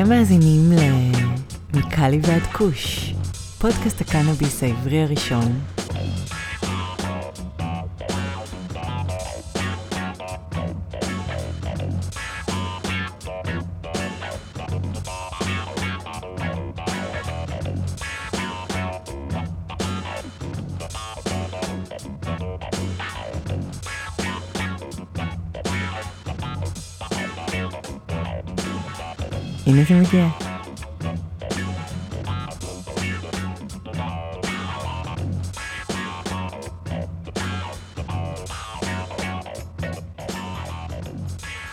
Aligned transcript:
אתם 0.00 0.08
מאזינים 0.08 0.72
ל... 0.72 0.78
מקאלי 1.76 2.20
ועד 2.22 2.42
כוש, 2.42 3.14
פודקאסט 3.58 4.00
הקנאביס 4.00 4.62
העברי 4.62 5.02
הראשון. 5.02 5.79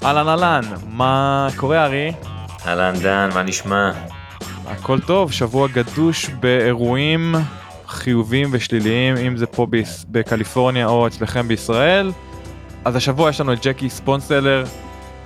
אהלן 0.08 0.28
אהלן, 0.28 0.62
מה 0.90 1.48
קורה 1.56 1.86
ארי? 1.86 2.12
אהלן 2.68 2.94
דן, 3.00 3.30
מה 3.34 3.44
נשמע? 3.44 3.92
הכל 4.68 5.00
טוב, 5.00 5.32
שבוע 5.32 5.68
גדוש 5.68 6.30
באירועים 6.30 7.36
חיוביים 7.88 8.50
ושליליים, 8.52 9.18
אם 9.18 9.38
זה 9.38 9.46
פה 9.46 9.68
בקליפורניה 10.12 10.88
או 10.88 11.08
אצלכם 11.08 11.48
בישראל. 11.48 12.12
אז 12.86 12.96
השבוע 12.96 13.30
יש 13.30 13.42
לנו 13.42 13.54
את 13.54 13.66
ג'קי 13.66 13.90
ספונסלר, 13.90 14.64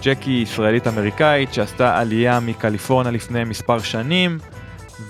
ג'קי 0.03 0.31
ישראלית 0.31 0.87
אמריקאית 0.87 1.53
שעשתה 1.53 1.99
עלייה 1.99 2.39
מקליפורניה 2.39 3.11
לפני 3.11 3.43
מספר 3.43 3.79
שנים, 3.79 4.37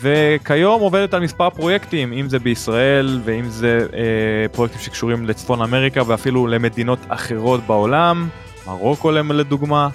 וכיום 0.02 0.82
עובדת 0.82 1.14
על 1.14 1.22
מספר 1.22 1.50
פרויקטים, 1.50 2.14
אם 2.14 2.30
זה 2.30 2.40
בישראל 2.40 3.20
ואם 3.24 3.50
זה 3.50 3.88
אה, 3.94 4.48
פרויקטים 4.52 4.82
שקשורים 4.82 5.26
לצפון 5.26 5.62
אמריקה 5.62 6.02
ואפילו 6.08 6.48
למדינות 6.48 7.00
אחרות 7.10 7.62
בעולם, 7.68 8.30
מרוקו 8.68 9.12
לדוגמה. 9.12 9.90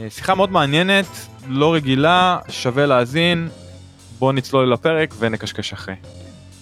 אה, 0.00 0.10
שיחה 0.10 0.34
מאוד 0.34 0.50
מעניינת, 0.50 1.06
לא 1.48 1.74
רגילה, 1.74 2.38
שווה 2.48 2.86
להאזין. 2.86 3.48
בואו 4.18 4.32
נצלול 4.32 4.72
לפרק 4.72 5.14
ונקשקש 5.18 5.72
אחרי. 5.72 5.94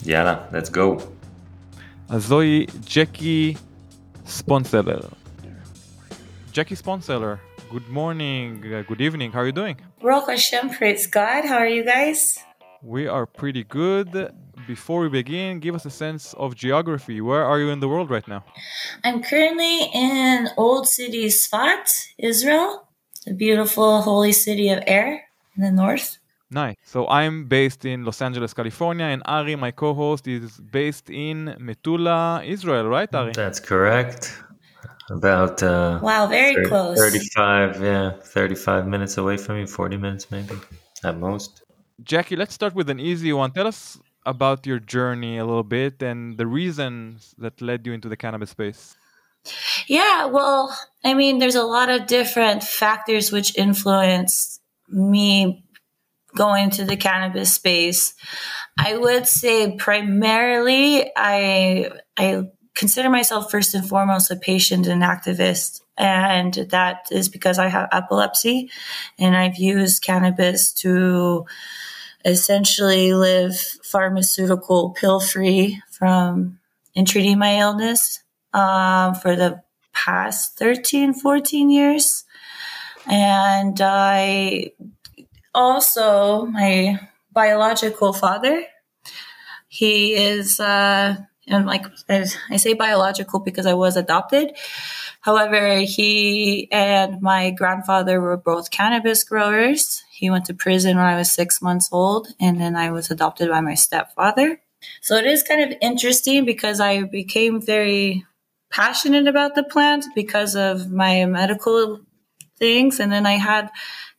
יאללה, 0.07 0.37
let's 0.53 0.71
go. 0.71 1.03
אז 2.09 2.27
זוהי 2.27 2.67
ג'קי 2.95 3.55
ספונסלר. 4.27 5.01
ג'קי 6.53 6.77
ספונסלר, 6.77 7.35
good 7.71 7.93
morning, 7.93 8.63
uh, 8.63 8.91
good 8.91 9.01
evening, 9.01 9.33
how 9.33 9.39
are 9.39 9.47
you 9.47 9.53
doing? 9.53 9.77
Baruch 10.03 10.29
Hashem, 10.29 10.71
praise 10.79 11.07
God. 11.07 11.43
How 11.49 11.59
are 11.65 11.73
you 11.77 11.85
guys? 11.85 12.39
We 12.83 13.09
are 13.09 13.27
pretty 13.27 13.65
good. 13.65 14.11
Before 14.67 15.01
we 15.01 15.09
begin, 15.09 15.61
give 15.61 15.75
us 15.75 15.85
a 15.87 15.91
sense 15.91 16.35
of 16.35 16.55
geography. 16.57 17.21
Where 17.21 17.45
are 17.45 17.59
you 17.61 17.71
in 17.71 17.79
the 17.81 17.89
world 17.89 18.11
right 18.11 18.27
now? 18.27 18.45
I'm 19.05 19.23
currently 19.23 19.85
in 19.95 20.49
Old 20.57 20.89
City 20.89 21.27
Sfat, 21.27 21.87
Israel, 22.19 22.89
the 23.27 23.35
beautiful 23.35 24.03
holy 24.03 24.33
city 24.33 24.69
of 24.71 24.83
air 24.87 25.23
in 25.57 25.63
the 25.63 25.71
north. 25.71 26.19
Nice. 26.51 26.77
So 26.85 27.07
I'm 27.09 27.47
based 27.47 27.85
in 27.85 28.05
Los 28.05 28.21
Angeles, 28.23 28.55
California, 28.55 29.05
and 29.07 29.23
Ari, 29.27 29.57
my 29.57 29.71
co-host, 29.71 30.27
is 30.27 30.59
based 30.59 31.11
in 31.11 31.55
Metula, 31.61 32.45
Israel, 32.47 32.87
right, 32.89 33.13
Ari? 33.15 33.33
That's 33.33 33.61
correct. 33.61 34.43
About 35.11 35.63
uh, 35.63 36.01
Wow, 36.03 36.27
very 36.27 36.55
thir- 36.55 36.69
close. 36.69 36.99
35, 36.99 37.81
yeah, 37.83 38.13
35 38.21 38.87
minutes 38.89 39.17
away 39.19 39.37
from 39.37 39.59
you, 39.59 39.67
40 39.67 39.97
minutes 39.97 40.31
maybe 40.31 40.55
at 41.05 41.17
most. 41.19 41.63
Jackie, 42.03 42.37
let's 42.37 42.55
start 42.55 42.75
with 42.75 42.91
an 42.91 42.99
easy 43.01 43.33
one. 43.33 43.51
Tell 43.53 43.67
us 43.69 43.99
about 44.27 44.67
your 44.67 44.79
journey 44.79 45.39
a 45.39 45.45
little 45.47 45.63
bit 45.63 46.03
and 46.03 46.37
the 46.37 46.47
reasons 46.47 47.35
that 47.39 47.63
led 47.63 47.87
you 47.87 47.93
into 47.93 48.09
the 48.09 48.17
cannabis 48.17 48.51
space. 48.51 48.97
Yeah, 49.87 50.27
well, 50.27 50.77
I 51.05 51.15
mean, 51.15 51.39
there's 51.39 51.55
a 51.55 51.63
lot 51.63 51.89
of 51.89 52.07
different 52.07 52.65
factors 52.65 53.31
which 53.31 53.57
influenced 53.57 54.61
me 54.89 55.65
going 56.35 56.71
to 56.71 56.85
the 56.85 56.97
cannabis 56.97 57.55
space. 57.55 58.15
I 58.79 58.97
would 58.97 59.27
say 59.27 59.77
primarily 59.77 61.11
I 61.17 61.91
I 62.17 62.43
consider 62.75 63.09
myself 63.09 63.51
first 63.51 63.75
and 63.75 63.89
foremost 63.89 64.31
a 64.31 64.37
patient 64.37 64.87
and 64.87 65.03
activist. 65.03 65.81
And 65.97 66.53
that 66.71 67.07
is 67.11 67.31
because 67.31 67.59
I 67.59 67.69
have 67.69 67.89
epilepsy 67.91 68.71
and 69.19 69.35
I've 69.35 69.57
used 69.57 70.03
cannabis 70.03 70.73
to 70.75 71.47
essentially 72.27 73.15
live 73.15 73.57
pharmaceutical 73.83 74.91
pill 74.91 75.21
free 75.21 75.81
from 75.91 76.59
in 76.95 77.05
treating 77.05 77.39
my 77.39 77.59
illness 77.61 78.23
um, 78.53 79.15
for 79.15 79.37
the 79.37 79.63
past 79.93 80.59
13, 80.59 81.15
14 81.15 81.71
years. 81.71 82.25
And 83.07 83.81
I 83.81 84.73
also, 85.55 86.47
my 86.47 86.99
biological 87.33 88.13
father, 88.13 88.65
he 89.69 90.15
is, 90.15 90.59
uh, 90.59 91.17
and 91.47 91.67
like 91.67 91.87
I 92.09 92.27
I 92.51 92.57
say 92.57 92.73
biological 92.75 93.41
because 93.41 93.67
I 93.67 93.75
was 93.75 93.97
adopted. 93.97 94.57
However, 95.21 95.79
he 95.79 96.69
and 96.73 97.21
my 97.23 97.51
grandfather 97.51 98.21
were 98.21 98.37
both 98.37 98.71
cannabis 98.71 99.23
growers. 99.23 100.03
He 100.17 100.31
went 100.31 100.47
to 100.47 100.55
prison 100.55 100.97
when 100.97 101.05
I 101.05 101.15
was 101.17 101.31
six 101.31 101.61
months 101.61 101.91
old, 101.93 102.29
and 102.41 102.59
then 102.59 102.75
I 102.75 102.91
was 102.91 103.11
adopted 103.11 103.51
by 103.51 103.61
my 103.61 103.75
stepfather. 103.75 104.63
So 105.03 105.17
it 105.17 105.27
is 105.27 105.43
kind 105.43 105.61
of 105.61 105.79
interesting 105.83 106.47
because 106.47 106.81
I 106.81 107.03
became 107.03 107.61
very 107.61 108.25
passionate 108.71 109.27
about 109.29 109.55
the 109.55 109.63
plant 109.63 110.07
because 110.15 110.57
of 110.57 110.91
my 110.91 111.27
medical 111.27 112.01
things. 112.59 112.99
And 112.99 113.13
then 113.13 113.27
I 113.27 113.33
had 113.37 113.71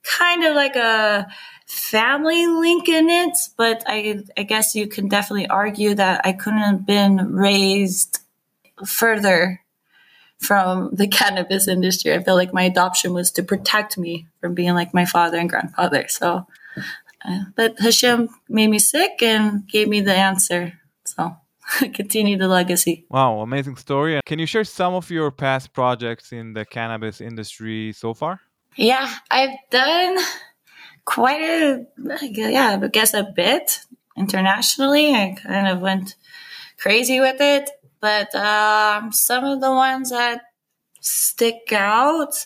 kind 0.04 0.44
of 0.44 0.56
like 0.56 0.76
a 0.76 1.28
family 1.66 2.46
link 2.46 2.88
in 2.88 3.10
it, 3.10 3.36
but 3.58 3.84
I, 3.88 4.24
I 4.38 4.44
guess 4.44 4.76
you 4.76 4.88
can 4.88 5.08
definitely 5.08 5.48
argue 5.48 5.96
that 5.96 6.22
I 6.24 6.32
couldn't 6.34 6.60
have 6.60 6.86
been 6.86 7.34
raised 7.34 8.20
further 8.86 9.62
from 10.40 10.90
the 10.94 11.08
cannabis 11.08 11.68
industry. 11.68 12.14
I 12.14 12.24
feel 12.24 12.36
like 12.36 12.54
my 12.54 12.64
adoption 12.64 13.14
was 13.14 13.32
to 13.32 13.44
protect 13.44 13.98
me 13.98 14.28
from 14.40 14.54
being 14.54 14.74
like 14.74 14.94
my 14.94 15.06
father 15.06 15.38
and 15.38 15.50
grandfather. 15.50 16.08
So, 16.08 16.48
uh, 17.26 17.40
but 17.56 17.80
Hashem 17.80 18.30
made 18.48 18.68
me 18.68 18.80
sick 18.80 19.22
and 19.22 19.68
gave 19.68 19.88
me 19.88 20.02
the 20.02 20.16
answer. 20.16 20.74
So, 21.06 21.36
continue 21.94 22.38
the 22.38 22.48
legacy. 22.48 23.06
Wow, 23.10 23.42
amazing 23.42 23.78
story. 23.78 24.20
Can 24.26 24.40
you 24.40 24.46
share 24.46 24.64
some 24.64 24.94
of 24.94 25.10
your 25.10 25.32
past 25.32 25.74
projects 25.74 26.32
in 26.32 26.54
the 26.54 26.66
cannabis 26.66 27.20
industry 27.20 27.94
so 27.94 28.14
far? 28.14 28.40
Yeah, 28.76 29.12
I've 29.32 29.58
done 29.72 30.18
quite 31.06 31.42
a, 31.42 31.86
yeah, 32.22 32.80
I 32.82 32.88
guess 32.88 33.14
a 33.14 33.24
bit 33.24 33.80
internationally. 34.16 35.14
I 35.14 35.36
kind 35.42 35.68
of 35.68 35.80
went 35.80 36.16
crazy 36.78 37.20
with 37.20 37.42
it, 37.42 37.70
but 38.00 38.34
um, 38.36 39.12
some 39.12 39.44
of 39.44 39.62
the 39.62 39.72
ones 39.72 40.10
that 40.12 40.42
stick 41.02 41.72
out, 41.72 42.46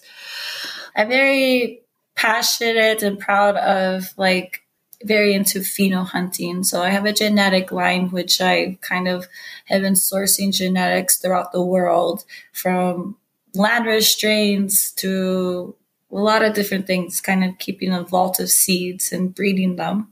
I'm 0.95 1.07
very 1.07 1.81
passionate 2.15 3.01
and 3.03 3.19
proud 3.19 3.57
of 3.57 4.13
like 4.17 4.61
very 5.03 5.33
into 5.33 5.59
pheno 5.59 6.05
hunting. 6.05 6.63
So 6.63 6.81
I 6.81 6.89
have 6.89 7.05
a 7.05 7.13
genetic 7.13 7.71
line 7.71 8.11
which 8.11 8.39
I 8.41 8.77
kind 8.81 9.07
of 9.07 9.27
have 9.65 9.81
been 9.81 9.93
sourcing 9.93 10.53
genetics 10.53 11.17
throughout 11.17 11.51
the 11.51 11.63
world 11.63 12.23
from 12.53 13.17
landrace 13.55 14.03
strains 14.03 14.91
to 14.93 15.75
a 16.11 16.15
lot 16.15 16.43
of 16.43 16.53
different 16.53 16.87
things, 16.87 17.21
kind 17.21 17.43
of 17.43 17.57
keeping 17.57 17.91
a 17.93 18.03
vault 18.03 18.39
of 18.39 18.51
seeds 18.51 19.11
and 19.11 19.33
breeding 19.33 19.77
them. 19.77 20.09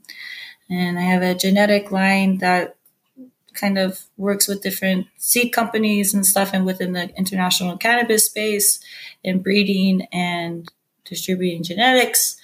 And 0.68 0.98
I 0.98 1.02
have 1.02 1.22
a 1.22 1.34
genetic 1.34 1.90
line 1.90 2.38
that 2.38 2.76
kind 3.60 3.78
of 3.78 4.00
works 4.16 4.48
with 4.48 4.62
different 4.62 5.06
seed 5.16 5.52
companies 5.52 6.14
and 6.14 6.24
stuff 6.24 6.50
and 6.52 6.64
within 6.64 6.92
the 6.92 7.14
international 7.16 7.76
cannabis 7.76 8.26
space 8.26 8.80
in 9.22 9.42
breeding 9.42 10.06
and 10.12 10.70
distributing 11.04 11.62
genetics. 11.62 12.36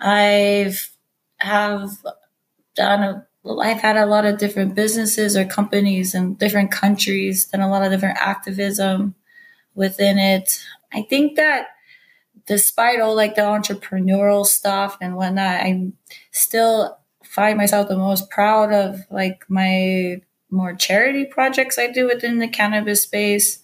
I've 0.00 0.90
have 1.38 1.90
done 2.74 3.02
a 3.02 3.26
I've 3.46 3.80
had 3.80 3.98
a 3.98 4.06
lot 4.06 4.24
of 4.24 4.38
different 4.38 4.74
businesses 4.74 5.36
or 5.36 5.44
companies 5.44 6.14
in 6.14 6.34
different 6.34 6.70
countries, 6.70 7.44
done 7.44 7.60
a 7.60 7.68
lot 7.68 7.84
of 7.84 7.92
different 7.92 8.16
activism 8.18 9.14
within 9.74 10.18
it. 10.18 10.64
I 10.94 11.02
think 11.02 11.36
that 11.36 11.66
despite 12.46 13.00
all 13.00 13.14
like 13.14 13.34
the 13.34 13.42
entrepreneurial 13.42 14.46
stuff 14.46 14.96
and 15.00 15.16
whatnot, 15.16 15.60
I 15.60 15.92
still 16.30 16.98
find 17.22 17.58
myself 17.58 17.88
the 17.88 17.98
most 17.98 18.30
proud 18.30 18.72
of 18.72 19.00
like 19.10 19.44
my 19.48 20.22
more 20.54 20.74
charity 20.74 21.24
projects 21.26 21.78
I 21.78 21.88
do 21.90 22.06
within 22.06 22.38
the 22.38 22.48
cannabis 22.48 23.02
space, 23.02 23.58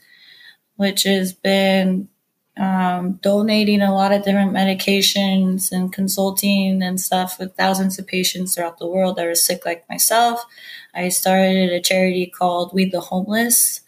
which 0.77 1.05
has 1.05 1.33
been 1.33 2.09
um, 2.57 3.13
donating 3.23 3.81
a 3.81 3.95
lot 3.95 4.13
of 4.13 4.25
different 4.25 4.53
medications 4.53 5.73
and 5.73 5.93
consulting 5.93 6.83
and 6.83 7.01
stuff 7.01 7.39
with 7.39 7.55
thousands 7.55 7.99
of 7.99 8.07
patients 8.07 8.55
throughout 8.55 8.79
the 8.79 8.87
world 8.87 9.17
that 9.17 9.27
are 9.27 9.35
sick 9.35 9.65
like 9.65 9.89
myself. 9.89 10.45
I 10.95 11.09
started 11.09 11.73
a 11.73 11.81
charity 11.81 12.27
called 12.27 12.75
We 12.75 12.85
the 12.85 13.01
Homeless 13.01 13.81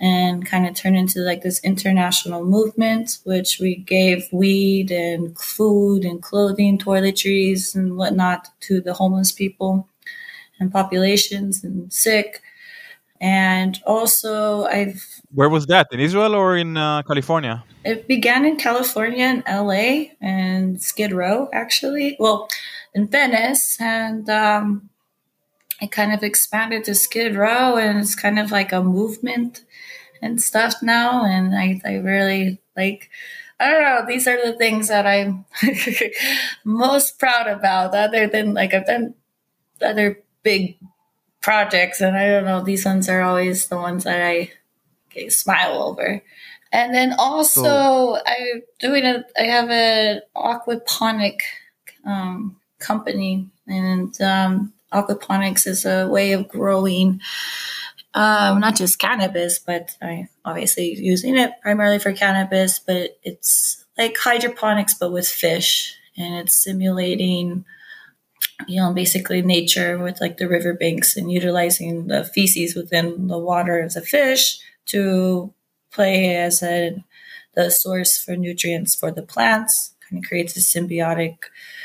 and 0.00 0.46
kind 0.46 0.64
of 0.66 0.76
turned 0.76 0.96
into 0.96 1.20
like 1.20 1.42
this 1.42 1.60
international 1.64 2.44
movement, 2.44 3.18
which 3.24 3.58
we 3.58 3.74
gave 3.74 4.28
weed 4.32 4.92
and 4.92 5.36
food 5.36 6.04
and 6.04 6.22
clothing, 6.22 6.78
toiletries 6.78 7.74
and 7.74 7.96
whatnot 7.96 8.48
to 8.60 8.80
the 8.80 8.94
homeless 8.94 9.32
people 9.32 9.88
and 10.60 10.72
populations 10.72 11.64
and 11.64 11.92
sick. 11.92 12.42
And 13.20 13.80
also, 13.84 14.64
I've. 14.64 15.04
Where 15.34 15.48
was 15.48 15.66
that? 15.66 15.88
In 15.90 16.00
Israel 16.00 16.34
or 16.34 16.56
in 16.56 16.76
uh, 16.76 17.02
California? 17.02 17.64
It 17.84 18.06
began 18.06 18.44
in 18.44 18.56
California 18.56 19.24
in 19.24 19.42
LA 19.48 20.12
and 20.20 20.80
Skid 20.80 21.12
Row, 21.12 21.48
actually. 21.52 22.16
Well, 22.20 22.48
in 22.94 23.06
Venice. 23.06 23.80
And 23.80 24.28
um, 24.28 24.90
it 25.80 25.90
kind 25.92 26.12
of 26.12 26.22
expanded 26.22 26.84
to 26.84 26.94
Skid 26.94 27.36
Row, 27.36 27.76
and 27.76 27.98
it's 27.98 28.14
kind 28.14 28.38
of 28.38 28.50
like 28.50 28.72
a 28.72 28.82
movement 28.82 29.64
and 30.20 30.42
stuff 30.42 30.74
now. 30.82 31.24
And 31.24 31.54
I, 31.54 31.80
I 31.84 31.94
really 31.96 32.60
like, 32.76 33.10
I 33.60 33.70
don't 33.70 33.82
know, 33.82 34.04
these 34.06 34.26
are 34.26 34.44
the 34.44 34.56
things 34.56 34.88
that 34.88 35.06
I'm 35.06 35.44
most 36.64 37.18
proud 37.18 37.46
about, 37.46 37.94
other 37.94 38.26
than 38.26 38.54
like 38.54 38.74
I've 38.74 38.86
done 38.86 39.14
other 39.80 40.20
big 40.48 40.78
projects, 41.40 42.00
and 42.00 42.16
I 42.16 42.26
don't 42.28 42.44
know, 42.44 42.62
these 42.62 42.84
ones 42.84 43.08
are 43.08 43.22
always 43.22 43.68
the 43.68 43.76
ones 43.76 44.04
that 44.04 44.22
I 44.22 44.50
okay, 45.10 45.28
smile 45.28 45.82
over. 45.82 46.22
And 46.72 46.94
then 46.94 47.14
also, 47.18 47.62
so, 47.62 48.18
I'm 48.26 48.62
doing 48.78 49.04
a, 49.04 49.24
I 49.38 49.44
have 49.44 49.70
an 49.70 50.22
aquaponic 50.34 51.40
um, 52.04 52.56
company, 52.78 53.48
and 53.66 54.18
um, 54.20 54.72
aquaponics 54.92 55.66
is 55.66 55.84
a 55.84 56.08
way 56.08 56.32
of 56.32 56.48
growing 56.48 57.20
um, 58.14 58.60
not 58.60 58.74
just 58.76 58.98
cannabis, 58.98 59.58
but 59.58 59.96
I 60.02 60.28
obviously 60.44 60.94
using 60.94 61.36
it 61.36 61.52
primarily 61.62 61.98
for 61.98 62.12
cannabis, 62.12 62.78
but 62.78 63.18
it's 63.22 63.84
like 63.96 64.16
hydroponics, 64.16 64.94
but 64.94 65.12
with 65.12 65.28
fish, 65.28 65.94
and 66.16 66.34
it's 66.34 66.54
simulating, 66.54 67.64
you 68.66 68.80
know, 68.80 68.92
basically 68.92 69.42
nature 69.42 69.98
with 69.98 70.20
like 70.20 70.38
the 70.38 70.48
riverbanks 70.48 71.16
and 71.16 71.30
utilizing 71.30 72.08
the 72.08 72.24
feces 72.24 72.74
within 72.74 73.28
the 73.28 73.38
water 73.38 73.80
of 73.80 73.92
the 73.94 74.02
fish 74.02 74.58
to 74.86 75.52
play 75.92 76.36
as 76.36 76.62
a 76.62 77.04
the 77.54 77.70
source 77.70 78.22
for 78.22 78.36
nutrients 78.36 78.94
for 78.94 79.10
the 79.10 79.22
plants. 79.22 79.94
Kind 80.08 80.24
of 80.24 80.28
creates 80.28 80.56
a 80.56 80.60
symbiotic 80.60 81.36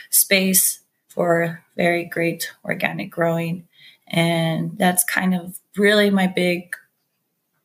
space 0.10 0.80
for 1.10 1.64
very 1.76 2.06
great 2.06 2.52
organic 2.64 3.12
growing. 3.12 3.68
And 4.08 4.78
that's 4.78 5.04
kind 5.04 5.34
of 5.34 5.60
really 5.76 6.10
my 6.10 6.28
big 6.28 6.76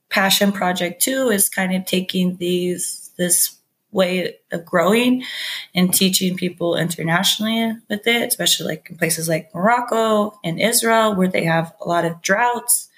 passion 0.09 0.53
project 0.53 1.03
too 1.03 1.29
is 1.29 1.49
kind 1.49 1.75
of 1.75 1.85
taking 1.85 2.37
these 2.37 3.11
this 3.19 3.58
way 3.91 4.37
of 4.53 4.65
growing 4.65 5.25
and 5.75 5.93
teaching 5.93 6.37
people 6.37 6.77
internationally 6.77 7.75
with 7.89 8.07
it, 8.07 8.29
especially 8.29 8.67
like 8.67 8.89
in 8.91 8.97
places 8.97 9.29
like 9.29 9.55
Morocco 9.55 10.39
and 10.45 10.61
Israel 10.61 11.15
where 11.15 11.29
they 11.29 11.45
have 11.45 11.75
a 11.81 11.89
lot 11.89 12.05
of 12.05 12.21
droughts. 12.23 12.89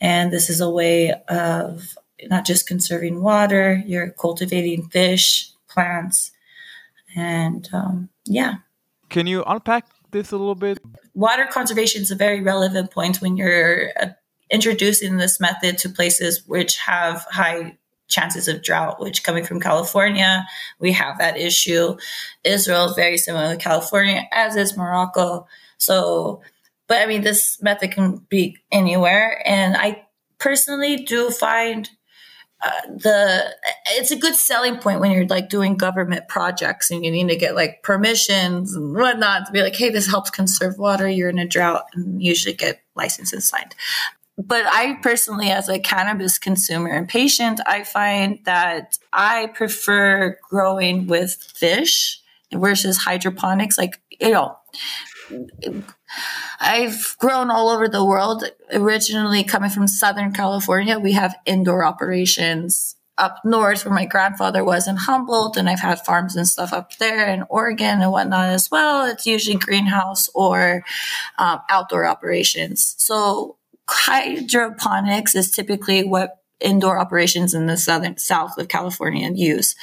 And 0.00 0.32
this 0.32 0.50
is 0.50 0.60
a 0.60 0.70
way 0.70 1.14
of 1.28 1.96
not 2.24 2.44
just 2.44 2.66
conserving 2.66 3.22
water, 3.22 3.82
you're 3.86 4.10
cultivating 4.10 4.88
fish, 4.88 5.50
plants, 5.68 6.32
and 7.16 7.68
um, 7.72 8.08
yeah. 8.24 8.56
Can 9.08 9.26
you 9.26 9.42
unpack 9.46 9.86
this 10.10 10.32
a 10.32 10.36
little 10.36 10.54
bit? 10.54 10.78
Water 11.14 11.46
conservation 11.50 12.02
is 12.02 12.10
a 12.10 12.16
very 12.16 12.40
relevant 12.40 12.90
point 12.90 13.20
when 13.20 13.36
you're 13.36 13.90
uh, 14.00 14.08
introducing 14.50 15.16
this 15.16 15.40
method 15.40 15.78
to 15.78 15.88
places 15.88 16.46
which 16.46 16.78
have 16.78 17.26
high 17.30 17.76
chances 18.08 18.48
of 18.48 18.62
drought, 18.62 19.00
which 19.00 19.22
coming 19.22 19.44
from 19.44 19.60
California, 19.60 20.46
we 20.78 20.92
have 20.92 21.18
that 21.18 21.36
issue. 21.36 21.96
Israel 22.44 22.86
is 22.86 22.96
very 22.96 23.18
similar 23.18 23.54
to 23.54 23.62
California, 23.62 24.26
as 24.32 24.56
is 24.56 24.76
Morocco. 24.76 25.46
So, 25.76 26.42
but 26.86 27.02
I 27.02 27.06
mean, 27.06 27.22
this 27.22 27.62
method 27.62 27.92
can 27.92 28.26
be 28.28 28.56
anywhere. 28.72 29.42
And 29.46 29.76
I 29.76 30.06
personally 30.38 30.96
do 30.96 31.30
find 31.30 31.88
uh, 32.64 32.70
the 32.88 33.54
it's 33.90 34.10
a 34.10 34.16
good 34.16 34.34
selling 34.34 34.78
point 34.78 34.98
when 34.98 35.12
you're 35.12 35.26
like 35.26 35.48
doing 35.48 35.76
government 35.76 36.26
projects 36.26 36.90
and 36.90 37.04
you 37.04 37.10
need 37.12 37.28
to 37.28 37.36
get 37.36 37.54
like 37.54 37.84
permissions 37.84 38.74
and 38.74 38.96
whatnot 38.96 39.46
to 39.46 39.52
be 39.52 39.62
like, 39.62 39.76
hey, 39.76 39.90
this 39.90 40.08
helps 40.08 40.30
conserve 40.30 40.76
water. 40.76 41.08
You're 41.08 41.28
in 41.28 41.38
a 41.38 41.46
drought, 41.46 41.84
and 41.94 42.20
usually 42.20 42.54
get 42.54 42.80
licenses 42.96 43.48
signed. 43.48 43.76
But 44.38 44.66
I 44.66 44.96
personally, 45.02 45.50
as 45.50 45.68
a 45.68 45.80
cannabis 45.80 46.38
consumer 46.38 46.90
and 46.90 47.08
patient, 47.08 47.60
I 47.66 47.82
find 47.82 48.38
that 48.44 48.96
I 49.12 49.48
prefer 49.48 50.38
growing 50.48 51.08
with 51.08 51.34
fish 51.34 52.22
versus 52.52 52.98
hydroponics. 52.98 53.76
Like 53.76 54.00
you 54.20 54.30
know, 54.30 54.56
I've 56.60 57.16
grown 57.18 57.50
all 57.50 57.68
over 57.68 57.88
the 57.88 58.04
world. 58.04 58.44
Originally 58.72 59.42
coming 59.42 59.70
from 59.70 59.88
Southern 59.88 60.32
California, 60.32 60.98
we 60.98 61.12
have 61.12 61.36
indoor 61.44 61.84
operations 61.84 62.94
up 63.18 63.40
north 63.44 63.84
where 63.84 63.94
my 63.94 64.06
grandfather 64.06 64.64
was 64.64 64.86
in 64.86 64.96
Humboldt, 64.96 65.56
and 65.56 65.68
I've 65.68 65.80
had 65.80 66.04
farms 66.04 66.36
and 66.36 66.46
stuff 66.46 66.72
up 66.72 66.96
there 66.98 67.28
in 67.28 67.44
Oregon 67.48 68.00
and 68.00 68.12
whatnot 68.12 68.50
as 68.50 68.70
well. 68.70 69.04
It's 69.06 69.26
usually 69.26 69.56
greenhouse 69.56 70.30
or 70.34 70.84
um, 71.38 71.60
outdoor 71.68 72.06
operations. 72.06 72.94
So 72.98 73.57
hydroponics 73.88 75.34
is 75.34 75.50
typically 75.50 76.04
what 76.04 76.38
indoor 76.60 76.98
operations 76.98 77.54
in 77.54 77.66
the 77.66 77.76
southern 77.76 78.16
south 78.18 78.58
of 78.58 78.68
California 78.68 79.30
use. 79.32 79.74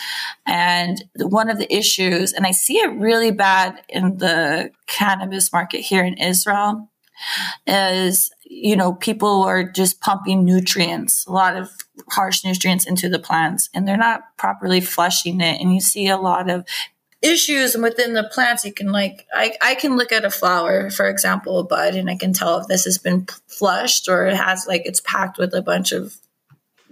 And 0.45 1.03
one 1.15 1.49
of 1.49 1.57
the 1.57 1.73
issues, 1.73 2.33
and 2.33 2.45
I 2.45 2.51
see 2.51 2.77
it 2.77 2.91
really 2.99 3.31
bad 3.31 3.81
in 3.89 4.17
the 4.17 4.71
cannabis 4.87 5.51
market 5.53 5.79
here 5.79 6.03
in 6.03 6.17
Israel, 6.17 6.89
is 7.65 8.29
you 8.43 8.75
know 8.75 8.93
people 8.93 9.43
are 9.43 9.63
just 9.63 10.01
pumping 10.01 10.43
nutrients, 10.43 11.25
a 11.25 11.31
lot 11.31 11.55
of 11.55 11.69
harsh 12.09 12.43
nutrients 12.43 12.85
into 12.85 13.07
the 13.07 13.19
plants, 13.19 13.69
and 13.73 13.87
they're 13.87 13.95
not 13.95 14.21
properly 14.37 14.81
flushing 14.81 15.39
it. 15.39 15.61
And 15.61 15.73
you 15.73 15.79
see 15.79 16.07
a 16.07 16.17
lot 16.17 16.49
of 16.49 16.65
issues 17.25 17.75
within 17.75 18.13
the 18.13 18.23
plants 18.23 18.63
you 18.63 18.73
can 18.73 18.91
like 18.91 19.25
I, 19.33 19.53
I 19.61 19.75
can 19.75 19.97
look 19.97 20.11
at 20.11 20.25
a 20.25 20.29
flower 20.29 20.89
for 20.89 21.07
example 21.07 21.59
a 21.59 21.63
bud 21.63 21.95
and 21.95 22.09
i 22.09 22.15
can 22.15 22.33
tell 22.33 22.59
if 22.59 22.67
this 22.67 22.85
has 22.85 22.97
been 22.97 23.27
flushed 23.47 24.07
or 24.07 24.27
it 24.27 24.35
has 24.35 24.65
like 24.67 24.83
it's 24.85 25.01
packed 25.01 25.37
with 25.37 25.53
a 25.53 25.61
bunch 25.61 25.91
of 25.91 26.17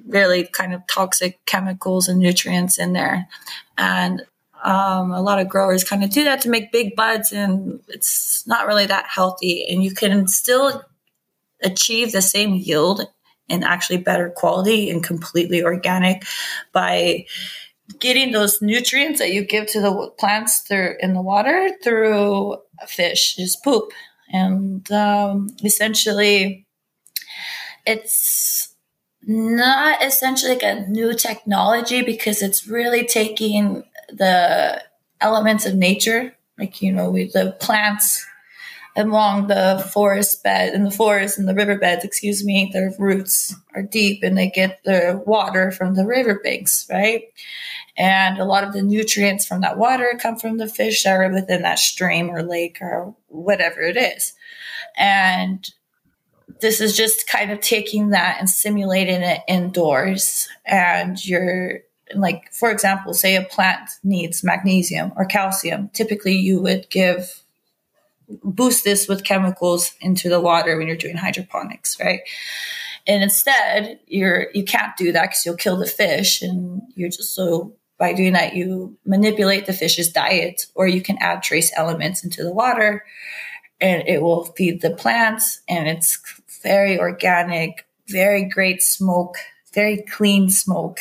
really 0.08 0.46
kind 0.46 0.74
of 0.74 0.86
toxic 0.88 1.44
chemicals 1.46 2.08
and 2.08 2.20
nutrients 2.20 2.78
in 2.78 2.94
there. 2.94 3.28
And 3.78 4.22
um, 4.63 5.12
a 5.12 5.22
lot 5.22 5.40
of 5.40 5.50
growers 5.50 5.84
kind 5.84 6.04
of 6.04 6.10
do 6.10 6.24
that 6.24 6.42
to 6.42 6.50
make 6.50 6.72
big 6.72 6.96
buds, 6.96 7.32
and 7.32 7.82
it's 7.88 8.48
not 8.48 8.66
really 8.68 8.86
that 8.86 9.06
healthy. 9.08 9.66
And 9.70 9.84
you 9.84 9.94
can 9.94 10.28
still 10.28 10.84
achieve 11.62 12.12
the 12.12 12.22
same 12.22 12.54
yield 12.54 13.06
and 13.50 13.63
actually 13.63 13.98
better 13.98 14.30
quality 14.30 14.90
and 14.90 15.04
completely 15.04 15.63
organic 15.63 16.24
by 16.72 17.25
getting 18.00 18.32
those 18.32 18.62
nutrients 18.62 19.20
that 19.20 19.34
you 19.34 19.44
give 19.44 19.68
to 19.68 19.82
the 19.82 20.12
plants 20.18 20.62
through 20.62 20.96
in 21.00 21.13
the 21.13 21.22
water 21.22 21.72
through 21.84 22.58
fish, 22.88 23.36
just 23.36 23.63
poop. 23.63 23.92
And 24.32 24.90
um, 24.92 25.56
essentially, 25.63 26.66
it's 27.86 28.74
not 29.25 30.04
essentially 30.04 30.54
like 30.54 30.63
a 30.63 30.88
new 30.88 31.13
technology 31.13 32.02
because 32.02 32.42
it's 32.42 32.68
really 32.68 33.06
taking 33.06 33.84
the 34.10 34.82
elements 35.22 35.66
of 35.66 35.75
nature, 35.75 36.36
like, 36.58 36.82
you 36.82 36.92
know, 36.92 37.10
we, 37.10 37.25
the 37.25 37.56
plants 37.60 38.25
along 38.96 39.48
the 39.48 39.90
forest 39.92 40.44
bed 40.44 40.74
in 40.74 40.84
the 40.84 40.92
forest 40.92 41.40
and 41.40 41.48
the 41.48 41.56
riverbeds, 41.56 42.04
excuse 42.04 42.44
me, 42.46 42.70
their 42.72 42.94
roots 43.00 43.56
are 43.74 43.82
deep 43.82 44.24
and 44.24 44.38
they 44.38 44.50
get 44.50 44.84
the 44.84 45.22
water 45.26 45.72
from 45.72 45.96
the 45.96 46.06
riverbanks, 46.06 46.86
right? 46.92 47.24
And 47.98 48.38
a 48.38 48.46
lot 48.46 48.64
of 48.64 48.74
the 48.74 48.82
nutrients 48.82 49.46
from 49.46 49.62
that 49.62 49.78
water 49.78 50.18
come 50.22 50.38
from 50.38 50.58
the 50.58 50.68
fish 50.68 51.04
that 51.04 51.20
are 51.20 51.32
within 51.32 51.64
that 51.64 51.80
stream 51.80 52.30
or 52.30 52.44
lake 52.44 52.78
or 52.82 53.16
whatever 53.28 53.82
it 53.82 53.98
is. 53.98 54.34
And 54.98 55.68
this 56.62 56.82
is 56.82 56.96
just 56.96 57.28
kind 57.28 57.52
of 57.52 57.60
taking 57.62 58.10
that 58.10 58.38
and 58.40 58.50
simulating 58.50 59.22
it 59.22 59.42
indoors. 59.48 60.48
And 60.66 61.24
you're 61.26 61.80
like, 62.16 62.52
for 62.52 62.70
example, 62.72 63.14
say 63.14 63.36
a 63.36 63.44
plant 63.44 63.90
needs 64.04 64.44
magnesium 64.44 65.14
or 65.16 65.26
calcium. 65.26 65.90
Typically, 65.94 66.36
you 66.36 66.62
would 66.62 66.90
give 66.90 67.43
boost 68.44 68.84
this 68.84 69.08
with 69.08 69.24
chemicals 69.24 69.94
into 70.01 70.30
the 70.30 70.39
water 70.39 70.77
when 70.77 70.88
you're 70.88 70.98
doing 70.98 71.18
hydroponics, 71.18 72.00
right? 72.00 72.22
And 73.06 73.24
instead, 73.24 74.00
you're 74.08 74.48
you 74.53 74.63
can't 74.63 74.96
do 74.98 75.12
that 75.12 75.24
because 75.24 75.46
you'll 75.46 75.56
kill 75.56 75.77
the 75.77 75.88
fish, 75.88 76.42
and 76.42 76.82
you're 76.96 77.10
just 77.10 77.36
so 77.36 77.75
by 77.98 78.13
doing 78.13 78.34
that, 78.34 78.56
you 78.56 78.98
manipulate 79.06 79.65
the 79.65 79.74
fish's 79.74 80.12
diet, 80.12 80.65
or 80.75 80.88
you 80.88 81.01
can 81.01 81.18
add 81.20 81.44
trace 81.44 81.72
elements 81.77 82.24
into 82.24 82.44
the 82.44 82.51
water 82.51 83.03
and 83.84 84.03
it 84.08 84.22
will 84.22 84.46
feed 84.46 84.82
the 84.82 84.92
plants. 84.92 85.62
And 85.68 85.88
it's 85.88 86.18
very 86.63 86.98
organic, 86.98 87.86
very 88.08 88.46
great 88.46 88.82
smoke, 88.82 89.36
very 89.74 90.01
clean 90.01 90.50
smoke. 90.50 91.00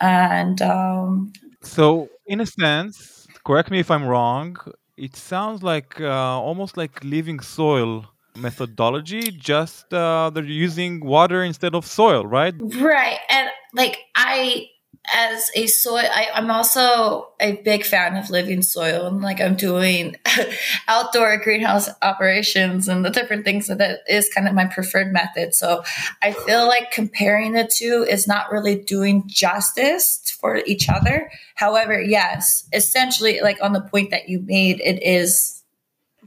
And 0.00 0.60
um, 0.62 1.32
So, 1.62 2.08
in 2.26 2.40
a 2.40 2.46
sense, 2.46 3.26
correct 3.44 3.70
me 3.70 3.80
if 3.80 3.90
I'm 3.90 4.04
wrong, 4.04 4.56
it 5.00 5.16
sounds 5.16 5.62
like 5.62 6.00
uh, 6.00 6.38
almost 6.48 6.76
like 6.76 7.02
living 7.02 7.40
soil 7.40 8.04
methodology, 8.36 9.30
just 9.30 9.92
uh, 9.94 10.30
they're 10.30 10.44
using 10.44 11.04
water 11.04 11.42
instead 11.42 11.74
of 11.74 11.86
soil, 11.86 12.26
right? 12.26 12.54
Right. 12.60 13.18
And 13.30 13.48
like 13.74 13.98
I 14.14 14.68
as 15.14 15.50
a 15.54 15.66
soil 15.66 16.04
I, 16.10 16.28
i'm 16.34 16.50
also 16.50 17.28
a 17.40 17.52
big 17.62 17.84
fan 17.84 18.16
of 18.16 18.30
living 18.30 18.62
soil 18.62 19.06
and 19.06 19.20
like 19.22 19.40
i'm 19.40 19.56
doing 19.56 20.16
outdoor 20.88 21.36
greenhouse 21.38 21.88
operations 22.02 22.88
and 22.88 23.04
the 23.04 23.10
different 23.10 23.44
things 23.44 23.66
that, 23.66 23.78
that 23.78 24.00
is 24.08 24.28
kind 24.28 24.46
of 24.48 24.54
my 24.54 24.66
preferred 24.66 25.12
method. 25.12 25.54
So 25.54 25.82
i 26.22 26.32
feel 26.32 26.66
like 26.66 26.90
comparing 26.90 27.52
the 27.52 27.70
two 27.70 28.06
is 28.08 28.26
not 28.26 28.50
really 28.52 28.76
doing 28.76 29.24
justice 29.26 30.20
for 30.40 30.56
each 30.66 30.88
other. 30.88 31.30
However 31.54 32.00
yes 32.00 32.66
essentially 32.72 33.40
like 33.40 33.62
on 33.62 33.72
the 33.72 33.80
point 33.80 34.10
that 34.10 34.28
you 34.28 34.40
made 34.40 34.80
it 34.80 35.02
is 35.02 35.62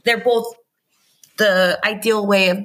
they're 0.04 0.18
both 0.18 0.54
the 1.38 1.80
ideal 1.84 2.26
way 2.26 2.50
of 2.50 2.60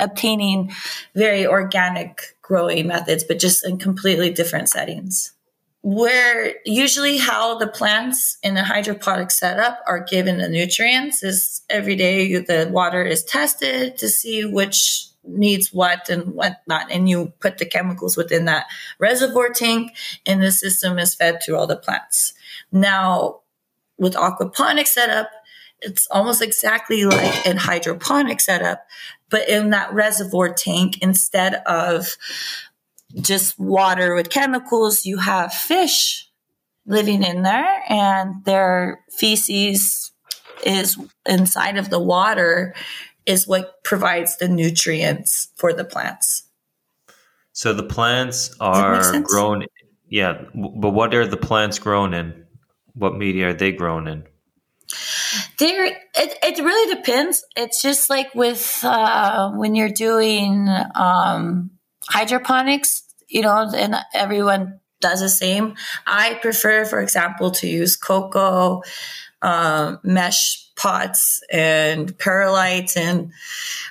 obtaining 0.00 0.72
very 1.14 1.46
organic 1.46 2.34
growing 2.48 2.86
methods, 2.86 3.22
but 3.22 3.38
just 3.38 3.64
in 3.64 3.78
completely 3.78 4.30
different 4.30 4.70
settings. 4.70 5.34
Where 5.82 6.54
usually 6.64 7.18
how 7.18 7.58
the 7.58 7.68
plants 7.68 8.38
in 8.42 8.56
a 8.56 8.64
hydroponic 8.64 9.30
setup 9.30 9.78
are 9.86 10.00
given 10.00 10.38
the 10.38 10.48
nutrients 10.48 11.22
is 11.22 11.62
every 11.70 11.94
day 11.94 12.36
the 12.38 12.68
water 12.72 13.04
is 13.04 13.22
tested 13.22 13.96
to 13.98 14.08
see 14.08 14.44
which 14.44 15.06
needs 15.22 15.72
what 15.72 16.08
and 16.08 16.34
what 16.34 16.62
not. 16.66 16.90
And 16.90 17.08
you 17.08 17.32
put 17.38 17.58
the 17.58 17.66
chemicals 17.66 18.16
within 18.16 18.46
that 18.46 18.66
reservoir 18.98 19.50
tank 19.50 19.92
and 20.26 20.42
the 20.42 20.50
system 20.50 20.98
is 20.98 21.14
fed 21.14 21.40
to 21.42 21.56
all 21.56 21.66
the 21.66 21.76
plants. 21.76 22.32
Now, 22.72 23.40
with 23.98 24.14
aquaponic 24.14 24.86
setup, 24.86 25.30
it's 25.80 26.08
almost 26.10 26.42
exactly 26.42 27.04
like 27.04 27.46
an 27.46 27.56
hydroponic 27.56 28.40
setup, 28.40 28.86
but 29.30 29.48
in 29.48 29.70
that 29.70 29.92
reservoir 29.92 30.52
tank, 30.52 30.98
instead 31.02 31.54
of 31.66 32.16
just 33.20 33.58
water 33.58 34.14
with 34.14 34.30
chemicals, 34.30 35.04
you 35.06 35.18
have 35.18 35.52
fish 35.52 36.28
living 36.86 37.22
in 37.22 37.42
there 37.42 37.82
and 37.88 38.44
their 38.44 39.04
feces 39.10 40.12
is 40.64 40.98
inside 41.26 41.76
of 41.76 41.90
the 41.90 42.00
water 42.00 42.74
is 43.26 43.46
what 43.46 43.84
provides 43.84 44.38
the 44.38 44.48
nutrients 44.48 45.48
for 45.56 45.72
the 45.72 45.84
plants. 45.84 46.44
So 47.52 47.74
the 47.74 47.82
plants 47.82 48.54
are 48.60 49.20
grown, 49.20 49.66
yeah, 50.08 50.42
but 50.54 50.90
what 50.90 51.14
are 51.14 51.26
the 51.26 51.36
plants 51.36 51.78
grown 51.78 52.14
in? 52.14 52.46
What 52.94 53.16
media 53.16 53.48
are 53.48 53.54
they 53.54 53.72
grown 53.72 54.08
in? 54.08 54.24
There, 55.58 55.86
it, 55.86 55.98
it 56.14 56.64
really 56.64 56.94
depends. 56.94 57.44
It's 57.56 57.82
just 57.82 58.08
like 58.08 58.34
with 58.34 58.80
uh, 58.82 59.50
when 59.52 59.74
you're 59.74 59.90
doing 59.90 60.68
um, 60.94 61.70
hydroponics, 62.08 63.02
you 63.28 63.42
know, 63.42 63.70
and 63.74 63.96
everyone 64.14 64.80
does 65.00 65.20
the 65.20 65.28
same. 65.28 65.74
I 66.06 66.34
prefer, 66.34 66.84
for 66.84 67.00
example, 67.00 67.50
to 67.52 67.68
use 67.68 67.96
coco 67.96 68.82
um, 69.42 70.00
mesh 70.02 70.64
pots 70.74 71.40
and 71.50 72.16
perlite, 72.18 72.96
and 72.96 73.32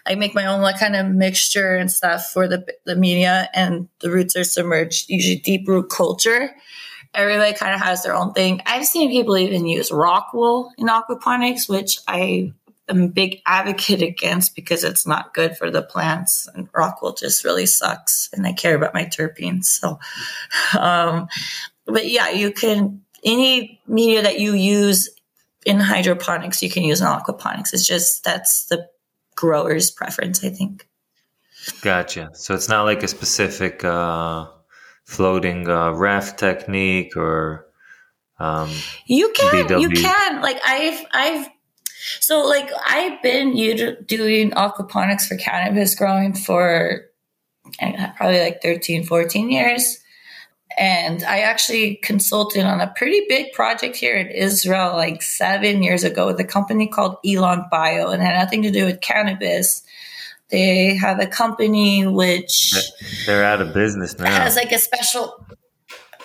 I 0.06 0.16
make 0.16 0.34
my 0.34 0.46
own 0.46 0.62
like 0.62 0.80
kind 0.80 0.96
of 0.96 1.08
mixture 1.08 1.76
and 1.76 1.92
stuff 1.92 2.32
for 2.32 2.48
the 2.48 2.66
the 2.86 2.96
media, 2.96 3.50
and 3.54 3.88
the 4.00 4.10
roots 4.10 4.36
are 4.36 4.44
submerged, 4.44 5.10
usually 5.10 5.38
deep 5.38 5.68
root 5.68 5.90
culture 5.90 6.56
everybody 7.14 7.54
kind 7.54 7.74
of 7.74 7.82
has 7.82 8.04
their 8.04 8.16
own 8.16 8.34
thing. 8.34 8.62
I've 8.66 8.86
seen 8.86 9.10
people 9.10 9.38
even 9.38 9.68
use 9.68 9.92
rock 9.92 10.34
wool 10.34 10.72
in 10.78 10.88
aquaponics, 10.88 11.70
which 11.70 12.00
I 12.08 12.54
am 12.90 13.04
a 13.04 13.08
big 13.08 13.42
advocate 13.46 14.02
against 14.14 14.56
because 14.56 14.84
it's 14.84 15.08
not 15.08 15.34
good 15.34 15.58
for 15.58 15.72
the 15.72 15.82
plants. 15.82 16.48
And 16.54 16.70
rock 16.74 17.02
wool 17.02 17.14
just 17.14 17.44
really 17.44 17.66
sucks. 17.66 18.30
And 18.34 18.46
I 18.46 18.54
care 18.54 18.76
about 18.76 18.94
my 18.94 19.06
terpenes. 19.06 19.66
So, 19.66 20.00
um, 20.78 21.28
but 21.86 22.08
yeah, 22.08 22.30
you 22.30 22.52
can, 22.52 23.02
any 23.24 23.82
media 23.88 24.22
that 24.24 24.40
you 24.40 24.54
use 24.54 25.10
in 25.66 25.80
hydroponics, 25.80 26.62
you 26.64 26.70
can 26.70 26.84
use 26.84 27.02
in 27.02 27.08
aquaponics. 27.08 27.74
It's 27.74 27.86
just 27.86 28.24
that's 28.24 28.66
the 28.66 28.88
grower's 29.36 29.92
preference, 29.92 30.44
I 30.44 30.50
think. 30.50 30.88
Gotcha. 31.82 32.30
So 32.34 32.54
it's 32.54 32.70
not 32.70 32.84
like 32.84 33.04
a 33.04 33.08
specific, 33.08 33.84
uh, 33.84 34.48
floating 35.08 35.70
uh, 35.70 35.92
raft 35.94 36.38
technique 36.38 37.16
or 37.16 37.66
um, 38.40 38.70
you 39.08 39.32
can 39.34 39.66
BW. 39.66 39.82
you 39.82 39.90
can 39.90 40.42
like 40.42 40.60
I've 40.64 41.06
I've 41.12 41.48
so 42.20 42.46
like 42.46 42.70
I've 42.86 43.22
been 43.24 43.56
doing 44.06 44.52
aquaponics 44.52 45.26
for 45.26 45.38
cannabis 45.38 45.96
growing 45.96 46.34
for 46.34 47.06
probably 48.18 48.40
like 48.40 48.62
13 48.62 49.06
14 49.06 49.50
years 49.50 49.98
and 50.78 51.24
I 51.24 51.40
actually 51.40 51.96
consulted 52.04 52.66
on 52.66 52.82
a 52.82 52.94
pretty 52.96 53.26
big 53.30 53.54
project 53.54 53.96
here 53.96 54.16
in 54.16 54.28
Israel 54.28 54.92
like 54.92 55.22
seven 55.24 55.84
years 55.84 56.04
ago 56.04 56.28
with 56.28 56.40
a 56.40 56.46
company 56.46 56.88
called 56.88 57.16
Elon 57.26 57.66
Bio 57.72 58.10
and 58.10 58.22
had 58.22 58.38
nothing 58.38 58.62
to 58.64 58.72
do 58.72 58.86
with 58.86 59.02
cannabis 59.02 59.84
they 60.50 60.96
have 60.96 61.20
a 61.20 61.28
company 61.28 62.08
which 62.08 62.74
they're 63.26 63.44
out 63.44 63.62
of 63.62 63.74
business 63.74 64.18
now. 64.18 64.26
Has 64.26 64.56
like 64.56 64.72
a 64.72 64.80
special. 64.80 65.46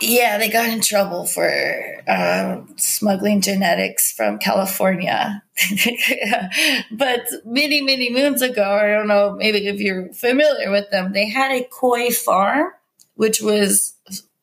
Yeah, 0.00 0.38
they 0.38 0.48
got 0.48 0.68
in 0.68 0.80
trouble 0.80 1.26
for 1.26 2.02
um, 2.08 2.74
smuggling 2.76 3.40
genetics 3.40 4.12
from 4.12 4.38
California. 4.38 5.42
but 6.90 7.20
many, 7.44 7.80
many 7.82 8.10
moons 8.12 8.42
ago, 8.42 8.64
I 8.64 8.88
don't 8.88 9.06
know, 9.06 9.36
maybe 9.36 9.68
if 9.68 9.78
you're 9.78 10.12
familiar 10.12 10.72
with 10.72 10.90
them, 10.90 11.12
they 11.12 11.28
had 11.28 11.52
a 11.52 11.68
koi 11.70 12.10
farm, 12.10 12.72
which 13.14 13.40
was 13.40 13.94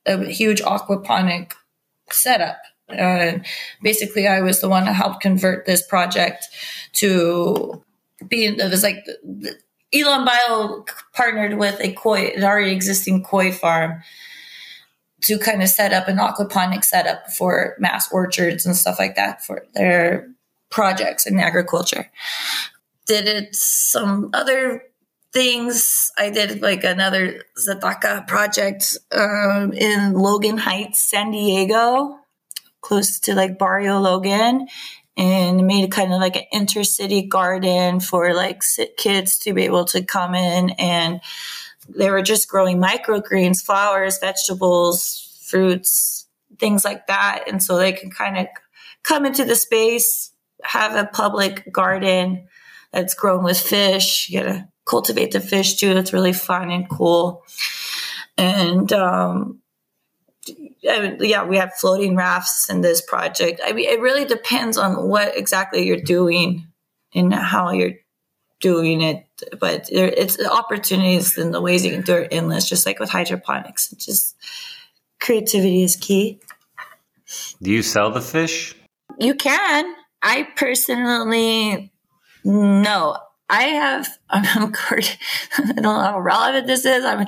a 0.06 0.24
huge 0.26 0.62
aquaponic 0.62 1.52
setup. 2.10 2.60
Uh, 2.90 3.40
basically, 3.84 4.28
I 4.28 4.40
was 4.42 4.62
the 4.62 4.70
one 4.70 4.86
that 4.86 4.94
helped 4.94 5.22
convert 5.22 5.66
this 5.66 5.86
project 5.86 6.48
to 6.94 7.84
being 8.28 8.60
it 8.60 8.70
was 8.70 8.84
like 8.84 9.06
Elon 9.94 10.26
Bio 10.26 10.86
partnered 11.14 11.58
with 11.58 11.80
a 11.82 11.94
koi, 11.94 12.34
an 12.36 12.44
already 12.44 12.72
existing 12.72 13.24
koi 13.24 13.52
farm 13.52 14.02
to 15.22 15.38
kind 15.38 15.62
of 15.62 15.70
set 15.70 15.94
up 15.94 16.08
an 16.08 16.18
aquaponic 16.18 16.84
setup 16.84 17.30
for 17.32 17.76
mass 17.80 18.12
orchards 18.12 18.66
and 18.66 18.76
stuff 18.76 19.00
like 19.00 19.16
that 19.16 19.44
for 19.44 19.66
their 19.74 20.30
projects 20.70 21.26
in 21.26 21.40
agriculture. 21.40 22.10
Did 23.06 23.28
it 23.28 23.56
some 23.56 24.30
other 24.34 24.84
things. 25.32 26.12
I 26.18 26.30
did 26.30 26.62
like 26.62 26.84
another 26.84 27.44
Zataka 27.68 28.28
project 28.28 28.98
um, 29.12 29.74
in 29.74 30.14
Logan 30.14 30.58
Heights, 30.58 31.00
San 31.00 31.32
Diego, 31.32 32.18
close 32.82 33.20
to 33.22 33.36
like 33.36 33.60
Barrio 33.60 34.00
Logan 34.00 34.68
and 35.20 35.68
made 35.68 35.92
kind 35.92 36.14
of 36.14 36.22
like 36.22 36.38
an 36.38 36.66
intercity 36.66 37.28
garden 37.28 38.00
for 38.00 38.34
like 38.34 38.64
kids 38.96 39.38
to 39.38 39.54
be 39.54 39.66
able 39.66 39.84
to 39.84 40.02
come 40.02 40.34
in 40.34 40.70
and 40.80 41.20
they 41.90 42.10
were 42.10 42.22
just 42.22 42.48
growing 42.48 42.82
microgreens, 42.82 43.62
flowers, 43.62 44.18
vegetables, 44.20 45.44
fruits, 45.44 46.26
things 46.58 46.86
like 46.86 47.08
that. 47.08 47.44
And 47.48 47.62
so 47.62 47.78
they 47.78 47.92
can 47.92 48.10
kind 48.10 48.38
of 48.38 48.48
come 49.04 49.26
into 49.26 49.44
the 49.44 49.56
space, 49.56 50.32
have 50.64 50.96
a 50.96 51.10
public 51.10 51.70
garden 51.70 52.48
that's 52.94 53.14
grown 53.14 53.44
with 53.44 53.60
fish. 53.60 54.30
You 54.30 54.40
gotta 54.40 54.70
cultivate 54.86 55.32
the 55.32 55.42
fish 55.42 55.76
too. 55.76 55.92
It's 55.92 56.14
really 56.14 56.34
fun 56.34 56.72
and 56.72 56.90
cool. 56.90 57.44
And 58.38 58.94
um, 58.94 59.60
I 60.90 61.02
mean, 61.02 61.18
yeah, 61.20 61.46
we 61.46 61.58
have 61.58 61.74
floating 61.74 62.16
rafts 62.16 62.70
in 62.70 62.82
this 62.82 63.02
project. 63.02 63.62
I 63.64 63.74
mean, 63.74 63.90
it 63.90 64.00
really 64.00 64.26
depends 64.26 64.78
on 64.78 65.08
what 65.10 65.38
exactly 65.38 65.86
you're 65.86 65.98
doing 65.98 66.68
and 67.14 67.34
how 67.34 67.72
you're 67.72 67.96
doing 68.60 69.02
it. 69.02 69.26
But 69.60 69.90
there, 69.92 70.08
it's 70.08 70.38
the 70.38 70.52
opportunities 70.52 71.38
and 71.38 71.54
the 71.54 71.62
ways 71.62 71.86
you 71.86 71.92
can 71.92 72.02
do 72.02 72.16
it 72.16 72.30
endless, 72.32 72.68
just 72.68 72.86
like 72.86 73.00
with 73.00 73.10
hydroponics. 73.10 73.92
It's 73.92 74.06
just 74.06 74.36
creativity 75.20 75.84
is 75.84 75.96
key. 75.96 76.40
Do 77.62 77.72
you 77.72 77.84
sell 77.84 78.12
the 78.12 78.22
fish? 78.22 78.76
You 79.20 79.36
can. 79.36 79.96
I 80.22 80.48
personally, 80.56 81.92
no. 82.44 83.18
I 83.50 83.64
have, 83.64 84.08
I'm 84.30 84.72
quarter, 84.72 85.08
I 85.58 85.64
don't 85.74 85.84
know 85.84 86.00
how 86.00 86.20
relevant 86.20 86.68
this 86.68 86.86
is. 86.86 87.04
I'm, 87.04 87.22
a, 87.22 87.28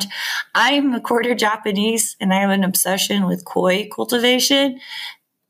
I'm 0.55 0.93
a 0.93 1.01
quarter 1.01 1.35
Japanese 1.35 2.15
and 2.19 2.33
I 2.33 2.41
have 2.41 2.51
an 2.51 2.63
obsession 2.63 3.25
with 3.25 3.45
koi 3.45 3.89
cultivation 3.93 4.79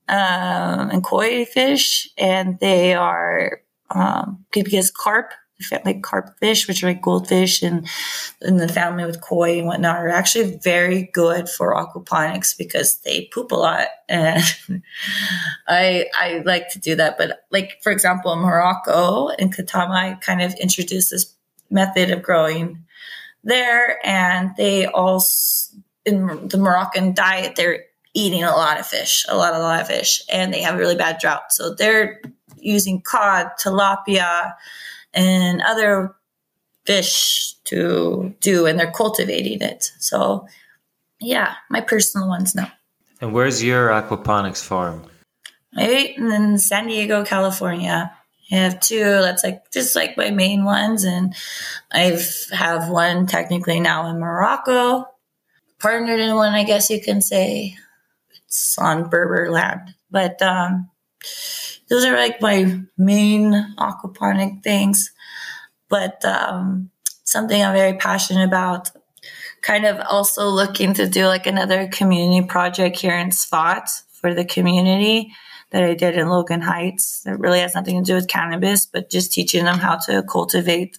um, 0.07 0.89
and 0.89 1.03
koi 1.03 1.45
fish. 1.45 2.09
And 2.17 2.59
they 2.59 2.93
are, 2.93 3.61
um, 3.89 4.45
because 4.51 4.91
carp 4.91 5.33
like 5.86 6.01
carp 6.01 6.38
fish, 6.39 6.68
which 6.68 6.84
are 6.84 6.88
like 6.88 7.01
goldfish 7.01 7.62
and 7.62 7.88
in 8.41 8.58
the 8.58 8.68
family 8.68 9.06
with 9.06 9.22
koi 9.22 9.60
and 9.60 9.68
whatnot, 9.68 9.98
are 9.98 10.10
actually 10.10 10.58
very 10.63 11.10
good 11.13 11.50
for 11.50 11.75
aquaponics 11.75 12.58
because 12.58 13.00
they 13.01 13.30
poop 13.34 13.51
a 13.51 13.56
lot. 13.56 13.88
And 14.12 14.44
I 15.70 16.08
I 16.13 16.41
like 16.46 16.70
to 16.72 16.80
do 16.80 16.96
that. 16.96 17.18
But 17.18 17.46
like 17.50 17.80
for 17.82 17.94
example, 17.94 18.34
in 18.34 18.39
Morocco 18.39 19.30
and 19.30 19.56
Ketama, 19.56 19.91
I 19.91 20.13
kind 20.15 20.41
of 20.41 20.53
introduced 20.56 21.12
this 21.12 21.34
method 21.70 22.12
of 22.12 22.22
growing 22.22 22.84
there, 23.46 24.06
and 24.06 24.51
they 24.58 24.86
also 24.86 25.77
in 26.06 26.50
the 26.50 26.58
Moroccan 26.58 27.13
diet 27.13 27.56
they're 27.56 27.86
eating 28.13 28.44
a 28.44 28.51
lot 28.51 28.80
of 28.80 28.86
fish, 28.86 29.25
a 29.30 29.38
lot, 29.38 29.53
a 29.53 29.60
lot 29.60 29.82
of 29.82 29.88
fish, 29.88 30.22
and 30.32 30.53
they 30.53 30.62
have 30.62 30.75
a 30.75 30.77
really 30.77 30.96
bad 30.96 31.18
drought. 31.20 31.51
So 31.51 31.74
they're 31.74 32.22
using 32.58 33.01
cod, 33.01 33.51
tilapia, 33.60 34.53
and 35.13 35.62
other 35.62 36.15
fish 36.86 37.56
to 37.65 38.34
do, 38.39 38.65
and 38.65 38.80
they're 38.80 38.91
cultivating 38.91 39.62
it. 39.62 39.91
So, 40.00 40.48
yeah, 41.20 41.56
my 41.70 41.82
personal 41.82 42.27
ones 42.27 42.56
no. 42.56 42.65
And 43.20 43.34
where's 43.34 43.63
your 43.63 43.89
aquaponics 43.89 44.63
farm? 44.63 45.03
Right 45.75 46.18
in 46.18 46.58
San 46.58 46.88
Diego, 46.88 47.24
California. 47.24 48.12
I 48.51 48.56
have 48.56 48.82
two. 48.82 49.00
That's 49.00 49.44
like 49.44 49.72
just 49.72 49.96
like 49.96 50.18
my 50.18 50.32
main 50.32 50.65
ones, 50.65 51.06
and 51.06 51.34
I've 51.91 52.27
have 52.51 52.89
one 52.89 53.27
technically 53.27 53.80
now 53.80 54.10
in 54.10 54.20
Morocco, 54.20 55.06
partnered 55.80 56.20
in 56.20 56.36
one, 56.36 56.53
I 56.53 56.63
guess 56.63 56.89
you 56.89 57.01
can 57.01 57.22
say. 57.22 57.77
It's 58.48 58.77
on 58.77 59.08
Berber 59.08 59.50
land, 59.50 59.94
but 60.10 60.41
um, 60.41 60.89
those 61.91 62.05
are 62.05 62.15
like 62.15 62.41
my 62.41 62.79
main 62.98 63.51
aquaponic 63.77 64.63
things. 64.63 65.12
But 65.89 66.24
um, 66.24 66.89
something 67.25 67.62
I'm 67.62 67.74
very 67.74 67.98
passionate 67.98 68.45
about. 68.45 68.91
Kind 69.62 69.86
of 69.86 70.00
also 70.10 70.48
looking 70.48 70.93
to 70.93 71.05
do 71.05 71.25
like 71.25 71.45
another 71.45 71.89
community 71.89 72.48
project 72.48 72.98
here 72.98 73.15
in 73.15 73.29
Sfat 73.29 73.89
for 74.13 74.33
the 74.33 74.45
community 74.45 75.33
that 75.71 75.83
I 75.83 75.93
did 75.93 76.15
in 76.15 76.29
Logan 76.29 76.62
Heights. 76.62 77.24
That 77.25 77.38
really 77.38 77.60
has 77.60 77.75
nothing 77.75 78.01
to 78.01 78.10
do 78.10 78.15
with 78.15 78.29
cannabis, 78.29 78.86
but 78.86 79.10
just 79.10 79.33
teaching 79.33 79.65
them 79.65 79.77
how 79.77 79.98
to 80.05 80.24
cultivate 80.24 80.98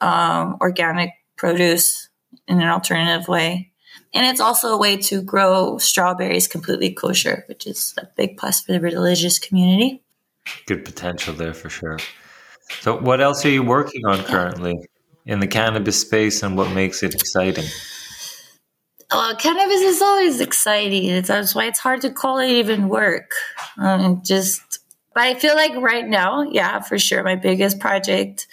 um, 0.00 0.56
organic 0.60 1.12
produce 1.36 2.08
in 2.48 2.60
an 2.60 2.68
alternative 2.68 3.28
way. 3.28 3.70
And 4.12 4.26
it's 4.26 4.40
also 4.40 4.74
a 4.74 4.78
way 4.78 4.96
to 4.96 5.22
grow 5.22 5.78
strawberries 5.78 6.48
completely 6.48 6.92
kosher, 6.92 7.44
which 7.48 7.68
is 7.68 7.94
a 7.98 8.08
big 8.16 8.36
plus 8.36 8.60
for 8.60 8.72
the 8.72 8.80
religious 8.80 9.38
community 9.38 10.02
good 10.66 10.84
potential 10.84 11.34
there 11.34 11.54
for 11.54 11.68
sure. 11.68 11.98
So, 12.80 12.98
what 12.98 13.20
else 13.20 13.44
are 13.44 13.50
you 13.50 13.62
working 13.62 14.04
on 14.06 14.22
currently 14.24 14.76
in 15.26 15.40
the 15.40 15.46
cannabis 15.46 16.00
space, 16.00 16.42
and 16.42 16.56
what 16.56 16.72
makes 16.72 17.02
it 17.02 17.14
exciting? 17.14 17.64
Well, 19.10 19.34
cannabis 19.36 19.80
is 19.80 20.02
always 20.02 20.40
exciting. 20.40 21.22
That's 21.22 21.54
why 21.54 21.66
it's 21.66 21.78
hard 21.78 22.02
to 22.02 22.10
call 22.10 22.38
it 22.38 22.50
even 22.50 22.88
work. 22.88 23.30
Um, 23.78 24.20
just, 24.22 24.80
but 25.14 25.22
I 25.22 25.34
feel 25.34 25.54
like 25.54 25.74
right 25.76 26.06
now, 26.06 26.42
yeah, 26.42 26.80
for 26.80 26.98
sure, 26.98 27.22
my 27.22 27.36
biggest 27.36 27.80
project 27.80 28.46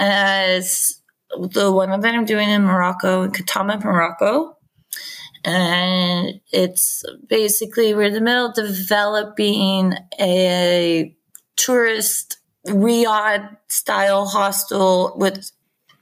is 0.00 1.02
the 1.38 1.70
one 1.70 2.00
that 2.00 2.14
I'm 2.14 2.24
doing 2.24 2.48
in 2.48 2.62
Morocco, 2.62 3.22
in 3.22 3.32
Ketama, 3.32 3.82
Morocco 3.84 4.56
and 5.44 6.40
it's 6.52 7.04
basically 7.28 7.94
we're 7.94 8.02
in 8.02 8.12
the 8.12 8.20
middle 8.20 8.46
of 8.46 8.54
developing 8.54 9.94
a 10.20 11.14
tourist 11.56 12.38
Riad 12.66 13.56
style 13.68 14.26
hostel 14.26 15.14
with 15.16 15.50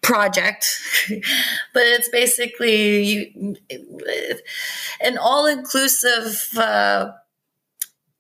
project, 0.03 0.65
but 1.75 1.83
it's 1.83 2.09
basically 2.09 3.03
you, 3.03 3.57
an 5.01 5.19
all 5.19 5.47
inclusive 5.47 6.49
uh, 6.57 7.13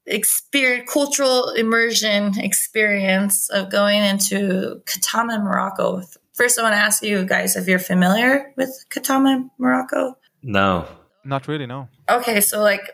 experience, 0.06 0.90
cultural 0.92 1.50
immersion 1.50 2.38
experience 2.38 3.48
of 3.50 3.70
going 3.70 4.02
into 4.02 4.82
Ketama, 4.86 5.42
Morocco. 5.42 6.02
First, 6.34 6.58
I 6.58 6.62
want 6.62 6.74
to 6.74 6.78
ask 6.78 7.02
you 7.02 7.24
guys 7.24 7.56
if 7.56 7.66
you're 7.66 7.78
familiar 7.78 8.52
with 8.56 8.84
Ketama, 8.90 9.50
Morocco. 9.58 10.16
No, 10.42 10.86
not 11.24 11.48
really. 11.48 11.66
No. 11.66 11.88
Okay, 12.08 12.40
so 12.40 12.62
like, 12.62 12.92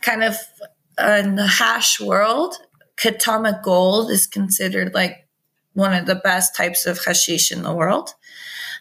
kind 0.00 0.22
of 0.22 0.36
in 0.98 1.36
the 1.36 1.46
hash 1.46 2.00
world, 2.00 2.54
Ketama 2.98 3.62
Gold 3.62 4.10
is 4.10 4.26
considered 4.26 4.92
like 4.94 5.28
one 5.74 5.92
of 5.92 6.06
the 6.06 6.16
best 6.16 6.56
types 6.56 6.86
of 6.86 7.02
hashish 7.04 7.52
in 7.52 7.62
the 7.62 7.72
world. 7.72 8.14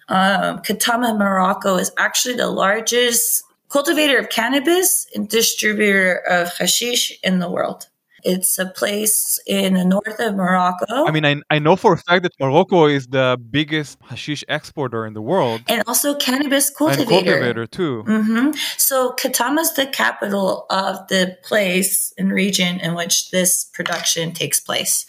Um, 0.09 0.59
Ketama 0.59 1.17
Morocco 1.17 1.75
is 1.77 1.91
actually 1.97 2.35
the 2.35 2.49
largest 2.49 3.43
cultivator 3.69 4.17
of 4.17 4.29
cannabis 4.29 5.05
and 5.13 5.29
distributor 5.29 6.15
of 6.29 6.55
hashish 6.57 7.11
in 7.23 7.39
the 7.39 7.51
world. 7.51 7.87
It's 8.23 8.57
a 8.57 8.65
place 8.65 9.39
in 9.45 9.75
the 9.75 9.85
north 9.85 10.19
of 10.19 10.35
Morocco. 10.35 11.05
I 11.05 11.11
mean, 11.11 11.25
I, 11.25 11.35
I 11.49 11.59
know 11.59 11.75
for 11.75 11.93
a 11.93 11.97
fact 11.97 12.23
that 12.23 12.33
Morocco 12.39 12.85
is 12.87 13.07
the 13.07 13.39
biggest 13.51 13.97
hashish 14.03 14.43
exporter 14.47 15.05
in 15.05 15.13
the 15.13 15.21
world. 15.21 15.61
And 15.67 15.83
also 15.87 16.15
cannabis 16.15 16.69
cultivator. 16.69 17.01
And 17.01 17.09
cultivator, 17.09 17.67
too. 17.67 18.03
Mm-hmm. 18.07 18.51
So 18.77 19.13
Ketama 19.13 19.59
is 19.59 19.73
the 19.73 19.85
capital 19.85 20.65
of 20.69 21.07
the 21.07 21.37
place 21.43 22.13
and 22.17 22.31
region 22.31 22.79
in 22.79 22.95
which 22.95 23.29
this 23.31 23.65
production 23.73 24.31
takes 24.33 24.59
place. 24.59 25.05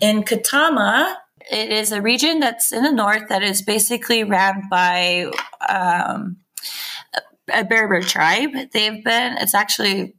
In 0.00 0.22
Ketama, 0.22 1.14
it 1.50 1.70
is 1.70 1.92
a 1.92 2.00
region 2.00 2.40
that's 2.40 2.72
in 2.72 2.82
the 2.82 2.92
north 2.92 3.28
that 3.28 3.42
is 3.42 3.62
basically 3.62 4.24
ran 4.24 4.62
by 4.70 5.30
um, 5.68 6.36
a 7.52 7.64
Berber 7.64 8.00
tribe. 8.00 8.50
They've 8.72 9.04
been, 9.04 9.36
it's 9.38 9.54
actually 9.54 10.14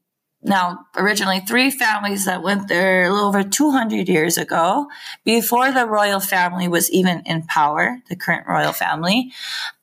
now 0.45 0.85
originally 0.95 1.39
three 1.39 1.71
families 1.71 2.25
that 2.25 2.43
went 2.43 2.67
there 2.67 3.05
a 3.05 3.11
little 3.11 3.27
over 3.27 3.43
200 3.43 4.07
years 4.07 4.37
ago 4.37 4.87
before 5.23 5.71
the 5.71 5.87
royal 5.87 6.19
family 6.19 6.67
was 6.67 6.89
even 6.91 7.21
in 7.25 7.41
power 7.43 7.99
the 8.09 8.15
current 8.15 8.47
royal 8.47 8.71
family 8.71 9.31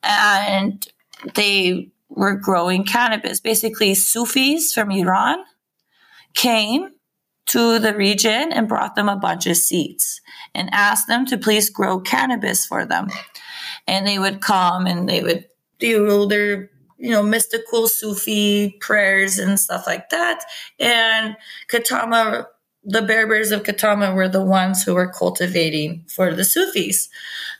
and 0.01 0.87
they 1.35 1.89
were 2.09 2.35
growing 2.35 2.85
cannabis. 2.85 3.39
Basically 3.39 3.93
sufis 3.93 4.73
from 4.73 4.91
iran 4.91 5.43
came 6.33 6.89
to 7.45 7.77
the 7.77 7.93
region 7.93 8.53
and 8.53 8.69
brought 8.69 8.95
them 8.95 9.09
a 9.09 9.17
bunch 9.17 9.45
of 9.47 9.57
seeds 9.57 10.21
and 10.55 10.69
asked 10.71 11.07
them 11.07 11.25
to 11.25 11.37
please 11.37 11.69
grow 11.69 11.99
cannabis 11.99 12.65
for 12.65 12.85
them. 12.85 13.09
And 13.85 14.07
they 14.07 14.17
would 14.17 14.39
come 14.39 14.87
and 14.87 15.09
they 15.09 15.21
would 15.21 15.45
do 15.77 16.25
their 16.25 16.69
you 17.03 17.09
know, 17.09 17.21
mystical 17.21 17.85
Sufi 17.89 18.77
prayers 18.79 19.37
and 19.37 19.59
stuff 19.59 19.85
like 19.85 20.09
that. 20.11 20.41
And 20.79 21.35
Ketama, 21.69 22.45
the 22.85 23.01
Berbers 23.01 23.51
of 23.51 23.63
Ketama 23.63 24.15
were 24.15 24.29
the 24.29 24.43
ones 24.43 24.83
who 24.83 24.93
were 24.93 25.11
cultivating 25.11 26.05
for 26.07 26.33
the 26.33 26.45
Sufis. 26.45 27.09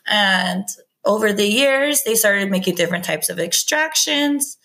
And 0.08 0.64
over 1.04 1.34
the 1.34 1.46
years, 1.46 2.04
they 2.04 2.16
started 2.16 2.50
making 2.50 2.76
different 2.76 3.04
types 3.04 3.28
of 3.28 3.38
extractions 3.38 4.58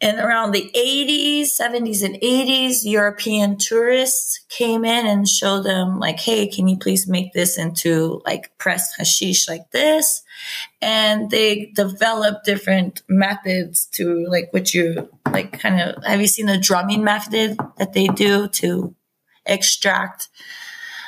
and 0.00 0.18
around 0.18 0.52
the 0.52 0.70
80s, 0.74 1.48
70s, 1.58 2.02
and 2.04 2.16
80s, 2.16 2.84
European 2.84 3.56
tourists 3.56 4.44
came 4.48 4.84
in 4.84 5.06
and 5.06 5.28
showed 5.28 5.62
them, 5.62 5.98
like, 5.98 6.18
hey, 6.18 6.48
can 6.48 6.68
you 6.68 6.76
please 6.76 7.06
make 7.06 7.32
this 7.32 7.56
into 7.56 8.20
like 8.26 8.56
pressed 8.58 8.96
hashish 8.98 9.48
like 9.48 9.70
this? 9.70 10.22
And 10.82 11.30
they 11.30 11.72
developed 11.74 12.44
different 12.44 13.02
methods 13.08 13.86
to 13.94 14.26
like 14.28 14.52
what 14.52 14.74
you 14.74 15.08
like 15.32 15.58
kind 15.58 15.80
of 15.80 16.04
have 16.04 16.20
you 16.20 16.26
seen 16.26 16.46
the 16.46 16.58
drumming 16.58 17.02
method 17.02 17.56
that 17.78 17.92
they 17.92 18.08
do 18.08 18.48
to 18.48 18.94
extract? 19.46 20.28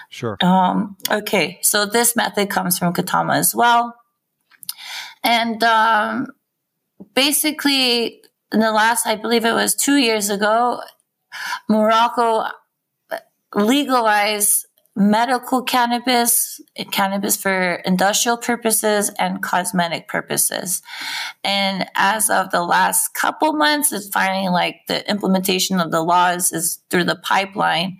Sure. 0.08 0.38
Um, 0.40 0.96
okay, 1.10 1.58
so 1.60 1.84
this 1.84 2.16
method 2.16 2.48
comes 2.48 2.78
from 2.78 2.94
Ketama 2.94 3.36
as 3.36 3.54
well. 3.54 3.94
And 5.22 5.62
um, 5.64 6.28
basically, 7.14 8.22
in 8.52 8.60
the 8.60 8.72
last, 8.72 9.06
I 9.06 9.16
believe 9.16 9.44
it 9.44 9.52
was 9.52 9.74
two 9.74 9.96
years 9.96 10.30
ago, 10.30 10.80
Morocco 11.68 12.46
legalized 13.54 14.66
medical 14.98 15.62
cannabis, 15.62 16.58
cannabis 16.90 17.36
for 17.36 17.82
industrial 17.84 18.38
purposes 18.38 19.10
and 19.18 19.42
cosmetic 19.42 20.08
purposes. 20.08 20.80
And 21.44 21.86
as 21.94 22.30
of 22.30 22.50
the 22.50 22.62
last 22.62 23.12
couple 23.12 23.52
months, 23.52 23.92
it's 23.92 24.08
finally 24.08 24.48
like 24.48 24.76
the 24.88 25.08
implementation 25.08 25.80
of 25.80 25.90
the 25.90 26.02
laws 26.02 26.50
is 26.52 26.80
through 26.88 27.04
the 27.04 27.16
pipeline. 27.16 27.98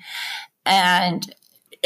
And 0.65 1.35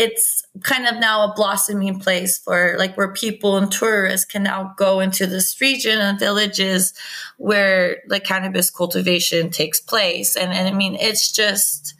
it's 0.00 0.42
kind 0.62 0.86
of 0.86 0.98
now 0.98 1.30
a 1.30 1.34
blossoming 1.34 2.00
place 2.00 2.38
for 2.38 2.76
like 2.78 2.96
where 2.96 3.12
people 3.12 3.58
and 3.58 3.70
tourists 3.70 4.24
can 4.24 4.42
now 4.42 4.72
go 4.78 4.98
into 4.98 5.26
this 5.26 5.60
region 5.60 5.98
and 5.98 6.18
villages 6.18 6.94
where 7.36 7.98
the 8.08 8.18
cannabis 8.18 8.70
cultivation 8.70 9.50
takes 9.50 9.78
place. 9.78 10.36
And, 10.36 10.54
and 10.54 10.66
I 10.66 10.72
mean, 10.72 10.94
it's 10.94 11.30
just 11.30 11.92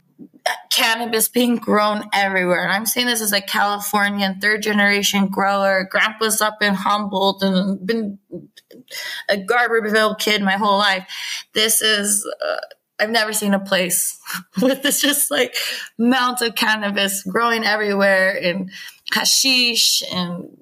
cannabis 0.70 1.28
being 1.28 1.56
grown 1.56 2.04
everywhere. 2.14 2.62
And 2.62 2.72
I'm 2.72 2.86
saying 2.86 3.06
this 3.06 3.20
as 3.20 3.34
a 3.34 3.42
Californian 3.42 4.40
third 4.40 4.62
generation 4.62 5.28
grower. 5.28 5.86
Grandpa's 5.90 6.40
up 6.40 6.62
in 6.62 6.72
Humboldt 6.72 7.42
and 7.42 7.86
been 7.86 8.18
a 9.28 9.36
Garberville 9.36 10.18
kid 10.18 10.40
my 10.40 10.56
whole 10.56 10.78
life. 10.78 11.06
This 11.52 11.82
is, 11.82 12.26
uh, 12.42 12.56
I've 13.00 13.10
never 13.10 13.32
seen 13.32 13.54
a 13.54 13.60
place 13.60 14.18
with 14.62 14.82
this 14.82 15.00
just 15.00 15.30
like 15.30 15.56
mount 15.98 16.42
of 16.42 16.54
cannabis 16.54 17.22
growing 17.22 17.64
everywhere 17.64 18.38
and 18.40 18.70
hashish 19.12 20.02
and 20.12 20.56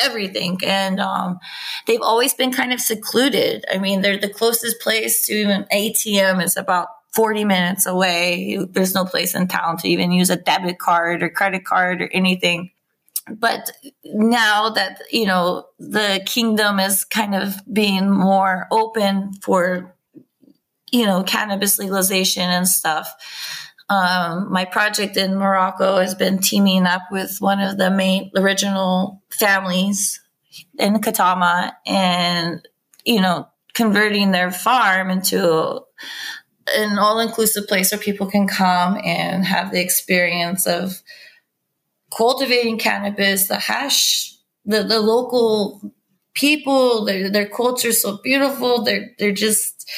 everything. 0.00 0.58
And 0.64 1.00
um, 1.00 1.38
they've 1.86 2.02
always 2.02 2.34
been 2.34 2.52
kind 2.52 2.72
of 2.72 2.80
secluded. 2.80 3.64
I 3.72 3.78
mean, 3.78 4.02
they're 4.02 4.18
the 4.18 4.28
closest 4.28 4.80
place 4.80 5.24
to 5.26 5.34
even 5.34 5.66
ATM 5.72 6.42
is 6.42 6.56
about 6.56 6.88
40 7.12 7.44
minutes 7.44 7.86
away. 7.86 8.58
There's 8.70 8.94
no 8.94 9.04
place 9.04 9.34
in 9.34 9.48
town 9.48 9.78
to 9.78 9.88
even 9.88 10.12
use 10.12 10.30
a 10.30 10.36
debit 10.36 10.78
card 10.78 11.22
or 11.22 11.30
credit 11.30 11.64
card 11.64 12.02
or 12.02 12.08
anything. 12.12 12.70
But 13.28 13.72
now 14.04 14.70
that, 14.70 15.02
you 15.10 15.26
know, 15.26 15.66
the 15.78 16.22
kingdom 16.26 16.78
is 16.78 17.04
kind 17.04 17.34
of 17.34 17.54
being 17.72 18.08
more 18.08 18.66
open 18.70 19.32
for 19.42 19.95
you 20.96 21.06
know, 21.06 21.22
cannabis 21.22 21.78
legalization 21.78 22.48
and 22.48 22.66
stuff. 22.66 23.12
Um, 23.88 24.50
my 24.50 24.64
project 24.64 25.16
in 25.16 25.36
Morocco 25.36 25.98
has 25.98 26.14
been 26.14 26.38
teaming 26.38 26.86
up 26.86 27.02
with 27.10 27.36
one 27.38 27.60
of 27.60 27.76
the 27.76 27.90
main 27.90 28.30
original 28.34 29.22
families 29.30 30.20
in 30.78 30.94
Ketama 30.94 31.72
and, 31.86 32.66
you 33.04 33.20
know, 33.20 33.48
converting 33.74 34.32
their 34.32 34.50
farm 34.50 35.10
into 35.10 35.82
an 36.74 36.98
all 36.98 37.20
inclusive 37.20 37.68
place 37.68 37.92
where 37.92 38.00
people 38.00 38.26
can 38.26 38.48
come 38.48 38.98
and 39.04 39.44
have 39.44 39.70
the 39.70 39.80
experience 39.80 40.66
of 40.66 41.02
cultivating 42.16 42.78
cannabis, 42.78 43.46
the 43.46 43.56
hash, 43.56 44.36
the, 44.64 44.82
the 44.82 45.00
local 45.00 45.94
people, 46.34 47.04
their, 47.04 47.30
their 47.30 47.48
culture 47.48 47.88
is 47.88 48.02
so 48.02 48.18
beautiful. 48.24 48.82
They're, 48.82 49.10
they're 49.18 49.32
just, 49.32 49.88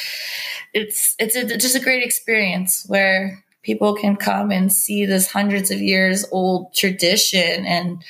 it's 0.74 1.14
it's 1.18 1.36
a, 1.36 1.56
just 1.56 1.76
a 1.76 1.80
great 1.80 2.02
experience 2.02 2.84
where 2.88 3.44
people 3.62 3.94
can 3.94 4.16
come 4.16 4.50
and 4.50 4.72
see 4.72 5.04
this 5.04 5.30
hundreds 5.30 5.70
of 5.70 5.80
years 5.80 6.24
old 6.30 6.72
tradition 6.74 7.66
and 7.66 8.02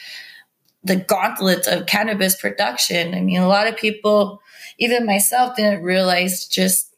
the 0.84 0.96
gauntlet 0.96 1.66
of 1.66 1.86
cannabis 1.86 2.40
production. 2.40 3.14
I 3.14 3.20
mean, 3.20 3.40
a 3.40 3.48
lot 3.48 3.66
of 3.66 3.76
people, 3.76 4.40
even 4.78 5.06
myself, 5.06 5.56
didn't 5.56 5.82
realize 5.82 6.46
just 6.46 6.94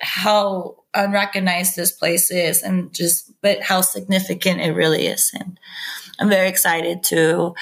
how 0.00 0.76
unrecognized 0.94 1.76
this 1.76 1.92
place 1.92 2.30
is 2.30 2.62
and 2.62 2.92
just 2.92 3.30
but 3.42 3.62
how 3.62 3.80
significant 3.80 4.60
it 4.60 4.72
really 4.72 5.06
is 5.06 5.30
and 5.38 5.60
i'm 6.18 6.28
very 6.28 6.48
excited 6.48 7.04
to 7.04 7.54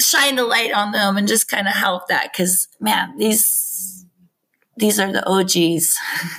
shine 0.00 0.36
the 0.36 0.44
light 0.44 0.72
on 0.72 0.92
them 0.92 1.18
and 1.18 1.28
just 1.28 1.48
kind 1.48 1.68
of 1.68 1.74
help 1.74 2.08
that 2.08 2.30
because 2.32 2.66
man 2.80 3.18
these 3.18 3.67
these 4.78 4.98
are 4.98 5.12
the 5.12 5.26
OGs 5.26 5.96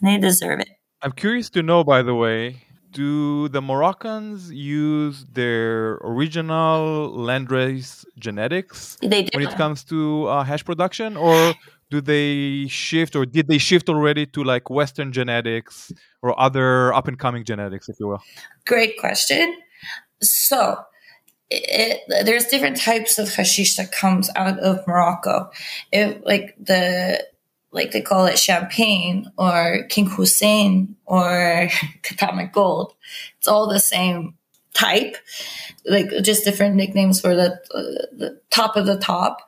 and 0.00 0.02
they 0.02 0.18
deserve 0.18 0.60
it. 0.60 0.68
I'm 1.02 1.12
curious 1.12 1.50
to 1.50 1.62
know, 1.62 1.82
by 1.82 2.02
the 2.02 2.14
way, 2.14 2.62
do 2.92 3.48
the 3.48 3.62
Moroccans 3.62 4.50
use 4.50 5.24
their 5.32 5.94
original 6.02 7.10
landrace 7.10 8.04
genetics 8.18 8.98
when 9.00 9.12
it 9.12 9.50
comes 9.50 9.84
to 9.84 10.26
uh, 10.26 10.44
hash 10.44 10.64
production, 10.64 11.16
or 11.16 11.54
do 11.90 12.00
they 12.00 12.66
shift, 12.68 13.16
or 13.16 13.24
did 13.24 13.48
they 13.48 13.58
shift 13.58 13.88
already 13.88 14.26
to 14.26 14.44
like 14.44 14.70
Western 14.70 15.12
genetics 15.12 15.92
or 16.22 16.38
other 16.38 16.92
up 16.92 17.08
and 17.08 17.18
coming 17.18 17.44
genetics, 17.44 17.88
if 17.88 17.96
you 18.00 18.08
will? 18.08 18.22
Great 18.66 18.98
question. 18.98 19.56
So 20.22 20.78
it, 21.50 22.00
there's 22.24 22.46
different 22.46 22.76
types 22.76 23.18
of 23.18 23.32
hashish 23.34 23.76
that 23.76 23.92
comes 23.92 24.30
out 24.36 24.58
of 24.60 24.86
Morocco. 24.86 25.50
It, 25.92 26.24
like 26.24 26.54
the 26.58 27.24
like 27.72 27.92
they 27.92 28.00
call 28.00 28.26
it 28.26 28.38
champagne 28.38 29.30
or 29.36 29.84
King 29.88 30.06
Hussein 30.06 30.96
or 31.06 31.68
Ketama 32.02 32.52
Gold. 32.52 32.94
It's 33.38 33.48
all 33.48 33.68
the 33.68 33.80
same 33.80 34.34
type, 34.74 35.16
like 35.86 36.10
just 36.22 36.44
different 36.44 36.76
nicknames 36.76 37.20
for 37.20 37.34
the, 37.34 37.52
uh, 37.74 38.06
the 38.16 38.40
top 38.50 38.76
of 38.76 38.86
the 38.86 38.98
top. 38.98 39.38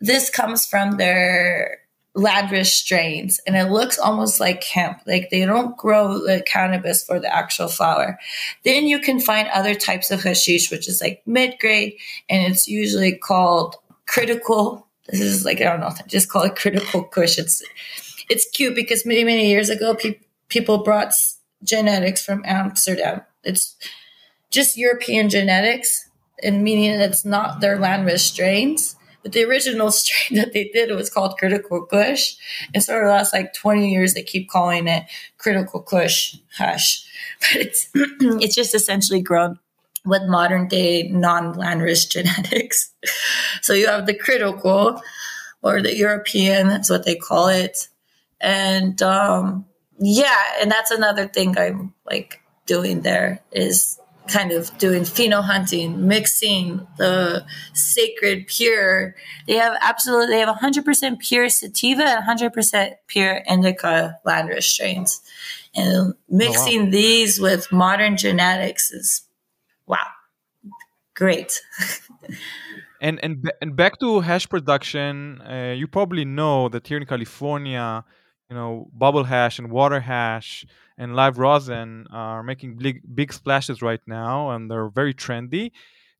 This 0.00 0.30
comes 0.30 0.66
from 0.66 0.96
their 0.96 1.78
Landrace 2.16 2.66
strains 2.66 3.40
and 3.46 3.56
it 3.56 3.70
looks 3.70 3.98
almost 3.98 4.40
like 4.40 4.64
hemp. 4.64 5.00
Like 5.06 5.28
they 5.30 5.44
don't 5.44 5.76
grow 5.76 6.18
the 6.18 6.42
cannabis 6.46 7.04
for 7.04 7.20
the 7.20 7.34
actual 7.34 7.68
flower. 7.68 8.18
Then 8.64 8.86
you 8.86 9.00
can 9.00 9.20
find 9.20 9.48
other 9.48 9.74
types 9.74 10.10
of 10.10 10.22
hashish, 10.22 10.70
which 10.70 10.88
is 10.88 11.00
like 11.02 11.22
mid 11.26 11.58
grade 11.58 11.96
and 12.30 12.50
it's 12.50 12.66
usually 12.66 13.14
called 13.14 13.76
critical 14.06 14.85
this 15.08 15.20
is 15.20 15.44
like 15.44 15.60
I 15.60 15.64
don't 15.64 15.80
know, 15.80 15.92
just 16.06 16.28
call 16.28 16.42
it 16.42 16.56
critical 16.56 17.04
kush. 17.04 17.38
It's 17.38 17.62
it's 18.28 18.48
cute 18.50 18.74
because 18.74 19.06
many 19.06 19.24
many 19.24 19.48
years 19.48 19.68
ago, 19.70 19.94
pe- 19.94 20.20
people 20.48 20.78
brought 20.78 21.14
genetics 21.62 22.24
from 22.24 22.42
Amsterdam. 22.44 23.22
It's 23.44 23.76
just 24.50 24.76
European 24.76 25.28
genetics, 25.28 26.08
and 26.42 26.62
meaning 26.64 26.90
it's 27.00 27.24
not 27.24 27.60
their 27.60 27.78
landrace 27.78 28.20
strains. 28.20 28.96
But 29.22 29.32
the 29.32 29.44
original 29.44 29.90
strain 29.92 30.40
that 30.40 30.52
they 30.52 30.70
did 30.72 30.90
was 30.94 31.10
called 31.10 31.38
critical 31.38 31.84
kush, 31.86 32.36
and 32.74 32.82
so 32.82 32.94
for 32.94 33.04
the 33.04 33.10
last 33.10 33.32
like 33.32 33.54
twenty 33.54 33.92
years, 33.92 34.14
they 34.14 34.22
keep 34.22 34.48
calling 34.48 34.88
it 34.88 35.04
critical 35.38 35.80
kush 35.80 36.36
Hush. 36.56 37.04
But 37.40 37.60
it's 37.60 37.90
it's 37.94 38.54
just 38.54 38.74
essentially 38.74 39.20
grown 39.20 39.58
with 40.06 40.22
modern 40.26 40.68
day 40.68 41.08
non-landrace 41.08 42.08
genetics. 42.10 42.92
so 43.62 43.72
you 43.72 43.86
have 43.86 44.06
the 44.06 44.14
critical 44.14 45.02
or 45.62 45.82
the 45.82 45.96
European, 45.96 46.68
that's 46.68 46.88
what 46.90 47.04
they 47.04 47.16
call 47.16 47.48
it. 47.48 47.88
And 48.40 49.00
um, 49.02 49.66
yeah, 49.98 50.42
and 50.60 50.70
that's 50.70 50.90
another 50.90 51.26
thing 51.26 51.58
I'm 51.58 51.94
like 52.06 52.40
doing 52.66 53.00
there 53.00 53.40
is 53.52 53.98
kind 54.28 54.52
of 54.52 54.76
doing 54.78 55.02
pheno 55.02 55.42
hunting, 55.42 56.06
mixing 56.06 56.86
the 56.98 57.44
sacred 57.72 58.46
pure. 58.46 59.14
They 59.46 59.54
have 59.54 59.76
absolutely, 59.80 60.34
they 60.34 60.40
have 60.40 60.56
100% 60.56 61.18
pure 61.20 61.48
sativa 61.48 62.02
and 62.02 62.38
100% 62.40 62.92
pure 63.06 63.42
indica 63.48 64.18
landrace 64.26 64.64
strains. 64.64 65.20
And 65.74 66.14
mixing 66.28 66.80
oh, 66.80 66.84
wow. 66.84 66.90
these 66.90 67.40
with 67.40 67.70
modern 67.70 68.16
genetics 68.16 68.90
is 68.90 69.22
wow, 69.86 70.06
great. 71.14 71.60
and 73.00 73.20
and 73.22 73.50
and 73.60 73.76
back 73.76 73.98
to 74.00 74.20
hash 74.20 74.48
production, 74.48 75.40
uh, 75.42 75.74
you 75.76 75.86
probably 75.86 76.24
know 76.24 76.68
that 76.68 76.86
here 76.86 76.98
in 76.98 77.06
California, 77.06 78.04
you 78.50 78.56
know, 78.56 78.88
bubble 78.92 79.24
hash 79.24 79.58
and 79.58 79.70
water 79.70 80.00
hash 80.00 80.66
and 80.98 81.14
live 81.14 81.38
rosin 81.38 82.06
are 82.10 82.42
making 82.42 82.76
big 82.78 83.00
big 83.14 83.32
splashes 83.32 83.82
right 83.82 84.00
now, 84.06 84.50
and 84.50 84.70
they're 84.70 84.88
very 84.88 85.14
trendy. 85.14 85.72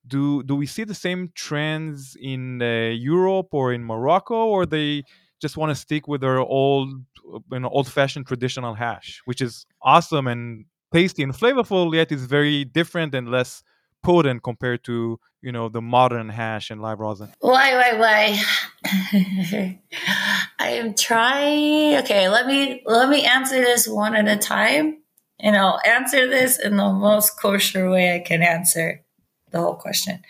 Do 0.06 0.42
do 0.42 0.54
we 0.54 0.66
see 0.66 0.84
the 0.84 0.94
same 0.94 1.30
trends 1.34 2.16
in 2.20 2.62
uh, 2.62 2.90
Europe 2.94 3.48
or 3.52 3.72
in 3.72 3.84
Morocco, 3.84 4.46
or 4.46 4.66
they 4.66 5.02
just 5.40 5.56
want 5.56 5.70
to 5.70 5.74
stick 5.74 6.08
with 6.08 6.20
their 6.22 6.38
old, 6.38 6.90
you 7.52 7.60
know, 7.60 7.68
old-fashioned 7.68 8.26
traditional 8.26 8.74
hash, 8.74 9.20
which 9.26 9.42
is 9.42 9.66
awesome 9.82 10.26
and 10.26 10.64
tasty 10.96 11.22
and 11.22 11.34
flavorful, 11.34 11.94
yet 11.94 12.10
is 12.10 12.24
very 12.24 12.64
different 12.64 13.14
and 13.14 13.30
less 13.30 13.62
potent 14.02 14.42
compared 14.42 14.82
to 14.84 15.18
you 15.42 15.52
know 15.52 15.68
the 15.68 15.82
modern 15.82 16.28
hash 16.30 16.70
and 16.70 16.80
live 16.80 17.00
rosin. 17.00 17.28
Why, 17.40 17.68
why, 17.80 17.92
why? 18.02 18.20
I 20.58 20.68
am 20.80 20.94
trying. 20.94 21.96
Okay, 22.02 22.28
let 22.28 22.46
me 22.46 22.82
let 22.86 23.08
me 23.10 23.26
answer 23.26 23.60
this 23.60 23.86
one 23.86 24.14
at 24.16 24.26
a 24.26 24.38
time, 24.38 25.02
and 25.38 25.54
I'll 25.56 25.80
answer 25.84 26.26
this 26.28 26.58
in 26.58 26.76
the 26.76 26.90
most 26.90 27.38
kosher 27.38 27.90
way 27.90 28.14
I 28.14 28.20
can 28.20 28.42
answer 28.42 29.04
the 29.50 29.60
whole 29.60 29.74
question. 29.74 30.22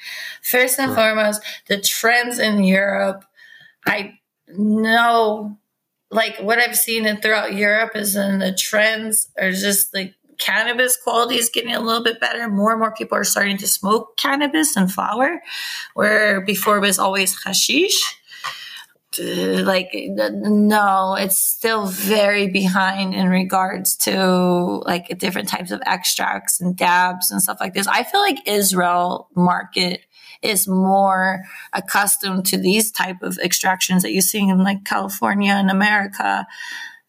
First 0.42 0.80
and 0.80 0.88
sure. 0.88 0.96
foremost, 0.96 1.42
the 1.68 1.80
trends 1.80 2.38
in 2.38 2.64
Europe. 2.64 3.24
I 3.86 4.18
know 4.48 5.58
like 6.10 6.38
what 6.40 6.58
I've 6.58 6.76
seen 6.76 7.06
in 7.06 7.18
throughout 7.18 7.54
Europe 7.54 7.94
is 7.94 8.16
in 8.16 8.40
the 8.40 8.52
trends 8.52 9.28
are 9.38 9.52
just 9.52 9.94
like 9.94 10.14
cannabis 10.38 10.96
quality 10.96 11.36
is 11.36 11.50
getting 11.50 11.72
a 11.72 11.80
little 11.80 12.02
bit 12.02 12.20
better. 12.20 12.48
More 12.48 12.72
and 12.72 12.80
more 12.80 12.92
people 12.92 13.18
are 13.18 13.24
starting 13.24 13.56
to 13.58 13.68
smoke 13.68 14.16
cannabis 14.16 14.76
and 14.76 14.90
flower, 14.90 15.42
where 15.94 16.40
before 16.40 16.78
it 16.78 16.80
was 16.80 16.98
always 16.98 17.42
hashish. 17.44 18.16
Uh, 19.18 19.62
like 19.64 19.90
no 19.94 21.16
it's 21.18 21.38
still 21.38 21.86
very 21.86 22.48
behind 22.48 23.14
in 23.14 23.28
regards 23.28 23.96
to 23.96 24.82
like 24.84 25.16
different 25.18 25.48
types 25.48 25.70
of 25.70 25.80
extracts 25.86 26.60
and 26.60 26.76
dabs 26.76 27.30
and 27.30 27.40
stuff 27.40 27.56
like 27.60 27.72
this 27.72 27.86
i 27.86 28.02
feel 28.02 28.20
like 28.20 28.46
israel 28.46 29.28
market 29.34 30.02
is 30.42 30.68
more 30.68 31.44
accustomed 31.72 32.44
to 32.44 32.58
these 32.58 32.90
type 32.90 33.22
of 33.22 33.38
extractions 33.38 34.02
that 34.02 34.12
you 34.12 34.20
see 34.20 34.40
in 34.40 34.62
like 34.62 34.84
california 34.84 35.52
and 35.52 35.70
america 35.70 36.46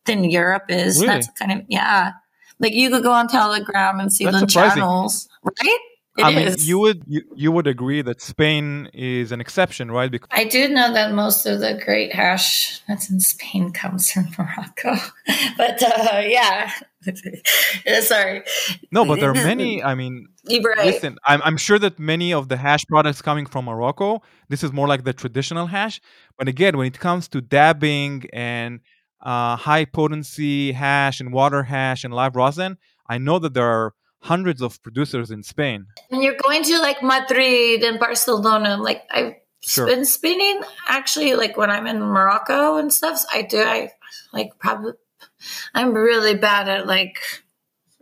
than 0.06 0.24
europe 0.24 0.66
is 0.70 1.02
really? 1.02 1.08
that's 1.08 1.30
kind 1.32 1.52
of 1.52 1.66
yeah 1.68 2.14
like 2.60 2.74
you 2.74 2.90
could 2.90 3.04
go 3.04 3.12
on 3.12 3.28
telegram 3.28 4.00
and 4.00 4.12
see 4.12 4.26
that's 4.26 4.42
the 4.42 4.48
surprising. 4.48 4.82
channels 4.82 5.28
right 5.44 5.80
it 6.18 6.24
I 6.26 6.32
is. 6.32 6.58
mean, 6.58 6.68
you 6.68 6.80
would 6.80 7.04
you, 7.06 7.22
you 7.36 7.52
would 7.52 7.68
agree 7.68 8.02
that 8.02 8.22
Spain 8.22 8.90
is 8.92 9.32
an 9.32 9.40
exception, 9.40 9.92
right? 9.92 10.10
Because 10.10 10.30
I 10.32 10.46
do 10.46 10.68
know 10.68 10.92
that 10.92 11.14
most 11.14 11.46
of 11.46 11.60
the 11.60 11.80
great 11.86 12.12
hash 12.12 12.82
that's 12.88 13.12
in 13.12 13.20
Spain 13.20 13.72
comes 13.72 14.12
from 14.12 14.28
Morocco, 14.38 14.96
but 15.58 15.84
uh, 15.84 16.22
yeah, 16.26 16.72
sorry. 18.02 18.42
No, 18.92 19.06
but 19.06 19.20
there 19.20 19.30
are 19.30 19.36
many. 19.36 19.84
I 19.92 19.94
mean, 19.94 20.28
right. 20.50 20.88
listen, 20.88 21.20
I'm 21.24 21.40
I'm 21.44 21.58
sure 21.58 21.78
that 21.78 22.00
many 22.00 22.34
of 22.34 22.50
the 22.50 22.58
hash 22.58 22.84
products 22.88 23.22
coming 23.22 23.46
from 23.46 23.66
Morocco, 23.66 24.24
this 24.50 24.64
is 24.64 24.74
more 24.74 24.88
like 24.88 25.04
the 25.04 25.14
traditional 25.14 25.68
hash. 25.68 26.02
But 26.36 26.48
again, 26.48 26.78
when 26.78 26.88
it 26.88 27.00
comes 27.00 27.28
to 27.28 27.42
dabbing 27.42 28.26
and 28.34 28.80
uh, 29.22 29.56
high 29.56 29.86
potency 29.86 30.72
hash 30.72 31.20
and 31.20 31.34
water 31.34 31.64
hash 31.64 32.04
and 32.04 32.14
live 32.14 32.36
rosin, 32.36 32.78
I 33.10 33.18
know 33.18 33.40
that 33.40 33.54
there 33.54 33.68
are 33.68 33.94
hundreds 34.22 34.62
of 34.62 34.82
producers 34.82 35.32
in 35.32 35.44
Spain. 35.44 35.88
And 36.12 36.24
you're 36.24 36.38
going 36.42 36.64
to 36.64 36.80
like 36.80 37.02
Madrid 37.04 37.84
and 37.84 38.00
Barcelona, 38.00 38.78
like 38.78 39.04
I've 39.12 39.36
sure. 39.62 39.86
been 39.86 40.06
spinning 40.06 40.62
actually 40.88 41.36
like 41.36 41.58
when 41.58 41.70
I'm 41.70 41.88
in 41.88 42.00
Morocco 42.00 42.78
and 42.78 42.92
stuff. 42.92 43.24
I 43.32 43.44
do 43.44 43.62
I 43.62 43.92
like 44.34 44.52
probably 44.60 44.94
I'm 45.74 45.94
really 45.94 46.36
bad 46.36 46.68
at 46.68 46.88
like 46.88 47.18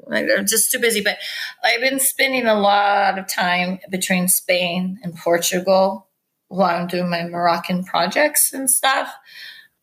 like 0.07 0.27
I'm 0.35 0.45
just 0.45 0.71
too 0.71 0.79
busy, 0.79 1.01
but 1.01 1.17
I've 1.63 1.81
been 1.81 1.99
spending 1.99 2.45
a 2.45 2.59
lot 2.59 3.17
of 3.17 3.27
time 3.27 3.79
between 3.89 4.27
Spain 4.27 4.99
and 5.03 5.15
Portugal 5.15 6.07
while 6.47 6.75
I'm 6.75 6.87
doing 6.87 7.09
my 7.09 7.23
Moroccan 7.23 7.83
projects 7.83 8.53
and 8.53 8.69
stuff. 8.69 9.13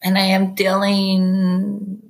And 0.02 0.18
I 0.18 0.22
am 0.22 0.54
dealing 0.54 2.00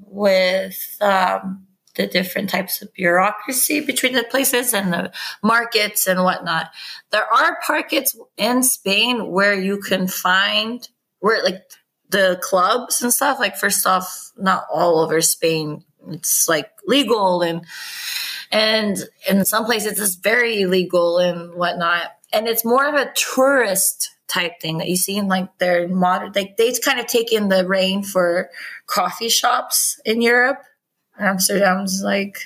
with 0.00 0.96
um, 1.00 1.66
the 1.94 2.06
different 2.06 2.50
types 2.50 2.82
of 2.82 2.92
bureaucracy 2.94 3.80
between 3.80 4.12
the 4.12 4.24
places 4.24 4.72
and 4.72 4.92
the 4.92 5.12
markets 5.42 6.06
and 6.06 6.22
whatnot. 6.22 6.70
There 7.10 7.26
are 7.26 7.58
markets 7.68 8.16
in 8.36 8.62
Spain 8.62 9.30
where 9.30 9.54
you 9.54 9.78
can 9.78 10.06
find 10.06 10.86
where 11.18 11.42
like 11.42 11.62
the 12.08 12.38
clubs 12.42 13.02
and 13.02 13.12
stuff. 13.12 13.38
Like 13.38 13.56
first 13.56 13.86
off, 13.86 14.32
not 14.36 14.64
all 14.72 15.00
over 15.00 15.20
Spain. 15.20 15.84
It's 16.08 16.48
like 16.48 16.70
legal 16.86 17.42
and 17.42 17.64
and 18.50 18.98
in 19.28 19.44
some 19.44 19.64
places 19.64 20.00
it's 20.00 20.14
very 20.14 20.62
illegal 20.62 21.18
and 21.18 21.54
whatnot. 21.54 22.12
And 22.32 22.46
it's 22.46 22.64
more 22.64 22.86
of 22.86 22.94
a 22.94 23.12
tourist 23.14 24.10
type 24.30 24.60
thing 24.60 24.78
that 24.78 24.88
you 24.88 24.96
see 24.96 25.16
in 25.16 25.28
like 25.28 25.58
their 25.58 25.88
modern 25.88 26.32
like 26.34 26.56
they 26.56 26.72
kind 26.84 27.00
of 27.00 27.06
take 27.06 27.32
in 27.32 27.48
the 27.48 27.66
reign 27.66 28.02
for 28.02 28.48
coffee 28.86 29.28
shops 29.28 30.00
in 30.04 30.22
Europe 30.22 30.62
Amsterdam's 31.18 32.02
like 32.02 32.38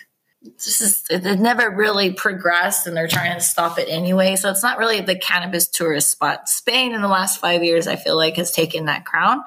this 0.44 0.80
is 0.80 1.04
it 1.08 1.40
never 1.40 1.70
really 1.70 2.12
progressed 2.12 2.86
and 2.86 2.96
they're 2.96 3.08
trying 3.08 3.34
to 3.34 3.40
stop 3.40 3.78
it 3.78 3.88
anyway. 3.88 4.36
So 4.36 4.50
it's 4.50 4.62
not 4.62 4.78
really 4.78 5.00
the 5.00 5.18
cannabis 5.18 5.66
tourist 5.66 6.10
spot. 6.10 6.48
Spain 6.48 6.92
in 6.92 7.00
the 7.00 7.08
last 7.08 7.40
five 7.40 7.64
years, 7.64 7.86
I 7.86 7.96
feel 7.96 8.16
like, 8.16 8.36
has 8.36 8.52
taken 8.52 8.84
that 8.84 9.06
crown. 9.06 9.42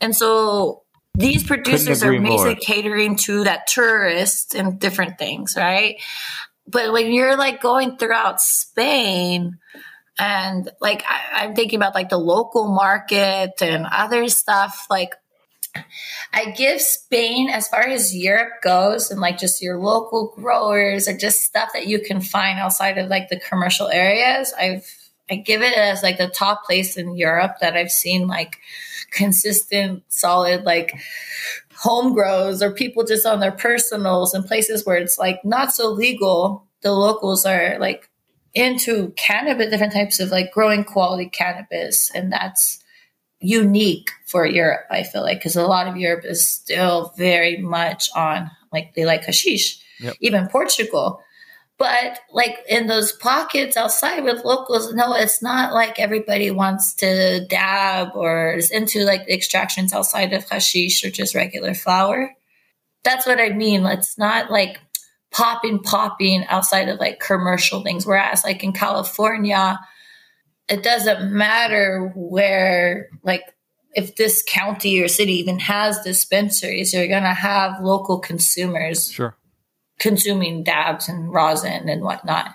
And 0.00 0.16
so 0.16 0.82
these 1.14 1.44
producers 1.44 2.02
are 2.02 2.18
basically 2.18 2.56
catering 2.56 3.16
to 3.16 3.44
that 3.44 3.66
tourist 3.66 4.54
and 4.54 4.80
different 4.80 5.18
things, 5.18 5.56
right? 5.56 6.00
But 6.66 6.92
when 6.92 7.12
you're 7.12 7.36
like 7.36 7.60
going 7.60 7.98
throughout 7.98 8.40
Spain, 8.40 9.58
and 10.18 10.70
like 10.80 11.02
I, 11.08 11.44
I'm 11.44 11.54
thinking 11.54 11.78
about 11.78 11.94
like 11.94 12.08
the 12.08 12.18
local 12.18 12.68
market 12.68 13.60
and 13.60 13.86
other 13.90 14.28
stuff, 14.28 14.86
like 14.90 15.14
I 16.32 16.50
give 16.50 16.80
Spain, 16.80 17.48
as 17.48 17.68
far 17.68 17.82
as 17.82 18.14
Europe 18.14 18.62
goes, 18.62 19.10
and 19.10 19.20
like 19.20 19.38
just 19.38 19.62
your 19.62 19.78
local 19.78 20.32
growers 20.36 21.08
or 21.08 21.16
just 21.16 21.42
stuff 21.42 21.70
that 21.72 21.86
you 21.86 22.00
can 22.00 22.20
find 22.20 22.58
outside 22.58 22.98
of 22.98 23.08
like 23.08 23.28
the 23.28 23.40
commercial 23.40 23.88
areas. 23.88 24.52
I've 24.58 24.86
I 25.30 25.36
give 25.36 25.62
it 25.62 25.76
as 25.76 26.02
like 26.02 26.18
the 26.18 26.28
top 26.28 26.64
place 26.64 26.98
in 26.98 27.16
Europe 27.16 27.56
that 27.60 27.76
I've 27.76 27.90
seen 27.90 28.26
like 28.26 28.58
consistent, 29.10 30.02
solid 30.08 30.64
like 30.64 30.92
home 31.76 32.12
grows 32.12 32.62
or 32.62 32.72
people 32.72 33.04
just 33.04 33.24
on 33.24 33.40
their 33.40 33.52
personals 33.52 34.34
and 34.34 34.44
places 34.44 34.84
where 34.84 34.96
it's 34.96 35.18
like 35.18 35.42
not 35.44 35.72
so 35.74 35.90
legal. 35.90 36.66
The 36.82 36.92
locals 36.92 37.46
are 37.46 37.78
like 37.78 38.10
into 38.54 39.10
cannabis, 39.16 39.70
different 39.70 39.92
types 39.92 40.20
of 40.20 40.30
like 40.30 40.52
growing 40.52 40.84
quality 40.84 41.28
cannabis, 41.28 42.10
and 42.14 42.32
that's 42.32 42.82
unique 43.40 44.10
for 44.26 44.46
Europe, 44.46 44.86
I 44.90 45.02
feel 45.02 45.22
like, 45.22 45.38
because 45.38 45.56
a 45.56 45.66
lot 45.66 45.86
of 45.86 45.96
Europe 45.96 46.24
is 46.24 46.48
still 46.48 47.12
very 47.16 47.58
much 47.58 48.08
on 48.14 48.50
like 48.72 48.94
they 48.94 49.04
like 49.04 49.24
hashish, 49.24 49.78
yep. 50.00 50.16
even 50.20 50.48
Portugal. 50.48 51.20
But 51.76 52.20
like 52.30 52.58
in 52.68 52.86
those 52.86 53.12
pockets 53.12 53.76
outside 53.76 54.22
with 54.22 54.44
locals, 54.44 54.94
no, 54.94 55.14
it's 55.14 55.42
not 55.42 55.74
like 55.74 55.98
everybody 55.98 56.50
wants 56.52 56.94
to 56.94 57.44
dab 57.48 58.10
or 58.14 58.52
is 58.54 58.70
into 58.70 59.04
like 59.04 59.26
the 59.26 59.34
extractions 59.34 59.92
outside 59.92 60.32
of 60.32 60.48
hashish 60.48 61.04
or 61.04 61.10
just 61.10 61.34
regular 61.34 61.74
flower. 61.74 62.32
That's 63.02 63.26
what 63.26 63.40
I 63.40 63.50
mean. 63.50 63.84
It's 63.86 64.16
not 64.16 64.50
like 64.50 64.78
popping, 65.34 65.80
popping 65.80 66.44
outside 66.46 66.88
of 66.88 67.00
like 67.00 67.18
commercial 67.18 67.82
things. 67.82 68.06
Whereas 68.06 68.44
like 68.44 68.62
in 68.62 68.72
California, 68.72 69.78
it 70.68 70.82
doesn't 70.82 71.32
matter 71.32 72.12
where 72.14 73.08
like 73.22 73.42
if 73.94 74.16
this 74.16 74.42
county 74.46 75.00
or 75.00 75.08
city 75.08 75.34
even 75.34 75.58
has 75.58 76.00
dispensaries 76.00 76.92
you're 76.94 77.06
going 77.06 77.22
to 77.22 77.34
have 77.34 77.80
local 77.80 78.18
consumers 78.18 79.10
sure. 79.10 79.36
consuming 79.98 80.64
dabs 80.64 81.08
and 81.08 81.32
rosin 81.32 81.88
and 81.88 82.02
whatnot. 82.02 82.54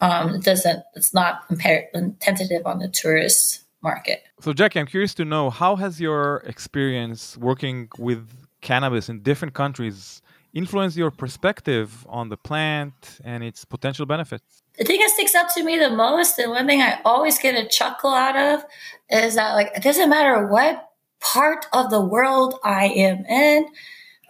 Um, 0.00 0.36
it 0.36 0.44
doesn't 0.44 0.84
it's 0.94 1.14
not 1.14 1.48
impar- 1.48 1.86
tentative 2.20 2.66
on 2.66 2.78
the 2.78 2.88
tourist 2.88 3.62
market. 3.82 4.22
So 4.40 4.52
jackie 4.52 4.80
i'm 4.80 4.86
curious 4.86 5.14
to 5.14 5.24
know 5.24 5.50
how 5.50 5.76
has 5.76 6.00
your 6.00 6.38
experience 6.38 7.36
working 7.38 7.88
with 7.98 8.28
cannabis 8.60 9.08
in 9.08 9.22
different 9.22 9.54
countries 9.54 10.20
influenced 10.60 10.96
your 10.96 11.12
perspective 11.24 11.88
on 12.08 12.28
the 12.28 12.36
plant 12.48 12.94
and 13.24 13.38
its 13.42 13.60
potential 13.64 14.06
benefits 14.14 14.62
the 14.78 14.84
thing 14.84 15.00
that 15.00 15.10
sticks 15.10 15.34
out 15.34 15.50
to 15.50 15.64
me 15.64 15.76
the 15.76 15.90
most, 15.90 16.38
and 16.38 16.52
one 16.52 16.66
thing 16.66 16.80
I 16.80 17.00
always 17.04 17.38
get 17.38 17.62
a 17.62 17.68
chuckle 17.68 18.10
out 18.10 18.36
of, 18.36 18.64
is 19.10 19.34
that 19.34 19.54
like 19.54 19.72
it 19.74 19.82
doesn't 19.82 20.08
matter 20.08 20.46
what 20.46 20.88
part 21.20 21.66
of 21.72 21.90
the 21.90 22.00
world 22.00 22.54
I 22.62 22.86
am 22.86 23.26
in, 23.26 23.66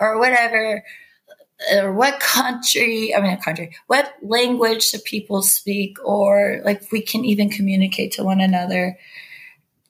or 0.01 0.19
whatever, 0.19 0.83
or 1.75 1.93
what 1.93 2.21
country, 2.21 3.15
I 3.15 3.21
mean, 3.21 3.33
a 3.33 3.43
country, 3.43 3.77
what 3.89 4.15
language 4.23 4.91
the 4.91 5.01
people 5.01 5.43
speak, 5.43 5.99
or 6.03 6.63
like 6.65 6.83
we 6.91 7.03
can 7.03 7.27
even 7.27 7.51
communicate 7.51 8.13
to 8.13 8.25
one 8.25 8.41
another. 8.41 8.99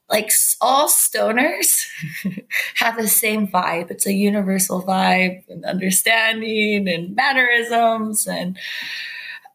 Like 0.08 0.32
all 0.60 0.88
stoners 0.88 1.86
have 2.76 2.96
the 2.96 3.08
same 3.08 3.46
vibe. 3.46 3.90
It's 3.90 4.06
a 4.06 4.12
universal 4.12 4.82
vibe 4.82 5.44
and 5.48 5.64
understanding 5.64 6.88
and 6.88 7.14
mannerisms 7.14 8.26
and 8.26 8.58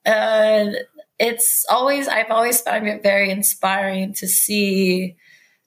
and 0.05 0.77
it's 1.19 1.65
always 1.69 2.07
I've 2.07 2.31
always 2.31 2.61
found 2.61 2.87
it 2.87 3.01
very 3.01 3.31
inspiring 3.31 4.13
to 4.15 4.27
see 4.27 5.15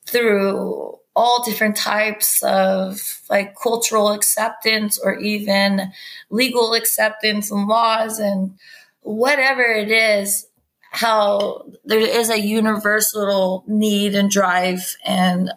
through 0.07 0.99
all 1.17 1.43
different 1.43 1.77
types 1.77 2.43
of 2.43 3.23
like 3.31 3.57
cultural 3.61 4.13
acceptance 4.13 4.99
or 4.99 5.19
even 5.19 5.91
legal 6.31 6.75
acceptance 6.75 7.51
and 7.51 7.67
laws 7.67 8.19
and 8.19 8.55
whatever 9.01 9.63
it 9.63 9.91
is 9.91 10.47
how 10.91 11.67
there 11.85 12.01
is 12.01 12.31
a 12.31 12.41
universal 12.41 13.65
need 13.67 14.15
and 14.15 14.31
drive 14.31 14.97
and 15.05 15.51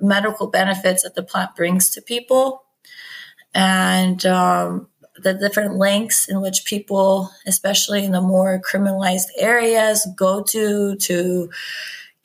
medical 0.00 0.46
benefits 0.48 1.02
that 1.02 1.14
the 1.14 1.22
plant 1.22 1.54
brings 1.54 1.90
to 1.90 2.02
people. 2.02 2.64
And 3.54 4.24
um, 4.26 4.88
the 5.22 5.34
different 5.34 5.76
lengths 5.76 6.28
in 6.28 6.40
which 6.40 6.64
people, 6.64 7.30
especially 7.46 8.04
in 8.04 8.12
the 8.12 8.20
more 8.20 8.60
criminalized 8.60 9.28
areas, 9.36 10.06
go 10.16 10.42
to 10.44 10.96
to 10.96 11.50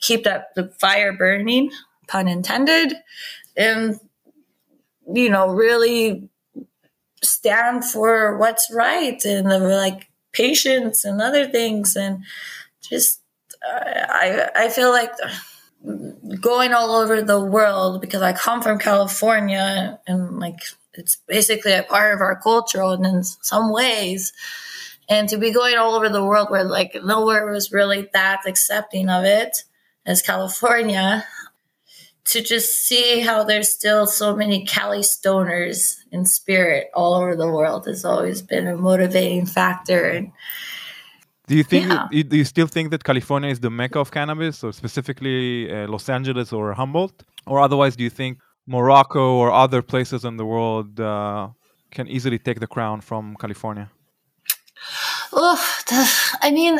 keep 0.00 0.24
that 0.24 0.54
the 0.54 0.68
fire 0.80 1.12
burning, 1.12 1.70
pun 2.06 2.28
intended, 2.28 2.94
and 3.56 3.98
you 5.12 5.30
know 5.30 5.48
really 5.48 6.28
stand 7.22 7.84
for 7.84 8.38
what's 8.38 8.70
right. 8.72 9.22
And 9.24 9.48
like 9.48 10.08
patience 10.36 11.04
and 11.04 11.20
other 11.20 11.46
things 11.46 11.96
and 11.96 12.24
just 12.82 13.20
I 13.64 14.50
I 14.54 14.68
feel 14.68 14.90
like 14.90 15.12
going 16.40 16.72
all 16.72 16.96
over 16.96 17.22
the 17.22 17.40
world 17.40 18.00
because 18.00 18.22
I 18.22 18.32
come 18.32 18.62
from 18.62 18.78
California 18.78 19.98
and 20.06 20.38
like 20.38 20.60
it's 20.94 21.16
basically 21.28 21.72
a 21.72 21.82
part 21.82 22.14
of 22.14 22.20
our 22.20 22.40
culture 22.40 22.82
and 22.82 23.06
in 23.06 23.22
some 23.22 23.72
ways. 23.72 24.32
And 25.08 25.28
to 25.28 25.38
be 25.38 25.52
going 25.52 25.76
all 25.76 25.94
over 25.94 26.08
the 26.08 26.24
world 26.24 26.50
where 26.50 26.64
like 26.64 26.96
nowhere 27.04 27.46
was 27.46 27.72
really 27.72 28.08
that 28.12 28.42
accepting 28.46 29.08
of 29.08 29.24
it 29.24 29.62
as 30.04 30.22
California, 30.22 31.24
to 32.26 32.42
just 32.42 32.86
see 32.86 33.20
how 33.20 33.44
there's 33.44 33.72
still 33.72 34.06
so 34.06 34.34
many 34.34 34.64
Cali 34.64 35.00
stoners 35.00 35.96
in 36.10 36.24
spirit 36.24 36.90
all 36.94 37.14
over 37.14 37.36
the 37.36 37.50
world 37.50 37.86
has 37.86 38.04
always 38.04 38.42
been 38.42 38.66
a 38.66 38.76
motivating 38.76 39.46
factor. 39.46 40.08
And 40.08 40.32
do 41.46 41.56
you 41.56 41.62
think? 41.62 41.86
Yeah. 41.86 42.08
Do 42.10 42.36
you 42.36 42.44
still 42.44 42.66
think 42.66 42.90
that 42.90 43.04
California 43.04 43.50
is 43.50 43.60
the 43.60 43.70
mecca 43.70 44.00
of 44.00 44.10
cannabis, 44.10 44.64
or 44.64 44.72
specifically 44.72 45.72
uh, 45.72 45.86
Los 45.86 46.08
Angeles 46.08 46.52
or 46.52 46.74
Humboldt, 46.74 47.22
or 47.46 47.60
otherwise, 47.60 47.94
do 47.94 48.02
you 48.02 48.10
think 48.10 48.38
Morocco 48.66 49.36
or 49.36 49.52
other 49.52 49.80
places 49.80 50.24
in 50.24 50.36
the 50.36 50.44
world 50.44 50.98
uh, 50.98 51.48
can 51.92 52.08
easily 52.08 52.38
take 52.38 52.58
the 52.58 52.66
crown 52.66 53.00
from 53.00 53.36
California? 53.36 53.88
Oh, 55.32 55.58
I 56.42 56.50
mean, 56.50 56.78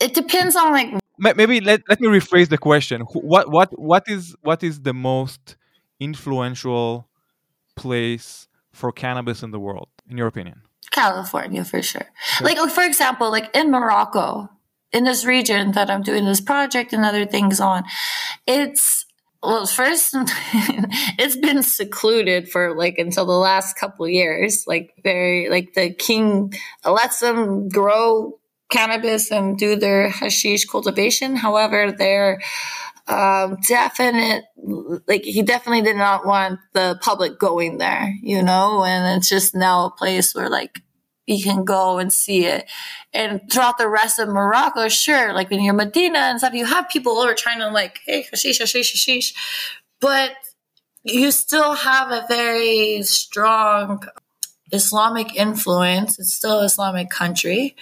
it 0.00 0.12
depends 0.14 0.56
on 0.56 0.72
like. 0.72 1.03
Maybe 1.18 1.60
let, 1.60 1.82
let 1.88 2.00
me 2.00 2.08
rephrase 2.08 2.48
the 2.48 2.58
question. 2.58 3.02
What 3.02 3.50
what 3.50 3.78
what 3.78 4.04
is 4.08 4.34
what 4.42 4.62
is 4.62 4.80
the 4.80 4.94
most 4.94 5.56
influential 6.00 7.08
place 7.76 8.48
for 8.72 8.90
cannabis 8.90 9.42
in 9.42 9.50
the 9.52 9.60
world, 9.60 9.88
in 10.08 10.18
your 10.18 10.26
opinion? 10.26 10.62
California 10.90 11.64
for 11.64 11.82
sure. 11.82 12.06
Like, 12.40 12.58
for 12.70 12.84
example, 12.84 13.30
like 13.30 13.54
in 13.54 13.70
Morocco, 13.70 14.48
in 14.92 15.04
this 15.04 15.24
region 15.24 15.72
that 15.72 15.90
I'm 15.90 16.02
doing 16.02 16.24
this 16.24 16.40
project 16.40 16.92
and 16.92 17.04
other 17.04 17.26
things 17.26 17.60
on, 17.60 17.84
it's 18.46 19.06
well, 19.42 19.66
first, 19.66 20.14
it's 21.18 21.36
been 21.36 21.62
secluded 21.62 22.48
for 22.48 22.74
like 22.74 22.96
until 22.96 23.26
the 23.26 23.32
last 23.32 23.76
couple 23.76 24.08
years. 24.08 24.64
Like, 24.66 24.94
very, 25.02 25.50
like 25.50 25.74
the 25.74 25.92
king 25.92 26.54
lets 26.84 27.20
them 27.20 27.68
grow 27.68 28.38
cannabis 28.74 29.30
and 29.30 29.56
do 29.56 29.76
their 29.76 30.10
hashish 30.10 30.64
cultivation. 30.66 31.36
However, 31.36 31.92
they're 31.92 32.40
um, 33.06 33.58
definite, 33.68 34.44
like, 35.06 35.24
he 35.24 35.42
definitely 35.42 35.82
did 35.82 35.96
not 35.96 36.26
want 36.26 36.58
the 36.72 36.98
public 37.00 37.38
going 37.38 37.78
there, 37.78 38.14
you 38.22 38.42
know, 38.42 38.84
and 38.84 39.16
it's 39.16 39.28
just 39.28 39.54
now 39.54 39.86
a 39.86 39.90
place 39.90 40.34
where 40.34 40.48
like 40.48 40.80
you 41.26 41.42
can 41.42 41.64
go 41.64 41.98
and 41.98 42.12
see 42.12 42.46
it. 42.46 42.70
And 43.12 43.40
throughout 43.50 43.78
the 43.78 43.88
rest 43.88 44.18
of 44.18 44.28
Morocco, 44.28 44.88
sure, 44.88 45.32
like 45.32 45.52
in 45.52 45.62
your 45.62 45.74
Medina 45.74 46.18
and 46.18 46.38
stuff, 46.38 46.54
you 46.54 46.66
have 46.66 46.88
people 46.88 47.18
over 47.18 47.34
trying 47.34 47.60
to 47.60 47.68
like, 47.70 48.00
hey, 48.06 48.26
hashish, 48.30 48.58
hashish, 48.58 48.92
hashish. 48.92 49.34
But 50.00 50.32
you 51.02 51.30
still 51.30 51.74
have 51.74 52.10
a 52.10 52.26
very 52.28 53.02
strong 53.02 54.02
Islamic 54.74 55.34
influence. 55.34 56.18
It's 56.18 56.34
still 56.34 56.60
an 56.60 56.66
Islamic 56.66 57.10
country. 57.10 57.76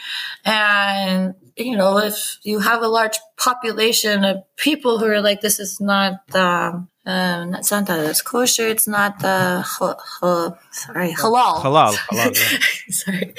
And, 0.44 1.34
you 1.56 1.76
know, 1.76 1.98
if 1.98 2.38
you 2.42 2.60
have 2.60 2.82
a 2.82 2.88
large 2.88 3.18
population 3.36 4.24
of 4.24 4.44
people 4.56 4.98
who 4.98 5.06
are 5.06 5.20
like, 5.20 5.40
this 5.40 5.58
is 5.58 5.80
not, 5.80 6.20
um, 6.34 6.88
um, 7.04 7.50
not 7.50 7.66
Santa, 7.66 8.08
it's 8.08 8.22
kosher. 8.22 8.68
It's 8.68 8.86
not 8.86 9.18
the 9.18 9.64
uh, 9.80 10.50
sorry 10.70 11.12
halal. 11.12 11.60
Halal, 11.60 11.94
halal. 11.94 12.32
Yeah. 12.36 12.58
sorry. 13.00 13.34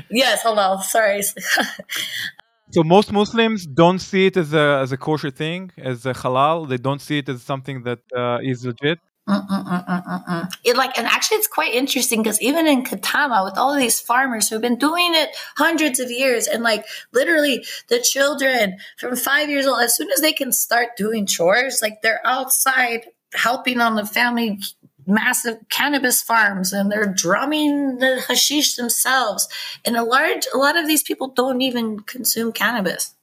yes, 0.10 0.42
halal. 0.42 0.82
Sorry. 0.82 1.22
so 2.72 2.82
most 2.82 3.12
Muslims 3.12 3.64
don't 3.66 4.00
see 4.00 4.26
it 4.26 4.36
as 4.36 4.52
a 4.52 4.80
as 4.82 4.90
a 4.90 4.96
kosher 4.96 5.30
thing, 5.30 5.70
as 5.78 6.04
a 6.04 6.14
halal. 6.14 6.68
They 6.68 6.78
don't 6.78 7.00
see 7.00 7.18
it 7.18 7.28
as 7.28 7.42
something 7.42 7.84
that 7.84 8.00
uh, 8.16 8.38
is 8.42 8.66
legit. 8.66 8.98
Uh, 9.26 9.40
uh, 9.50 10.20
uh, 10.28 10.46
it 10.64 10.76
like, 10.76 10.98
and 10.98 11.06
actually, 11.06 11.38
it's 11.38 11.46
quite 11.46 11.72
interesting 11.72 12.22
because 12.22 12.40
even 12.42 12.66
in 12.66 12.84
Ketama 12.84 13.42
with 13.44 13.56
all 13.56 13.74
these 13.74 13.98
farmers 13.98 14.48
who've 14.48 14.60
been 14.60 14.76
doing 14.76 15.14
it 15.14 15.30
hundreds 15.56 15.98
of 15.98 16.10
years, 16.10 16.46
and 16.46 16.62
like 16.62 16.84
literally 17.12 17.64
the 17.88 18.00
children 18.00 18.76
from 18.98 19.16
five 19.16 19.48
years 19.48 19.66
old, 19.66 19.80
as 19.80 19.96
soon 19.96 20.10
as 20.10 20.20
they 20.20 20.34
can 20.34 20.52
start 20.52 20.96
doing 20.98 21.24
chores, 21.24 21.80
like 21.80 22.02
they're 22.02 22.20
outside 22.26 23.06
helping 23.32 23.80
on 23.80 23.96
the 23.96 24.04
family 24.04 24.60
massive 25.06 25.58
cannabis 25.68 26.22
farms 26.22 26.72
and 26.72 26.90
they're 26.90 27.12
drumming 27.12 27.98
the 27.98 28.22
hashish 28.28 28.76
themselves. 28.76 29.48
And 29.84 29.96
a 29.96 30.02
large, 30.02 30.46
a 30.52 30.58
lot 30.58 30.76
of 30.76 30.86
these 30.86 31.02
people 31.02 31.28
don't 31.28 31.60
even 31.60 32.00
consume 32.00 32.52
cannabis. 32.52 33.13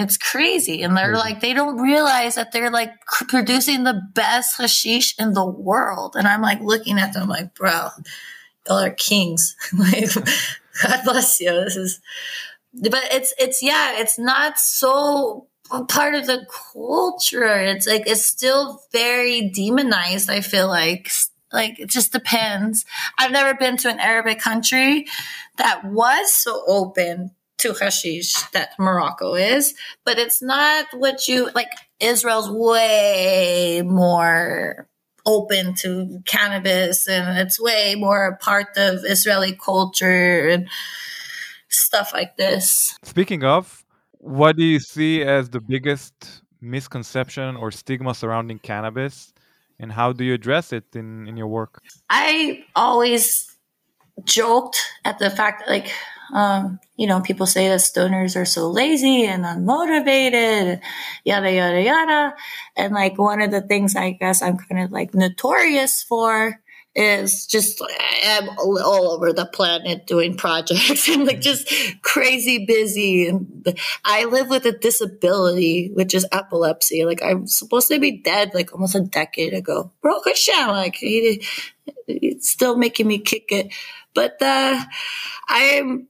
It's 0.00 0.16
crazy. 0.16 0.82
And 0.82 0.96
they're 0.96 1.14
like, 1.14 1.40
they 1.40 1.52
don't 1.52 1.80
realize 1.80 2.36
that 2.36 2.52
they're 2.52 2.70
like 2.70 2.92
producing 3.28 3.84
the 3.84 4.00
best 4.14 4.56
hashish 4.56 5.14
in 5.18 5.34
the 5.34 5.44
world. 5.44 6.16
And 6.16 6.26
I'm 6.26 6.40
like 6.40 6.60
looking 6.60 6.98
at 6.98 7.12
them 7.12 7.28
like, 7.28 7.54
bro, 7.54 7.88
y'all 8.66 8.78
are 8.78 8.90
kings. 8.90 9.56
like, 9.78 10.12
God 10.82 11.00
bless 11.04 11.40
you. 11.40 11.52
This 11.52 11.76
is, 11.76 12.00
but 12.72 12.94
it's, 13.12 13.34
it's, 13.38 13.62
yeah, 13.62 14.00
it's 14.00 14.18
not 14.18 14.58
so 14.58 15.48
part 15.88 16.14
of 16.14 16.26
the 16.26 16.46
culture. 16.72 17.60
It's 17.60 17.86
like, 17.86 18.04
it's 18.06 18.24
still 18.24 18.82
very 18.92 19.50
demonized. 19.50 20.30
I 20.30 20.40
feel 20.40 20.66
like, 20.66 21.10
like 21.52 21.78
it 21.78 21.90
just 21.90 22.12
depends. 22.12 22.86
I've 23.18 23.32
never 23.32 23.54
been 23.54 23.76
to 23.78 23.90
an 23.90 24.00
Arabic 24.00 24.38
country 24.38 25.06
that 25.56 25.84
was 25.84 26.32
so 26.32 26.62
open 26.66 27.32
to 27.60 27.74
hashish 27.74 28.34
that 28.52 28.70
Morocco 28.78 29.34
is, 29.34 29.74
but 30.04 30.18
it's 30.18 30.42
not 30.42 30.86
what 30.92 31.28
you 31.28 31.50
like. 31.54 31.70
Israel's 32.00 32.50
way 32.50 33.82
more 33.84 34.88
open 35.26 35.74
to 35.74 36.22
cannabis 36.26 37.06
and 37.06 37.38
it's 37.38 37.60
way 37.60 37.94
more 37.94 38.26
a 38.26 38.36
part 38.36 38.68
of 38.76 39.00
Israeli 39.04 39.52
culture 39.62 40.48
and 40.48 40.68
stuff 41.68 42.12
like 42.12 42.36
this. 42.36 42.96
Speaking 43.02 43.44
of, 43.44 43.84
what 44.12 44.56
do 44.56 44.64
you 44.64 44.80
see 44.80 45.22
as 45.22 45.50
the 45.50 45.60
biggest 45.60 46.42
misconception 46.60 47.56
or 47.56 47.70
stigma 47.70 48.14
surrounding 48.14 48.58
cannabis 48.58 49.32
and 49.78 49.92
how 49.92 50.12
do 50.12 50.24
you 50.24 50.34
address 50.34 50.72
it 50.72 50.84
in, 50.94 51.26
in 51.26 51.36
your 51.36 51.48
work? 51.48 51.82
I 52.08 52.64
always 52.76 53.54
joked 54.24 54.80
at 55.04 55.18
the 55.18 55.30
fact 55.30 55.68
like 55.68 55.90
um, 56.32 56.78
you 56.96 57.06
know, 57.06 57.20
people 57.20 57.46
say 57.46 57.68
that 57.68 57.80
stoners 57.80 58.36
are 58.36 58.44
so 58.44 58.70
lazy 58.70 59.24
and 59.24 59.44
unmotivated, 59.44 60.80
yada, 61.24 61.52
yada, 61.52 61.82
yada. 61.82 62.34
And 62.76 62.94
like 62.94 63.18
one 63.18 63.40
of 63.40 63.50
the 63.50 63.62
things 63.62 63.96
I 63.96 64.12
guess 64.12 64.42
I'm 64.42 64.58
kind 64.58 64.82
of 64.82 64.92
like 64.92 65.14
notorious 65.14 66.02
for 66.02 66.60
is 66.94 67.46
just 67.46 67.80
I'm 68.24 68.48
all 68.58 69.12
over 69.12 69.32
the 69.32 69.46
planet 69.46 70.06
doing 70.06 70.36
projects 70.36 71.08
and 71.08 71.24
like 71.24 71.40
just 71.40 71.72
crazy 72.02 72.66
busy. 72.66 73.28
And 73.28 73.78
I 74.04 74.24
live 74.24 74.48
with 74.48 74.66
a 74.66 74.72
disability, 74.72 75.90
which 75.94 76.14
is 76.14 76.26
epilepsy. 76.32 77.04
Like 77.04 77.22
I'm 77.22 77.46
supposed 77.46 77.88
to 77.88 77.98
be 77.98 78.18
dead 78.18 78.52
like 78.54 78.72
almost 78.72 78.94
a 78.94 79.00
decade 79.00 79.54
ago. 79.54 79.92
A 80.04 80.34
shell, 80.34 80.72
like 80.72 80.98
it's 81.00 82.50
still 82.50 82.76
making 82.76 83.06
me 83.06 83.18
kick 83.18 83.46
it. 83.50 83.72
But 84.14 84.42
uh, 84.42 84.84
I'm 85.48 86.08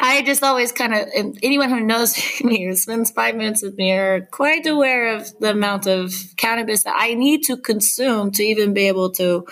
I 0.00 0.22
just 0.22 0.44
always 0.44 0.70
kind 0.70 0.94
of, 0.94 1.08
anyone 1.42 1.70
who 1.70 1.80
knows 1.80 2.16
me 2.44 2.64
or 2.66 2.74
spends 2.74 3.10
five 3.10 3.34
minutes 3.34 3.62
with 3.62 3.76
me 3.76 3.92
are 3.92 4.28
quite 4.30 4.66
aware 4.66 5.16
of 5.16 5.36
the 5.40 5.50
amount 5.50 5.86
of 5.86 6.12
cannabis 6.36 6.84
that 6.84 6.94
I 6.96 7.14
need 7.14 7.42
to 7.44 7.56
consume 7.56 8.30
to 8.32 8.42
even 8.44 8.74
be 8.74 8.86
able 8.86 9.10
to 9.12 9.46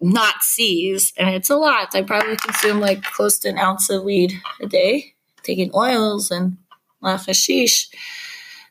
not 0.00 0.42
seize. 0.42 1.12
And 1.16 1.30
it's 1.30 1.50
a 1.50 1.56
lot. 1.56 1.94
I 1.94 2.02
probably 2.02 2.36
consume 2.36 2.80
like 2.80 3.02
close 3.02 3.38
to 3.40 3.48
an 3.48 3.58
ounce 3.58 3.88
of 3.88 4.02
weed 4.02 4.32
a 4.60 4.66
day, 4.66 5.14
taking 5.44 5.70
oils 5.74 6.30
and 6.32 6.56
hashish. 7.02 7.88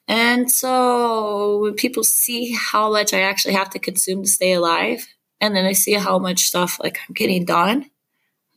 And 0.09 0.51
so 0.51 1.59
when 1.59 1.75
people 1.75 2.03
see 2.03 2.53
how 2.53 2.91
much 2.91 3.13
I 3.13 3.21
actually 3.21 3.53
have 3.53 3.69
to 3.69 3.79
consume 3.79 4.23
to 4.23 4.29
stay 4.29 4.53
alive, 4.53 5.07
and 5.39 5.55
then 5.55 5.65
I 5.65 5.71
see 5.71 5.93
how 5.93 6.19
much 6.19 6.41
stuff 6.41 6.79
like 6.81 6.99
I'm 7.07 7.13
getting 7.13 7.45
done, 7.45 7.90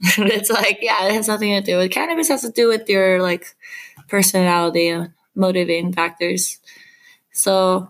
it's 0.19 0.51
like, 0.51 0.79
yeah, 0.83 1.07
it 1.07 1.13
has 1.13 1.29
nothing 1.29 1.53
to 1.53 1.61
do 1.61 1.79
with 1.79 1.91
cannabis. 1.91 2.29
Has 2.29 2.43
to 2.43 2.51
do 2.51 2.69
with 2.69 2.89
your 2.89 3.23
like 3.23 3.55
personality 4.09 4.89
and 4.89 5.13
motivating 5.35 5.93
factors. 5.93 6.59
So, 7.33 7.89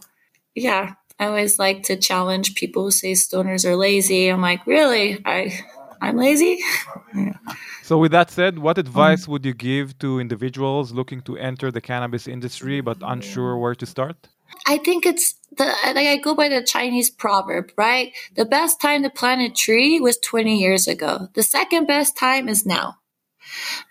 yeah, 0.54 0.94
I 1.18 1.26
always 1.26 1.58
like 1.58 1.82
to 1.84 1.96
challenge 1.96 2.54
people 2.54 2.84
who 2.84 2.90
say 2.90 3.12
stoners 3.12 3.64
are 3.64 3.76
lazy. 3.76 4.28
I'm 4.28 4.40
like, 4.40 4.66
really? 4.66 5.20
I, 5.24 5.58
I'm 6.00 6.16
lazy. 6.16 6.58
yeah. 7.14 7.36
So, 7.82 7.98
with 7.98 8.12
that 8.12 8.30
said, 8.30 8.58
what 8.58 8.78
advice 8.78 9.26
um, 9.26 9.32
would 9.32 9.44
you 9.44 9.54
give 9.54 9.98
to 9.98 10.18
individuals 10.18 10.92
looking 10.92 11.20
to 11.22 11.36
enter 11.36 11.70
the 11.70 11.80
cannabis 11.80 12.26
industry 12.26 12.80
but 12.80 12.98
unsure 13.02 13.58
where 13.58 13.74
to 13.74 13.86
start? 13.86 14.28
I 14.66 14.78
think 14.78 15.04
it's 15.04 15.34
the 15.56 15.64
like 15.64 16.06
I 16.06 16.16
go 16.16 16.34
by 16.34 16.48
the 16.48 16.62
Chinese 16.62 17.10
proverb, 17.10 17.72
right? 17.76 18.12
The 18.36 18.44
best 18.44 18.80
time 18.80 19.02
to 19.02 19.10
plant 19.10 19.42
a 19.42 19.50
tree 19.50 20.00
was 20.00 20.18
20 20.18 20.58
years 20.58 20.88
ago. 20.88 21.28
The 21.34 21.42
second 21.42 21.86
best 21.86 22.16
time 22.16 22.48
is 22.48 22.64
now. 22.66 22.98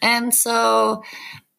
And 0.02 0.34
so 0.34 1.04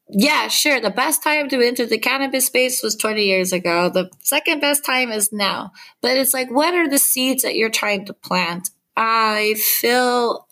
yeah, 0.08 0.48
sure. 0.48 0.80
The 0.80 0.90
best 0.90 1.22
time 1.22 1.48
to 1.48 1.60
enter 1.60 1.86
the 1.86 1.98
cannabis 1.98 2.46
space 2.46 2.82
was 2.82 2.94
20 2.94 3.24
years 3.24 3.52
ago. 3.52 3.88
The 3.88 4.10
second 4.20 4.60
best 4.60 4.84
time 4.84 5.10
is 5.10 5.32
now. 5.32 5.72
But 6.02 6.16
it's 6.16 6.34
like, 6.34 6.50
what 6.50 6.74
are 6.74 6.88
the 6.88 6.98
seeds 6.98 7.42
that 7.42 7.56
you're 7.56 7.70
trying 7.70 8.04
to 8.06 8.12
plant? 8.12 8.70
I 8.96 9.54
feel 9.54 10.46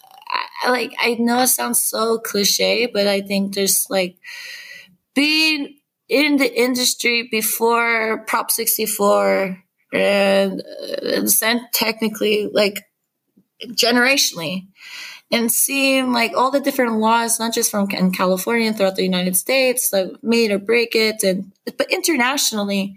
like, 0.66 0.94
I 0.98 1.14
know 1.14 1.42
it 1.42 1.48
sounds 1.48 1.82
so 1.82 2.18
cliche, 2.18 2.86
but 2.86 3.06
I 3.06 3.20
think 3.20 3.54
there's 3.54 3.86
like 3.90 4.16
being 5.14 5.76
in 6.12 6.36
the 6.36 6.60
industry 6.60 7.28
before 7.30 8.24
Prop 8.26 8.50
64 8.50 9.62
and, 9.94 10.62
and 11.02 11.28
then 11.40 11.66
technically, 11.72 12.50
like, 12.52 12.84
generationally 13.68 14.66
and 15.30 15.50
seeing 15.50 16.12
like 16.12 16.36
all 16.36 16.50
the 16.50 16.60
different 16.60 16.98
laws, 16.98 17.40
not 17.40 17.54
just 17.54 17.70
from 17.70 17.90
in 17.90 18.12
California 18.12 18.68
and 18.68 18.76
throughout 18.76 18.96
the 18.96 19.02
United 19.02 19.36
States, 19.36 19.92
like 19.92 20.10
made 20.22 20.50
or 20.50 20.58
break 20.58 20.94
it, 20.94 21.22
and 21.22 21.52
but 21.64 21.90
internationally, 21.90 22.96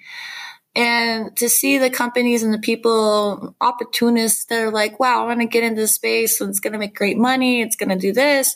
and 0.75 1.35
to 1.37 1.47
see 1.47 1.77
the 1.77 1.89
companies 1.89 2.43
and 2.43 2.53
the 2.53 2.59
people, 2.59 3.55
opportunists 3.61 4.45
that 4.45 4.61
are 4.61 4.71
like, 4.71 4.99
"Wow, 4.99 5.23
I 5.23 5.27
want 5.27 5.39
to 5.39 5.47
get 5.47 5.63
into 5.63 5.81
this 5.81 5.95
space, 5.95 6.41
and 6.41 6.49
it's 6.49 6.59
going 6.59 6.73
to 6.73 6.79
make 6.79 6.95
great 6.95 7.17
money. 7.17 7.61
It's 7.61 7.77
going 7.77 7.89
to 7.89 7.95
do 7.95 8.11
this," 8.11 8.55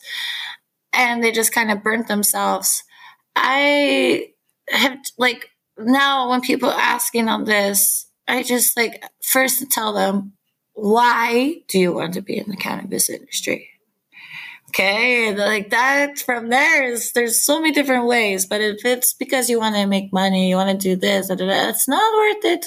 and 0.92 1.24
they 1.24 1.32
just 1.32 1.54
kind 1.54 1.72
of 1.72 1.84
burnt 1.84 2.08
themselves. 2.10 2.84
I 3.36 4.34
have 4.72 4.98
like 5.18 5.50
now 5.78 6.30
when 6.30 6.42
people 6.42 6.70
are 6.70 6.80
asking 6.80 7.28
on 7.28 7.46
this, 7.46 8.08
I 8.28 8.44
just 8.44 8.78
like 8.78 9.04
first 9.22 9.70
tell 9.72 9.94
them 9.94 10.34
why 10.74 11.62
do 11.68 11.80
you 11.80 11.94
want 11.94 12.14
to 12.14 12.22
be 12.22 12.38
in 12.38 12.50
the 12.50 12.56
cannabis 12.56 13.10
industry? 13.10 13.70
Okay, 14.70 15.36
like 15.36 15.72
that 15.72 16.20
from 16.20 16.50
there 16.50 16.92
is 16.92 17.12
there's 17.14 17.44
so 17.44 17.60
many 17.60 17.74
different 17.74 18.06
ways, 18.06 18.46
but 18.46 18.62
if 18.62 18.86
it's 18.86 19.14
because 19.14 19.50
you 19.50 19.60
want 19.60 19.76
to 19.76 19.88
make 19.88 20.14
money, 20.14 20.50
you 20.50 20.56
want 20.56 20.70
to 20.70 20.78
do 20.78 20.96
this, 20.96 21.28
da, 21.28 21.36
da, 21.36 21.48
da, 21.48 21.70
it's 21.70 21.88
not 21.88 22.18
worth 22.18 22.46
it. 22.46 22.66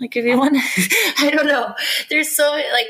Like 0.00 0.16
if 0.16 0.24
you 0.24 0.38
want 0.38 0.54
to, 0.54 0.96
I 1.18 1.30
don't 1.30 1.46
know. 1.46 1.74
There's 2.08 2.34
so 2.34 2.50
like 2.52 2.86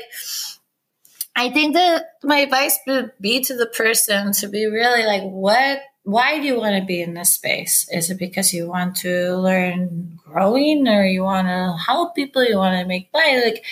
I 1.35 1.49
think 1.49 1.75
that 1.75 2.05
my 2.23 2.39
advice 2.39 2.77
would 2.87 3.11
be 3.19 3.41
to 3.45 3.55
the 3.55 3.67
person 3.67 4.33
to 4.33 4.47
be 4.47 4.65
really 4.65 5.05
like, 5.05 5.23
what, 5.23 5.81
why 6.03 6.39
do 6.39 6.45
you 6.47 6.57
want 6.59 6.79
to 6.79 6.85
be 6.85 7.01
in 7.01 7.13
this 7.13 7.35
space? 7.35 7.87
Is 7.91 8.09
it 8.09 8.17
because 8.17 8.53
you 8.53 8.67
want 8.67 8.95
to 8.97 9.35
learn 9.37 10.19
growing 10.25 10.87
or 10.87 11.05
you 11.05 11.23
want 11.23 11.47
to 11.47 11.77
help 11.85 12.15
people? 12.15 12.43
You 12.43 12.57
want 12.57 12.79
to 12.81 12.87
make 12.87 13.11
money? 13.13 13.43
Like, 13.43 13.63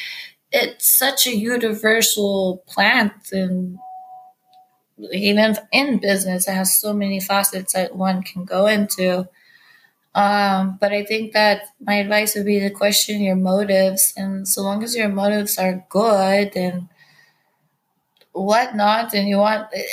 it's 0.52 0.88
such 0.88 1.28
a 1.28 1.36
universal 1.36 2.64
plant 2.68 3.14
and 3.32 3.80
even 5.14 5.56
in 5.72 5.98
business 6.00 6.48
it 6.48 6.52
has 6.54 6.78
so 6.78 6.94
many 6.94 7.20
facets 7.20 7.74
that 7.74 7.96
one 7.96 8.22
can 8.22 8.44
go 8.44 8.68
into 8.68 9.28
um, 10.16 10.78
but 10.82 10.92
i 10.94 11.04
think 11.06 11.34
that 11.34 11.64
my 11.82 11.96
advice 11.96 12.36
would 12.36 12.46
be 12.46 12.60
to 12.60 12.70
question 12.70 13.22
your 13.22 13.36
motives 13.38 14.14
and 14.18 14.48
so 14.48 14.62
long 14.62 14.84
as 14.84 14.96
your 14.96 15.10
motives 15.10 15.58
are 15.58 15.86
good 15.90 16.56
and 16.56 16.90
whatnot 18.34 19.14
and 19.14 19.28
you 19.28 19.38
want 19.38 19.68
eh, 19.74 19.84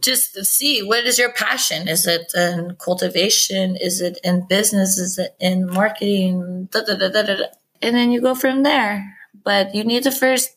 just 0.00 0.44
see 0.44 0.82
what 0.82 1.04
is 1.04 1.18
your 1.18 1.32
passion? 1.32 1.88
Is 1.88 2.06
it 2.06 2.32
in 2.34 2.76
cultivation? 2.78 3.76
Is 3.76 4.00
it 4.00 4.18
in 4.24 4.46
business? 4.46 4.98
Is 4.98 5.18
it 5.18 5.34
in 5.40 5.66
marketing? 5.66 6.68
Da, 6.70 6.82
da, 6.82 6.96
da, 6.96 7.46
and 7.84 7.94
then 7.94 8.10
you 8.10 8.20
go 8.20 8.34
from 8.34 8.62
there. 8.62 9.16
But 9.44 9.74
you 9.74 9.84
need 9.84 10.04
to 10.04 10.10
first 10.10 10.56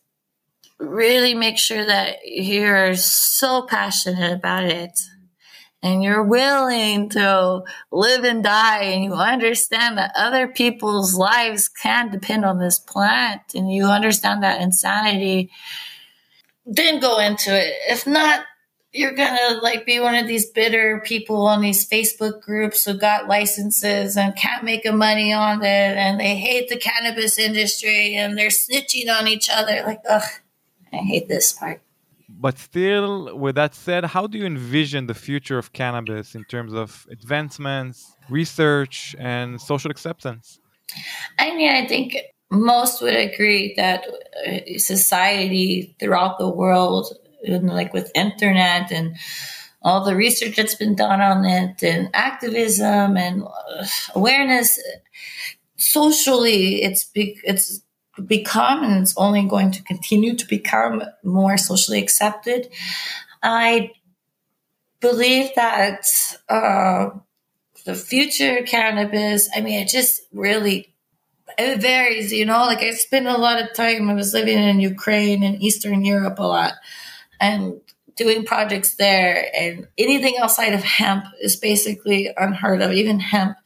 really 0.79 1.33
make 1.33 1.57
sure 1.57 1.85
that 1.85 2.19
you're 2.25 2.95
so 2.95 3.63
passionate 3.63 4.31
about 4.31 4.63
it. 4.63 4.97
And 5.83 6.01
you're 6.01 6.23
willing 6.23 7.09
to 7.09 7.63
live 7.91 8.23
and 8.23 8.43
die. 8.43 8.83
And 8.83 9.03
you 9.03 9.13
understand 9.13 9.97
that 9.97 10.13
other 10.15 10.47
people's 10.47 11.15
lives 11.15 11.67
can 11.67 12.09
depend 12.09 12.45
on 12.45 12.59
this 12.59 12.79
plant. 12.79 13.41
And 13.53 13.71
you 13.71 13.85
understand 13.85 14.41
that 14.43 14.61
insanity. 14.61 15.51
Then 16.65 16.99
go 16.99 17.19
into 17.19 17.55
it. 17.55 17.73
If 17.89 18.07
not 18.07 18.45
you're 18.97 19.13
gonna 19.13 19.59
like 19.61 19.85
be 19.85 19.99
one 19.99 20.15
of 20.15 20.27
these 20.27 20.47
bitter 20.47 21.01
people 21.05 21.45
on 21.45 21.61
these 21.61 21.87
Facebook 21.87 22.41
groups 22.41 22.83
who 22.83 22.97
got 22.97 23.27
licenses 23.27 24.17
and 24.17 24.35
can't 24.35 24.63
make 24.63 24.85
a 24.85 24.91
money 24.91 25.31
on 25.31 25.63
it 25.63 25.97
and 26.03 26.19
they 26.19 26.35
hate 26.35 26.67
the 26.69 26.77
cannabis 26.77 27.37
industry 27.37 28.15
and 28.15 28.37
they're 28.37 28.49
snitching 28.49 29.07
on 29.09 29.27
each 29.27 29.49
other. 29.53 29.83
Like, 29.85 30.01
ugh, 30.09 30.29
I 30.91 30.97
hate 30.97 31.27
this 31.27 31.53
part. 31.53 31.81
But 32.27 32.57
still, 32.57 33.37
with 33.37 33.55
that 33.55 33.75
said, 33.75 34.05
how 34.05 34.25
do 34.25 34.37
you 34.37 34.45
envision 34.45 35.05
the 35.05 35.13
future 35.13 35.59
of 35.59 35.73
cannabis 35.73 36.35
in 36.35 36.43
terms 36.45 36.73
of 36.73 37.05
advancements, 37.11 38.15
research, 38.29 39.15
and 39.19 39.61
social 39.61 39.91
acceptance? 39.91 40.59
I 41.37 41.55
mean, 41.55 41.71
I 41.71 41.87
think 41.87 42.17
most 42.49 43.01
would 43.01 43.15
agree 43.15 43.73
that 43.75 44.05
uh, 44.47 44.77
society 44.77 45.95
throughout 45.99 46.37
the 46.39 46.49
world 46.49 47.13
and 47.45 47.67
like 47.67 47.93
with 47.93 48.11
internet 48.15 48.91
and 48.91 49.15
all 49.83 50.03
the 50.03 50.15
research 50.15 50.55
that's 50.55 50.75
been 50.75 50.95
done 50.95 51.21
on 51.21 51.45
it 51.45 51.81
and 51.83 52.09
activism 52.13 53.15
and 53.17 53.43
uh, 53.43 53.85
awareness 54.15 54.79
socially 55.77 56.81
it's 56.83 57.09
it's 57.15 57.81
become 58.25 58.83
and 58.83 59.03
it's 59.03 59.15
only 59.17 59.43
going 59.43 59.71
to 59.71 59.83
continue 59.83 60.35
to 60.35 60.47
become 60.47 61.03
more 61.23 61.55
socially 61.57 62.01
accepted. 62.01 62.67
I 63.43 63.91
believe 64.99 65.51
that 65.55 66.07
uh, 66.49 67.09
the 67.85 67.95
future 67.95 68.63
cannabis 68.63 69.49
i 69.55 69.61
mean 69.61 69.79
it 69.81 69.87
just 69.87 70.21
really 70.33 70.93
it 71.57 71.81
varies 71.81 72.33
you 72.33 72.45
know? 72.45 72.65
Like 72.65 72.79
i 72.79 72.91
spent 72.91 73.27
a 73.27 73.37
lot 73.37 73.61
of 73.61 73.73
time 73.73 74.09
i 74.09 74.13
was 74.13 74.33
living 74.33 74.57
in 74.57 74.79
ukraine 74.79 75.43
and 75.43 75.61
eastern 75.61 76.05
europe 76.05 76.39
a 76.39 76.43
lot 76.43 76.73
and 77.39 77.81
doing 78.15 78.43
projects 78.43 78.95
there 78.95 79.49
and 79.55 79.87
anything 79.97 80.35
outside 80.41 80.73
of 80.73 80.83
hemp 80.83 81.25
is 81.39 81.55
basically 81.55 82.29
unheard 82.35 82.81
of 82.81 82.91
even 82.91 83.19
hemp. 83.19 83.57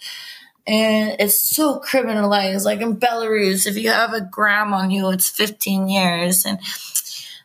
And 0.67 1.15
it's 1.19 1.41
so 1.41 1.79
criminalized. 1.79 2.65
Like 2.65 2.81
in 2.81 2.97
belarus 2.97 3.65
if 3.65 3.77
you 3.77 3.89
have 3.89 4.13
a 4.13 4.21
gram 4.21 4.73
on 4.73 4.91
you 4.91 5.09
it's 5.09 5.29
15 5.29 5.87
years. 5.87 6.45
And 6.45 6.59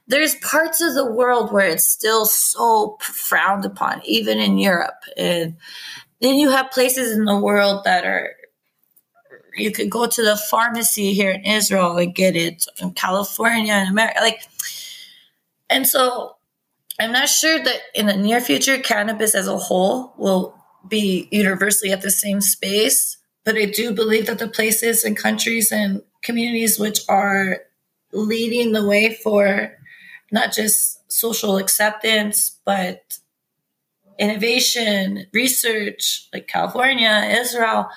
there's 0.08 0.34
parts 0.36 0.80
of 0.80 0.94
the 0.94 1.10
world 1.10 1.52
where 1.52 1.68
it's 1.68 1.86
still 1.86 2.26
so 2.26 2.98
frowned 3.00 3.64
upon 3.64 4.02
even 4.04 4.38
in 4.38 4.58
europe. 4.58 5.00
And 5.16 5.56
then 6.20 6.34
you 6.34 6.50
have 6.50 6.70
places 6.70 7.16
in 7.16 7.24
the 7.24 7.38
world 7.38 7.84
that 7.84 8.04
are 8.04 8.32
you 9.56 9.70
could 9.70 9.88
go 9.88 10.06
to 10.06 10.22
the 10.22 10.36
pharmacy 10.36 11.14
here 11.14 11.30
in 11.30 11.42
israel 11.44 11.96
and 11.96 12.14
get 12.14 12.36
it 12.36 12.66
in 12.80 12.92
california 12.92 13.72
and 13.72 13.88
america 13.88 14.20
like 14.20 14.42
and 15.70 15.86
so 15.86 16.36
I'm 16.98 17.12
not 17.12 17.28
sure 17.28 17.62
that 17.62 17.80
in 17.94 18.06
the 18.06 18.16
near 18.16 18.40
future, 18.40 18.78
cannabis 18.78 19.34
as 19.34 19.48
a 19.48 19.58
whole 19.58 20.14
will 20.16 20.54
be 20.88 21.28
universally 21.30 21.92
at 21.92 22.02
the 22.02 22.10
same 22.10 22.40
space. 22.40 23.18
But 23.44 23.56
I 23.56 23.66
do 23.66 23.92
believe 23.92 24.26
that 24.26 24.38
the 24.38 24.48
places 24.48 25.04
and 25.04 25.16
countries 25.16 25.70
and 25.70 26.02
communities 26.22 26.78
which 26.78 27.00
are 27.08 27.60
leading 28.12 28.72
the 28.72 28.86
way 28.86 29.14
for 29.14 29.76
not 30.32 30.52
just 30.52 31.10
social 31.12 31.56
acceptance, 31.58 32.58
but 32.64 33.18
innovation, 34.18 35.26
research, 35.32 36.28
like 36.32 36.48
California, 36.48 37.28
Israel, 37.30 37.88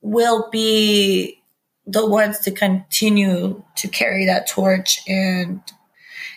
will 0.00 0.48
be 0.50 1.42
the 1.86 2.06
ones 2.06 2.38
to 2.40 2.50
continue 2.50 3.62
to 3.76 3.88
carry 3.88 4.24
that 4.24 4.46
torch 4.46 5.00
and 5.08 5.60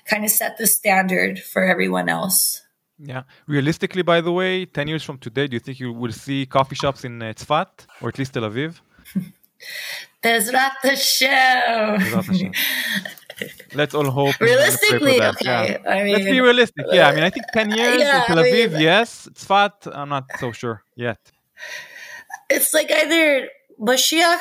kind 0.10 0.24
of 0.24 0.32
set 0.32 0.58
the 0.58 0.68
standard 0.68 1.39
for 1.39 1.64
everyone 1.64 2.10
else. 2.10 2.64
Yeah. 2.99 3.24
Realistically, 3.45 4.01
by 4.01 4.22
the 4.22 4.32
way, 4.32 4.66
10 4.66 4.88
years 4.88 5.03
from 5.03 5.18
today, 5.20 5.47
do 5.47 5.55
you 5.55 5.60
think 5.60 5.80
you 5.80 5.93
will 5.93 6.12
see 6.12 6.45
coffee 6.45 6.76
shops 6.76 7.03
in 7.03 7.22
uh, 7.22 7.34
Tzfat 7.34 7.86
or 8.01 8.10
at 8.10 8.18
least 8.18 8.34
Tel 8.34 8.43
Aviv? 8.43 8.80
there's 10.24 10.49
Bezrat 10.51 10.72
Hashem. 10.82 12.51
Let's 13.76 13.93
all 13.93 14.10
hope. 14.10 14.39
Realistically, 14.39 15.22
okay. 15.22 15.80
Yeah. 15.84 15.91
I 15.91 16.03
mean, 16.03 16.14
Let's 16.14 16.26
be 16.26 16.41
realistic. 16.41 16.86
Yeah, 16.91 17.10
I 17.10 17.16
mean, 17.16 17.24
I 17.24 17.30
think 17.30 17.45
10 17.53 17.72
years 17.78 17.99
yeah, 18.01 18.22
in 18.22 18.26
Tel 18.26 18.38
Aviv, 18.38 18.70
I 18.70 18.74
mean, 18.74 18.82
yes. 18.82 19.30
Tzfat, 19.34 19.93
I'm 19.93 20.10
not 20.10 20.26
so 20.39 20.51
sure 20.51 20.84
yet. 20.95 21.20
It's 22.49 22.74
like 22.74 22.91
either 22.91 23.49
Mashiach 23.80 24.39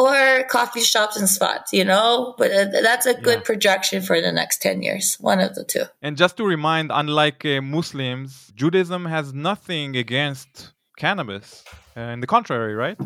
or 0.00 0.44
coffee 0.44 0.80
shops 0.80 1.16
and 1.16 1.28
spots, 1.28 1.72
you 1.72 1.84
know, 1.84 2.34
but 2.38 2.50
uh, 2.50 2.64
that's 2.82 3.06
a 3.06 3.14
good 3.14 3.38
yeah. 3.38 3.44
projection 3.44 4.02
for 4.02 4.20
the 4.20 4.32
next 4.32 4.62
10 4.62 4.82
years, 4.82 5.16
one 5.20 5.40
of 5.40 5.54
the 5.54 5.64
two. 5.64 5.84
And 6.02 6.16
just 6.16 6.36
to 6.38 6.44
remind, 6.44 6.90
unlike 6.92 7.44
uh, 7.44 7.60
Muslims, 7.60 8.50
Judaism 8.54 9.04
has 9.06 9.32
nothing 9.32 9.96
against 9.96 10.72
cannabis. 10.96 11.64
Uh, 11.96 12.12
in 12.14 12.20
the 12.20 12.26
contrary, 12.26 12.74
right? 12.74 12.96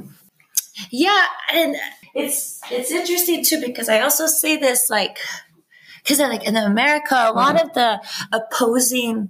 Yeah, 0.90 1.24
and 1.52 1.76
it's 2.14 2.60
it's 2.70 2.90
interesting 2.90 3.44
too 3.44 3.60
because 3.60 3.88
I 3.88 4.00
also 4.00 4.26
see 4.26 4.56
this 4.56 4.90
like 4.90 5.18
because 6.02 6.18
like 6.18 6.46
in 6.46 6.56
America, 6.56 7.14
a 7.14 7.32
lot 7.32 7.60
of 7.60 7.72
the 7.72 8.00
opposing 8.32 9.28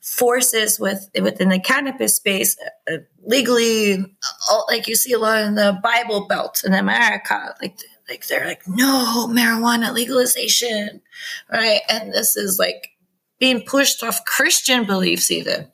forces 0.00 0.78
with 0.78 1.10
within 1.20 1.48
the 1.48 1.60
cannabis 1.60 2.16
space 2.16 2.56
uh, 2.90 2.98
legally 3.24 3.94
uh, 4.50 4.60
like 4.68 4.86
you 4.86 4.94
see 4.94 5.12
a 5.12 5.18
lot 5.18 5.42
in 5.42 5.54
the 5.54 5.78
bible 5.82 6.26
belt 6.26 6.62
in 6.64 6.72
america 6.72 7.54
like 7.60 7.76
like 8.08 8.26
they're 8.26 8.46
like 8.46 8.62
no 8.66 9.28
marijuana 9.30 9.92
legalization 9.92 11.02
right? 11.52 11.80
And 11.88 12.12
this 12.12 12.36
is 12.36 12.58
like 12.58 12.90
being 13.38 13.62
pushed 13.62 14.02
off 14.02 14.24
christian 14.24 14.84
beliefs 14.84 15.30
even. 15.30 15.68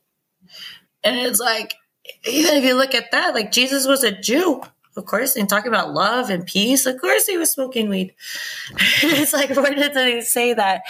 And 1.02 1.16
it's 1.16 1.40
like 1.40 1.74
even 2.26 2.56
if 2.56 2.64
you 2.64 2.74
look 2.74 2.94
at 2.94 3.10
that 3.12 3.34
like 3.34 3.50
jesus 3.50 3.86
was 3.86 4.04
a 4.04 4.12
jew 4.12 4.62
of 4.96 5.06
course, 5.06 5.36
and 5.36 5.48
talking 5.48 5.68
about 5.68 5.92
love 5.92 6.30
and 6.30 6.46
peace, 6.46 6.86
of 6.86 7.00
course 7.00 7.26
he 7.26 7.36
was 7.36 7.52
smoking 7.52 7.88
weed. 7.88 8.14
it's 9.02 9.32
like, 9.32 9.50
where 9.56 9.74
did 9.74 9.94
they 9.94 10.20
say 10.20 10.54
that? 10.54 10.82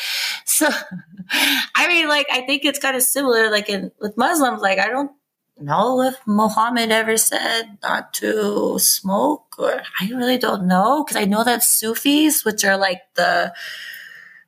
So, 0.45 0.69
I 1.31 1.89
mean, 1.89 2.09
like, 2.09 2.27
I 2.31 2.43
think 2.43 2.65
it's 2.65 2.79
kind 2.79 2.97
of 2.97 3.03
similar, 3.03 3.51
like 3.51 3.69
in 3.69 3.91
with 4.01 4.17
Muslims. 4.17 4.63
Like, 4.63 4.79
I 4.79 4.89
don't 4.89 5.11
know 5.59 6.03
if 6.03 6.17
Muhammad 6.27 6.91
ever 6.91 7.17
said 7.17 7.79
not 7.83 8.13
to 8.15 8.79
smoke, 8.79 9.55
or 9.59 9.83
I 10.01 10.09
really 10.11 10.39
don't 10.39 10.67
know 10.67 11.05
because 11.05 11.21
I 11.21 11.25
know 11.25 11.45
that 11.45 11.63
Sufis, 11.63 12.45
which 12.45 12.65
are 12.65 12.77
like 12.77 13.01
the 13.15 13.55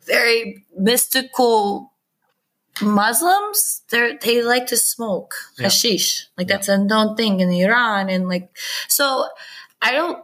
very 0.06 0.64
mystical 0.76 1.92
Muslims, 2.82 3.82
they 3.90 4.18
they 4.20 4.42
like 4.42 4.66
to 4.66 4.76
smoke 4.76 5.34
yeah. 5.58 5.64
hashish. 5.64 6.26
Like 6.36 6.48
that's 6.48 6.68
a 6.68 6.78
known 6.78 7.16
thing 7.16 7.40
in 7.40 7.50
Iran, 7.50 8.08
and 8.08 8.28
like 8.28 8.50
so. 8.88 9.28
I 9.82 9.92
don't. 9.92 10.22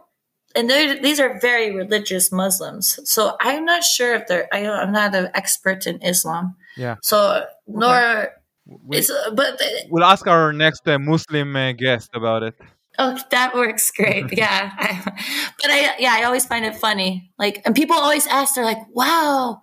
And 0.55 0.69
these 0.69 1.19
are 1.19 1.39
very 1.39 1.75
religious 1.75 2.31
Muslims, 2.31 2.99
so 3.09 3.35
I'm 3.41 3.65
not 3.65 3.83
sure 3.83 4.13
if 4.15 4.27
they're. 4.27 4.47
I, 4.53 4.59
am 4.59 4.91
not 4.91 5.15
an 5.15 5.29
expert 5.33 5.87
in 5.87 6.01
Islam. 6.01 6.55
Yeah. 6.77 6.97
So 7.01 7.45
nor. 7.67 8.33
We, 8.65 8.97
it's, 8.97 9.11
but 9.33 9.59
we'll 9.89 10.05
ask 10.05 10.25
our 10.25 10.53
next 10.53 10.87
uh, 10.87 10.97
Muslim 10.97 11.53
uh, 11.55 11.73
guest 11.73 12.11
about 12.13 12.43
it. 12.43 12.55
Oh, 12.99 13.17
that 13.31 13.55
works 13.55 13.91
great. 13.91 14.31
Yeah. 14.37 14.71
I, 14.77 15.01
but 15.61 15.71
I, 15.71 15.95
yeah, 15.99 16.13
I 16.13 16.23
always 16.23 16.45
find 16.45 16.65
it 16.65 16.75
funny. 16.75 17.31
Like, 17.37 17.61
and 17.65 17.75
people 17.75 17.95
always 17.95 18.27
ask, 18.27 18.55
they're 18.55 18.65
like, 18.65 18.85
wow, 18.91 19.61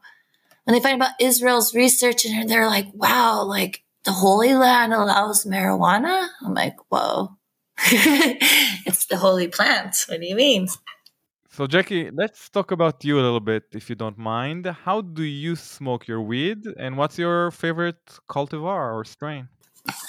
when 0.65 0.75
they 0.75 0.81
find 0.81 0.97
about 0.97 1.21
Israel's 1.21 1.75
research 1.75 2.25
and 2.25 2.49
they're 2.49 2.67
like, 2.67 2.87
wow, 2.95 3.43
like 3.43 3.83
the 4.05 4.13
Holy 4.13 4.55
Land 4.55 4.93
allows 4.93 5.45
marijuana. 5.45 6.29
I'm 6.43 6.55
like, 6.55 6.77
whoa, 6.89 7.37
it's 8.87 9.07
the 9.07 9.17
holy 9.17 9.49
plant. 9.49 9.97
What 10.09 10.21
do 10.21 10.27
you 10.27 10.37
mean? 10.37 10.69
So, 11.53 11.67
Jackie, 11.67 12.11
let's 12.13 12.49
talk 12.49 12.71
about 12.71 13.05
you 13.05 13.17
a 13.17 13.23
little 13.23 13.41
bit, 13.41 13.65
if 13.73 13.91
you 13.91 13.97
don't 13.97 14.17
mind. 14.17 14.67
How 14.67 15.01
do 15.01 15.25
you 15.25 15.57
smoke 15.57 16.07
your 16.07 16.23
weed, 16.23 16.65
and 16.79 16.97
what's 16.97 17.19
your 17.19 17.51
favorite 17.51 18.19
cultivar 18.29 18.95
or 18.95 19.05
strain? 19.05 19.49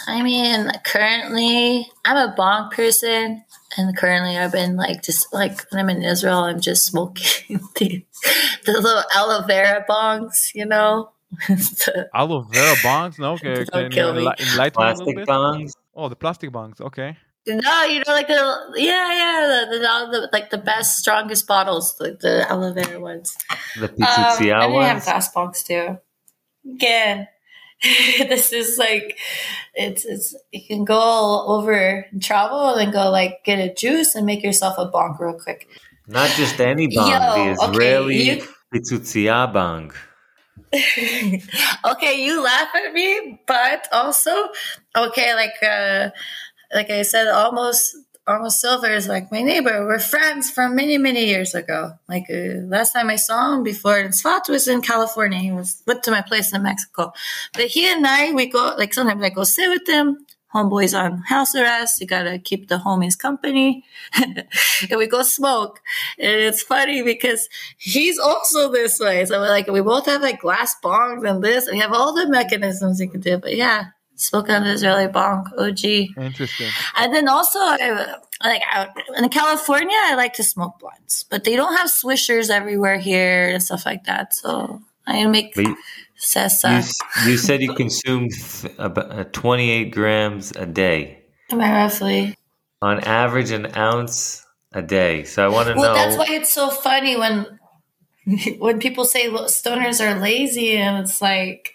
I 0.08 0.22
mean, 0.22 0.70
currently, 0.84 1.90
I'm 2.06 2.18
a 2.18 2.34
bong 2.36 2.70
person, 2.72 3.44
and 3.78 3.98
currently, 3.98 4.38
I've 4.38 4.52
been 4.52 4.76
like 4.76 5.04
just 5.04 5.34
like 5.34 5.66
when 5.72 5.80
I'm 5.80 5.90
in 5.90 6.04
Israel, 6.04 6.40
I'm 6.40 6.60
just 6.60 6.86
smoking 6.86 7.60
the, 7.76 8.06
the 8.66 8.74
little 8.74 9.04
aloe 9.14 9.46
vera 9.46 9.86
bongs, 9.90 10.54
you 10.54 10.66
know. 10.66 11.12
aloe 12.14 12.42
vera 12.42 12.76
bongs? 12.76 13.18
No, 13.18 13.34
okay. 13.34 13.64
Don't 13.64 13.72
Can 13.72 13.92
kill 13.92 14.14
me. 14.14 14.28
Enlighten 14.40 14.74
plastic 14.74 15.18
bongs. 15.20 15.72
Oh, 15.96 16.10
the 16.10 16.16
plastic 16.16 16.52
bongs. 16.52 16.82
Okay. 16.82 17.18
No, 17.48 17.84
you 17.86 18.04
know, 18.06 18.14
like 18.14 18.28
the 18.28 18.74
yeah, 18.76 19.14
yeah, 19.14 19.66
the, 19.66 19.78
the, 19.78 19.80
the 20.12 20.30
like 20.32 20.52
the 20.52 20.60
best, 20.60 21.00
strongest 21.00 21.48
bottles, 21.48 21.96
like 22.00 22.20
the 22.20 22.46
aloe 22.52 22.72
vera 22.72 23.00
ones. 23.00 23.36
The 23.80 23.90
Pituzia 23.90 24.62
um, 24.62 24.74
ones. 24.74 24.86
I 24.86 24.94
have 24.94 25.04
fast 25.04 25.34
bongs 25.34 25.66
too. 25.66 25.98
Again, 26.72 27.28
this 28.30 28.54
is 28.54 28.78
like 28.78 29.18
it's 29.74 30.06
it's 30.06 30.36
you 30.52 30.62
can 30.68 30.86
go 30.86 31.00
all 31.00 31.58
over 31.58 32.06
and 32.12 32.22
travel 32.22 32.70
and 32.70 32.80
then 32.80 32.92
go 32.92 33.10
like 33.10 33.44
get 33.44 33.58
a 33.58 33.74
juice 33.74 34.14
and 34.14 34.26
make 34.26 34.44
yourself 34.44 34.76
a 34.78 34.86
bong 34.86 35.18
real 35.20 35.34
quick. 35.34 35.68
Not 36.08 36.30
just 36.32 36.60
any 36.60 36.88
bong, 36.88 37.10
Yo, 37.10 37.20
the 37.20 37.52
Israeli 37.52 38.32
okay, 38.32 38.48
Pituzia 38.74 39.52
bong. 39.52 39.94
okay, 40.74 42.24
you 42.24 42.44
laugh 42.44 42.70
at 42.76 42.94
me, 42.94 43.40
but 43.48 43.88
also 43.92 44.50
okay, 44.96 45.34
like 45.34 45.58
uh 45.64 46.12
like 46.74 46.92
I 46.92 47.02
said, 47.02 47.30
almost 47.30 47.98
almost 48.32 48.60
silver 48.60 48.90
is 48.92 49.08
like 49.08 49.32
my 49.32 49.42
neighbor. 49.42 49.86
We're 49.86 50.00
friends 50.00 50.50
from 50.50 50.76
many 50.76 50.98
many 50.98 51.26
years 51.26 51.54
ago. 51.56 51.94
Like 52.08 52.26
uh, 52.30 52.62
last 52.68 52.94
time 52.94 53.10
I 53.10 53.16
saw 53.18 53.56
him 53.56 53.64
before 53.64 54.00
in 54.00 54.10
Sfat 54.10 54.50
was 54.50 54.68
in 54.68 54.82
California. 54.82 55.40
He 55.40 55.52
was 55.52 55.84
went 55.88 56.04
to 56.04 56.12
my 56.12 56.22
place 56.22 56.54
in 56.54 56.64
Mexico. 56.64 57.14
But 57.54 57.66
he 57.66 57.92
and 57.92 58.06
I 58.06 58.32
we 58.34 58.48
go 58.48 58.76
like 58.78 58.94
sometimes 58.94 59.24
I 59.24 59.30
go 59.30 59.44
sit 59.44 59.70
with 59.70 59.88
him. 59.88 60.26
Homeboy's 60.54 60.94
on 60.94 61.20
house 61.20 61.56
arrest. 61.56 62.02
You 62.02 62.08
gotta 62.08 62.38
keep 62.38 62.68
the 62.68 62.78
homies 62.78 63.18
company. 63.18 63.86
and 64.16 64.46
we 64.98 65.08
go 65.08 65.24
smoke. 65.24 65.80
And 66.20 66.42
it's 66.42 66.62
funny 66.62 67.04
because 67.04 67.48
he's 67.78 68.20
also 68.20 68.72
this 68.72 69.00
way. 69.00 69.24
So 69.26 69.40
we're 69.40 69.48
like 69.48 69.68
we 69.68 69.82
both 69.82 70.08
have 70.08 70.22
like 70.22 70.42
glass 70.42 70.76
bongs 70.84 71.28
and 71.28 71.44
this. 71.44 71.68
And 71.68 71.76
we 71.76 71.82
have 71.82 71.94
all 71.94 72.14
the 72.14 72.28
mechanisms 72.28 73.00
you 73.00 73.10
can 73.10 73.22
do. 73.22 73.38
But 73.38 73.56
yeah, 73.56 73.86
Smoke 74.22 74.50
on 74.50 74.64
Israeli 74.68 75.08
bong, 75.08 75.52
OG. 75.58 75.84
Interesting. 75.84 76.70
And 76.96 77.12
then 77.12 77.28
also, 77.28 77.58
I, 77.58 78.18
like 78.44 78.62
out 78.72 78.90
in 79.18 79.28
California, 79.30 79.98
I 80.00 80.14
like 80.14 80.34
to 80.34 80.44
smoke 80.44 80.78
blunts, 80.80 81.24
but 81.24 81.44
they 81.44 81.56
don't 81.56 81.76
have 81.76 81.90
swishers 81.90 82.52
everywhere 82.52 83.00
here 83.00 83.50
and 83.50 83.64
stuff 83.64 83.84
like 83.84 84.04
that. 84.04 84.36
So 84.36 84.80
I 85.08 85.26
make 85.26 85.56
you, 85.56 85.76
sessa. 86.20 86.86
You, 87.26 87.32
you, 87.32 87.38
said 87.38 87.64
you 87.64 87.74
consumed 87.74 88.32
about 88.78 89.12
uh, 89.12 89.24
28 89.24 89.92
grams 89.92 90.52
a 90.52 90.68
day. 90.68 91.24
Am 91.50 91.60
I 91.60 91.72
roughly? 91.72 92.38
On 92.84 93.00
average, 93.00 93.50
an 93.50 93.76
ounce 93.76 94.46
a 94.72 94.84
day. 94.84 95.24
So 95.24 95.44
I 95.44 95.48
want 95.48 95.68
to 95.70 95.74
well, 95.74 95.82
know. 95.82 95.94
Well, 95.94 96.06
that's 96.06 96.18
why 96.18 96.36
it's 96.36 96.54
so 96.54 96.70
funny 96.70 97.18
when 97.18 97.60
when 98.60 98.80
people 98.80 99.06
say 99.06 99.30
stoners 99.30 100.00
are 100.00 100.20
lazy, 100.20 100.78
and 100.78 101.04
it's 101.04 101.24
like 101.24 101.74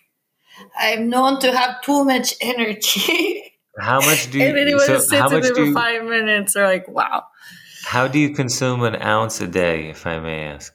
I'm 0.78 1.09
known 1.09 1.40
to 1.40 1.57
have 1.57 1.82
too 1.82 2.04
much 2.04 2.34
energy. 2.40 3.52
How 3.78 4.00
much 4.00 4.30
do 4.30 4.38
you? 4.40 4.44
if 4.44 4.57
anyone 4.57 4.86
so 4.86 4.98
sits 4.98 5.32
in 5.32 5.54
for 5.54 5.72
five 5.72 6.04
minutes, 6.04 6.54
they're 6.54 6.66
like, 6.66 6.88
"Wow." 6.88 7.24
How 7.86 8.09
do 8.09 8.18
you 8.18 8.30
consume 8.34 8.82
an 8.82 8.96
ounce 9.00 9.40
a 9.40 9.46
day, 9.46 9.88
if 9.90 10.07
I 10.07 10.18
may 10.18 10.44
ask? 10.46 10.74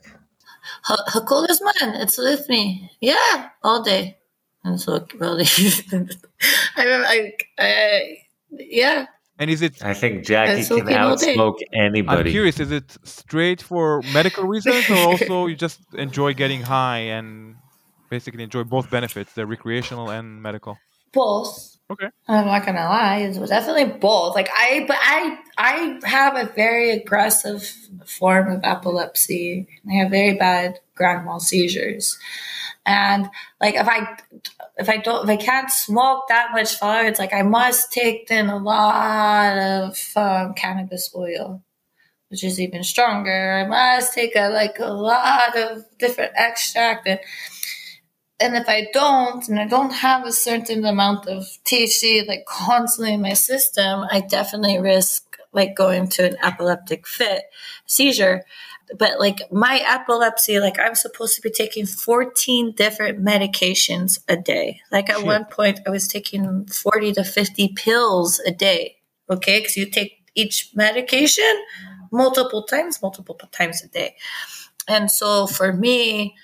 Hakol 0.86 1.50
is 1.50 1.62
mine. 1.62 1.96
It's 1.96 2.18
with 2.18 2.48
me. 2.48 2.90
Yeah, 3.02 3.50
all 3.64 3.84
day. 3.84 4.18
And 4.64 4.80
so 4.80 5.06
really, 5.16 5.46
I, 6.78 6.86
I, 6.86 7.32
I, 7.60 8.18
yeah. 8.52 9.08
And 9.40 9.50
is 9.50 9.62
it? 9.62 9.84
I 9.84 9.96
think 9.96 10.26
Jackie 10.26 10.64
can 10.64 10.88
outsmoke 10.88 11.58
anybody. 11.74 12.30
I'm 12.30 12.32
curious. 12.32 12.60
Is 12.60 12.72
it 12.72 12.96
straight 13.04 13.62
for 13.62 14.02
medical 14.14 14.44
reasons, 14.44 14.88
or 14.90 14.98
also 15.10 15.48
you 15.48 15.56
just 15.56 15.80
enjoy 15.96 16.34
getting 16.36 16.62
high 16.62 17.00
and 17.18 17.56
basically 18.12 18.44
enjoy 18.44 18.64
both 18.64 18.92
benefits, 18.92 19.34
the 19.34 19.48
recreational 19.48 20.12
and 20.12 20.44
medical? 20.44 20.78
Both. 21.14 21.78
Okay. 21.90 22.10
I'm 22.28 22.46
not 22.46 22.66
gonna 22.66 22.86
lie, 22.86 23.18
it 23.18 23.38
was 23.38 23.50
definitely 23.50 23.86
both. 23.86 24.36
Like 24.36 24.50
I, 24.54 24.86
but 24.88 24.98
I, 25.00 25.40
I 25.58 26.00
have 26.04 26.36
a 26.36 26.46
very 26.54 26.92
aggressive 26.92 27.64
form 28.06 28.52
of 28.52 28.62
epilepsy. 28.64 29.68
I 29.90 29.94
have 29.96 30.12
very 30.12 30.36
bad 30.36 30.80
grand 30.96 31.26
mal 31.26 31.40
seizures, 31.40 32.18
and 32.86 33.30
like 33.60 33.76
if 33.76 33.88
I, 33.88 34.18
if 34.78 34.88
I 34.88 34.98
don't, 34.98 35.24
if 35.24 35.30
I 35.30 35.36
can't 35.44 35.70
smoke 35.70 36.30
that 36.30 36.52
much 36.54 36.76
flower, 36.76 37.06
it's 37.06 37.20
like 37.20 37.34
I 37.34 37.42
must 37.42 37.92
take 37.92 38.32
in 38.32 38.48
a 38.48 38.58
lot 38.58 39.58
of 39.58 39.98
um, 40.16 40.54
cannabis 40.54 41.12
oil 41.16 41.62
which 42.30 42.46
is 42.46 42.62
even 42.62 42.82
stronger. 42.82 43.52
I 43.52 43.68
must 43.68 44.14
take 44.14 44.38
a 44.38 44.48
like 44.48 44.80
a 44.80 44.94
lot 44.94 45.58
of 45.58 45.84
different 46.00 46.32
extract 46.38 47.06
and 47.06 47.20
and 48.42 48.56
if 48.56 48.68
I 48.68 48.88
don't, 48.94 49.48
and 49.48 49.60
I 49.60 49.68
don't 49.68 49.92
have 49.92 50.26
a 50.26 50.32
certain 50.32 50.86
amount 50.86 51.28
of 51.28 51.44
THC 51.66 52.28
like 52.28 52.46
constantly 52.46 53.14
in 53.14 53.22
my 53.22 53.34
system, 53.34 54.06
I 54.12 54.22
definitely 54.22 54.80
risk 54.80 55.38
like 55.54 55.76
going 55.76 56.08
to 56.08 56.26
an 56.26 56.38
epileptic 56.44 57.08
fit 57.08 57.44
seizure. 57.86 58.44
But 58.98 59.20
like 59.20 59.52
my 59.52 59.82
epilepsy, 59.88 60.60
like 60.60 60.80
I'm 60.80 60.96
supposed 60.96 61.36
to 61.36 61.42
be 61.42 61.50
taking 61.50 61.86
14 61.86 62.74
different 62.74 63.24
medications 63.24 64.20
a 64.28 64.36
day. 64.36 64.82
Like 64.92 65.10
at 65.10 65.18
Shit. 65.18 65.26
one 65.26 65.46
point, 65.46 65.80
I 65.88 65.90
was 65.90 66.08
taking 66.08 66.66
40 66.66 67.14
to 67.14 67.24
50 67.24 67.70
pills 67.70 68.40
a 68.46 68.52
day. 68.52 68.98
Okay. 69.30 69.60
Because 69.60 69.78
you 69.78 69.90
take 69.90 70.24
each 70.36 70.72
medication 70.76 71.64
multiple 72.12 72.64
times, 72.64 73.02
multiple 73.02 73.36
times 73.52 73.84
a 73.84 73.88
day. 73.88 74.16
And 74.88 75.10
so 75.10 75.48
for 75.48 75.72
me, 75.72 76.36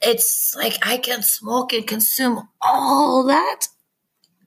it's 0.00 0.54
like 0.56 0.74
I 0.82 0.98
can 0.98 1.22
smoke 1.22 1.72
and 1.72 1.86
consume 1.86 2.48
all 2.60 3.24
that. 3.26 3.66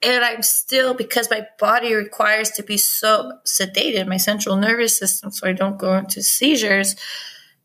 And 0.03 0.23
I'm 0.23 0.41
still, 0.41 0.95
because 0.95 1.29
my 1.29 1.45
body 1.59 1.93
requires 1.93 2.49
to 2.51 2.63
be 2.63 2.77
so 2.77 3.33
sedated, 3.45 4.07
my 4.07 4.17
central 4.17 4.55
nervous 4.55 4.97
system, 4.97 5.29
so 5.29 5.47
I 5.47 5.53
don't 5.53 5.77
go 5.77 5.95
into 5.95 6.23
seizures, 6.23 6.95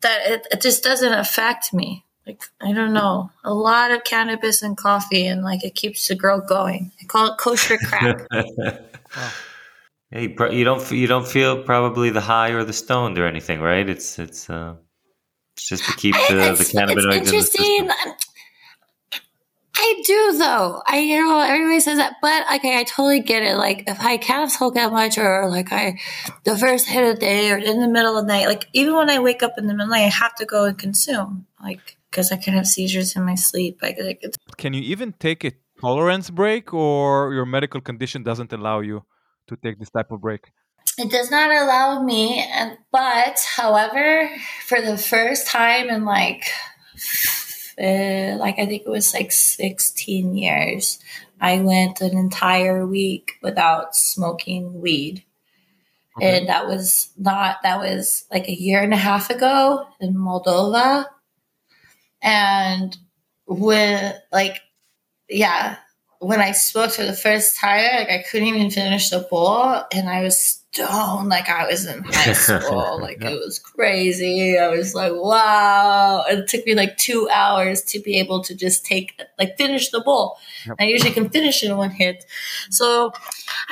that 0.01 0.19
it, 0.27 0.47
it 0.51 0.61
just 0.61 0.83
doesn't 0.83 1.13
affect 1.13 1.73
me. 1.73 2.05
like 2.27 2.43
I 2.61 2.73
don't 2.73 2.93
know, 2.93 3.31
a 3.43 3.53
lot 3.53 3.89
of 3.91 4.03
cannabis 4.03 4.61
and 4.61 4.77
coffee, 4.77 5.25
and 5.25 5.41
like 5.43 5.63
it 5.63 5.73
keeps 5.73 6.07
the 6.07 6.15
girl 6.15 6.39
going. 6.39 6.91
I 7.01 7.05
call 7.05 7.31
it 7.31 7.37
kosher 7.39 7.77
crack. 7.77 8.27
Hey, 10.09 10.33
you 10.51 10.63
don't 10.63 10.89
you 10.91 11.05
don't 11.07 11.27
feel 11.27 11.63
probably 11.63 12.11
the 12.11 12.21
high 12.21 12.51
or 12.51 12.63
the 12.63 12.71
stoned 12.71 13.17
or 13.17 13.25
anything, 13.27 13.59
right? 13.59 13.87
It's 13.89 14.17
it's 14.19 14.49
uh, 14.49 14.75
it's 14.79 14.86
just 15.57 15.85
to 15.85 15.93
keep 15.97 16.15
the, 16.27 16.55
the 16.57 16.63
cannabinoids 16.63 17.17
it's 17.17 17.31
interesting. 17.31 17.79
in 17.79 17.87
the 17.87 17.93
system. 17.93 18.13
I 19.79 20.01
do 20.05 20.37
though. 20.37 20.81
I 20.87 20.99
you 20.99 21.23
know 21.23 21.39
everybody 21.39 21.79
says 21.79 21.97
that, 21.97 22.15
but 22.21 22.43
okay, 22.55 22.79
I 22.79 22.83
totally 22.83 23.19
get 23.19 23.43
it. 23.43 23.57
Like 23.57 23.83
if 23.87 23.99
I 24.01 24.17
can't 24.17 24.51
smoke 24.51 24.73
that 24.73 24.91
much, 24.91 25.17
or 25.17 25.49
like 25.49 25.71
I 25.71 25.99
the 26.45 26.57
first 26.57 26.87
hit 26.87 27.07
of 27.07 27.15
the 27.15 27.21
day, 27.21 27.51
or 27.51 27.57
in 27.57 27.79
the 27.79 27.87
middle 27.87 28.17
of 28.17 28.25
the 28.25 28.33
night, 28.33 28.47
like 28.47 28.67
even 28.73 28.95
when 28.95 29.09
I 29.09 29.19
wake 29.19 29.43
up 29.43 29.53
in 29.57 29.67
the 29.67 29.73
middle 29.73 29.85
of 29.85 29.89
the 29.89 29.95
night, 29.95 30.05
I 30.05 30.09
have 30.09 30.35
to 30.35 30.45
go 30.45 30.65
and 30.65 30.77
consume, 30.77 31.45
like 31.61 31.97
because 32.09 32.31
I 32.31 32.37
can 32.37 32.55
have 32.55 32.67
seizures 32.67 33.15
in 33.15 33.23
my 33.23 33.35
sleep. 33.35 33.79
Like, 33.81 33.97
like 34.01 34.23
can 34.57 34.73
you 34.73 34.81
even 34.81 35.13
take 35.13 35.43
a 35.43 35.51
tolerance 35.79 36.31
break, 36.31 36.73
or 36.73 37.33
your 37.33 37.45
medical 37.45 37.79
condition 37.79 38.23
doesn't 38.23 38.51
allow 38.51 38.79
you 38.79 39.03
to 39.47 39.55
take 39.57 39.77
this 39.77 39.91
type 39.91 40.11
of 40.11 40.21
break? 40.21 40.51
It 40.97 41.11
does 41.11 41.29
not 41.29 41.51
allow 41.51 42.01
me, 42.01 42.43
and 42.51 42.77
but 42.91 43.37
however, 43.55 44.29
for 44.65 44.81
the 44.81 44.97
first 44.97 45.47
time 45.47 45.89
in 45.89 46.05
like 46.05 46.45
uh, 47.79 48.35
like 48.39 48.57
I 48.57 48.65
think 48.65 48.83
it 48.85 48.89
was 48.89 49.13
like 49.13 49.31
16 49.31 50.35
years. 50.35 50.99
I 51.39 51.61
went 51.61 52.01
an 52.01 52.17
entire 52.17 52.85
week 52.85 53.33
without 53.43 53.95
smoking 53.95 54.81
weed. 54.81 55.23
Okay. 56.17 56.39
And 56.39 56.49
that 56.49 56.65
was 56.67 57.09
not, 57.15 57.57
that 57.61 57.77
was 57.77 58.25
like 58.31 58.47
a 58.47 58.59
year 58.59 58.81
and 58.81 58.93
a 58.93 58.97
half 58.97 59.29
ago 59.29 59.85
in 59.99 60.15
Moldova. 60.15 61.05
And 62.23 62.97
when, 63.45 64.15
like, 64.31 64.59
yeah, 65.29 65.75
when 66.19 66.41
I 66.41 66.53
smoked 66.53 66.95
for 66.95 67.03
the 67.03 67.13
first 67.13 67.57
time, 67.57 67.83
like 67.95 68.09
I 68.09 68.23
couldn't 68.29 68.47
even 68.47 68.71
finish 68.71 69.11
the 69.11 69.19
bowl, 69.19 69.83
and 69.93 70.09
I 70.09 70.23
was 70.23 70.56
stoned 70.77 71.29
like 71.29 71.49
I 71.49 71.67
was 71.67 71.85
in 71.85 72.03
high 72.03 72.33
school. 72.33 72.99
like 73.01 73.23
it 73.23 73.33
was 73.33 73.59
crazy. 73.59 74.57
I 74.57 74.69
was 74.69 74.93
like, 74.93 75.13
wow! 75.13 76.23
It 76.27 76.47
took 76.47 76.65
me 76.65 76.75
like 76.75 76.97
two 76.97 77.27
hours 77.31 77.81
to 77.83 77.99
be 77.99 78.19
able 78.19 78.43
to 78.43 78.55
just 78.55 78.85
take 78.85 79.21
like 79.39 79.57
finish 79.57 79.89
the 79.89 80.01
bowl. 80.01 80.37
Yep. 80.65 80.75
I 80.79 80.83
usually 80.85 81.11
can 81.11 81.29
finish 81.29 81.63
in 81.63 81.75
one 81.77 81.91
hit, 81.91 82.25
so 82.69 83.11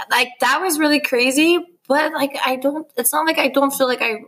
like 0.10 0.30
that 0.42 0.62
was 0.62 0.80
really 0.80 1.00
crazy. 1.00 1.60
But 1.88 2.14
like 2.14 2.36
I 2.44 2.56
don't, 2.56 2.88
it's 2.98 3.14
not 3.14 3.28
like 3.28 3.38
I 3.38 3.50
don't 3.50 3.72
feel 3.72 3.88
like 3.88 4.02
I 4.02 4.22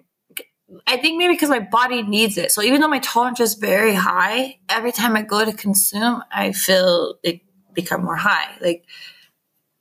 I 0.85 0.97
think 0.97 1.17
maybe 1.17 1.33
because 1.33 1.49
my 1.49 1.59
body 1.59 2.03
needs 2.03 2.37
it. 2.37 2.51
So 2.51 2.61
even 2.61 2.81
though 2.81 2.87
my 2.87 2.99
tolerance 2.99 3.39
is 3.39 3.55
very 3.55 3.93
high, 3.93 4.59
every 4.69 4.91
time 4.91 5.15
I 5.15 5.21
go 5.21 5.45
to 5.45 5.53
consume, 5.53 6.23
I 6.31 6.51
feel 6.51 7.15
it 7.23 7.41
become 7.73 8.03
more 8.03 8.17
high. 8.17 8.55
Like, 8.59 8.83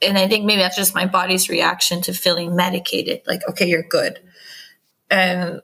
and 0.02 0.18
I 0.18 0.28
think 0.28 0.44
maybe 0.44 0.60
that's 0.60 0.76
just 0.76 0.94
my 0.94 1.06
body's 1.06 1.48
reaction 1.48 2.02
to 2.02 2.12
feeling 2.12 2.54
medicated. 2.54 3.22
Like, 3.26 3.40
okay, 3.48 3.66
you're 3.66 3.82
good. 3.82 4.20
And 5.10 5.62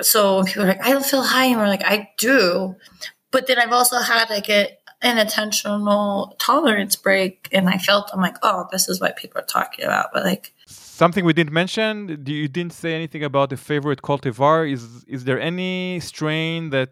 so 0.00 0.42
people 0.44 0.64
are 0.64 0.68
like, 0.68 0.84
I 0.84 0.90
don't 0.90 1.04
feel 1.04 1.22
high. 1.22 1.46
And 1.46 1.56
we're 1.56 1.68
like, 1.68 1.84
I 1.84 2.10
do. 2.18 2.76
But 3.30 3.46
then 3.46 3.58
I've 3.58 3.72
also 3.72 3.98
had 3.98 4.28
like 4.28 4.50
a, 4.50 4.68
an 5.02 5.18
intentional 5.18 6.36
tolerance 6.38 6.96
break. 6.96 7.48
And 7.52 7.68
I 7.68 7.78
felt, 7.78 8.10
I'm 8.12 8.20
like, 8.20 8.36
oh, 8.42 8.66
this 8.70 8.88
is 8.88 9.00
what 9.00 9.16
people 9.16 9.40
are 9.40 9.46
talking 9.46 9.84
about. 9.84 10.10
But 10.12 10.24
like, 10.24 10.52
something 10.66 11.24
we 11.24 11.32
didn't 11.32 11.52
mention 11.52 12.24
you 12.26 12.48
didn't 12.48 12.72
say 12.72 12.94
anything 12.94 13.24
about 13.24 13.50
the 13.50 13.56
favorite 13.56 14.00
cultivar 14.02 14.70
is 14.70 15.04
is 15.04 15.24
there 15.24 15.40
any 15.40 15.98
strain 16.00 16.70
that 16.70 16.90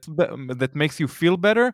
that 0.60 0.74
makes 0.74 0.98
you 0.98 1.06
feel 1.06 1.36
better 1.36 1.72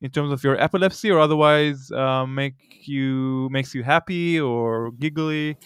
in 0.00 0.10
terms 0.10 0.32
of 0.32 0.42
your 0.42 0.60
epilepsy, 0.60 1.10
or 1.10 1.20
otherwise 1.20 1.90
uh, 1.92 2.26
make 2.26 2.54
you 2.88 3.48
makes 3.50 3.74
you 3.74 3.82
happy 3.82 4.40
or 4.40 4.90
giggly? 4.92 5.56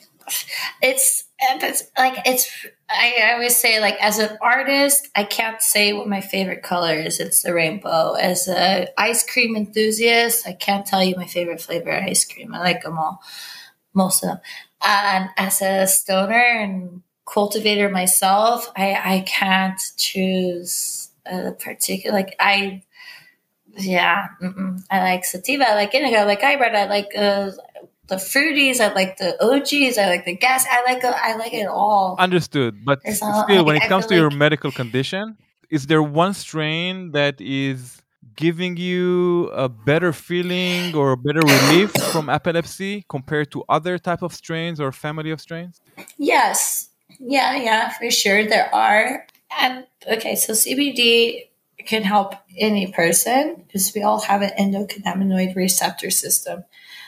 It's 0.83 1.25
it's 1.41 1.85
like 1.99 2.19
it's. 2.25 2.51
I 2.89 3.33
always 3.33 3.57
say 3.57 3.81
like 3.81 3.97
as 4.01 4.19
an 4.19 4.37
artist, 4.41 5.09
I 5.17 5.25
can't 5.25 5.61
say 5.61 5.93
what 5.93 6.09
my 6.09 6.21
favorite 6.21 6.63
color 6.63 6.95
is. 6.95 7.21
It's 7.21 7.43
the 7.43 7.55
rainbow. 7.55 8.15
As 8.15 8.49
a 8.49 8.89
ice 8.99 9.29
cream 9.29 9.57
enthusiast, 9.57 10.47
I 10.47 10.53
can't 10.53 10.87
tell 10.87 11.03
you 11.03 11.17
my 11.17 11.27
favorite 11.27 11.61
flavor 11.61 11.91
of 11.91 12.05
ice 12.05 12.25
cream. 12.25 12.55
I 12.55 12.61
like 12.61 12.83
them 12.83 12.99
all, 12.99 13.21
most 13.95 14.23
of 14.23 14.31
them. 14.31 14.41
And 14.87 15.31
as 15.37 15.63
a 15.63 15.87
stoner 15.87 16.35
and 16.35 17.03
cultivator 17.27 17.89
myself, 17.89 18.71
I 18.77 19.17
I 19.17 19.21
can't 19.27 19.81
choose 19.97 21.11
a 21.27 21.53
particular 21.53 22.17
like 22.17 22.37
I 22.39 22.83
yeah, 23.77 24.29
mm-mm. 24.43 24.83
I 24.91 25.01
like 25.01 25.25
sativa. 25.25 25.71
I 25.71 25.75
like 25.75 25.95
indica. 25.95 26.19
I 26.19 26.25
like 26.25 26.41
hybrid. 26.41 26.75
I 26.75 26.87
like 26.87 27.11
uh, 27.17 27.51
the 28.07 28.17
fruities. 28.17 28.81
I 28.81 28.93
like 28.93 29.17
the 29.17 29.37
OGs. 29.43 29.99
I 29.99 30.07
like 30.07 30.25
the 30.25 30.37
gas. 30.37 30.67
I 30.71 30.83
like 30.85 31.05
I 31.05 31.37
like 31.37 31.55
it 31.55 31.67
all. 31.67 32.17
Understood. 32.19 32.85
But 32.85 33.01
still, 33.03 33.65
when 33.65 33.77
it 33.77 33.89
comes 33.89 34.07
to 34.07 34.15
like... 34.15 34.21
your 34.21 34.31
medical 34.31 34.71
condition, 34.71 35.37
is 35.71 35.87
there 35.87 36.03
one 36.03 36.35
strain 36.35 37.13
that 37.13 37.41
is 37.41 38.03
giving 38.37 38.77
you 38.77 39.49
a 39.55 39.69
better 39.69 40.13
feeling 40.13 40.95
or 40.95 41.17
better 41.17 41.41
relief 41.41 41.93
from 42.13 42.29
epilepsy 42.29 43.05
compared 43.09 43.51
to 43.53 43.65
other 43.69 43.99
type 43.99 44.23
of 44.23 44.35
strains 44.35 44.81
or 44.81 44.93
family 44.93 45.31
of 45.31 45.41
strains? 45.41 45.81
Yes. 46.19 46.89
Yeah, 47.21 47.57
yeah, 47.57 47.91
for 47.91 48.11
sure 48.11 48.47
there 48.49 48.75
are. 48.75 49.27
And 49.59 49.87
okay, 50.11 50.35
so 50.35 50.53
CBD 50.53 51.49
can 51.87 52.03
help 52.03 52.35
any 52.57 52.91
person 52.91 53.65
because 53.67 53.93
we 53.95 54.03
all 54.03 54.21
have 54.21 54.43
an 54.43 54.51
endocannabinoid 54.59 55.55
receptor 55.57 56.11
system. 56.11 56.65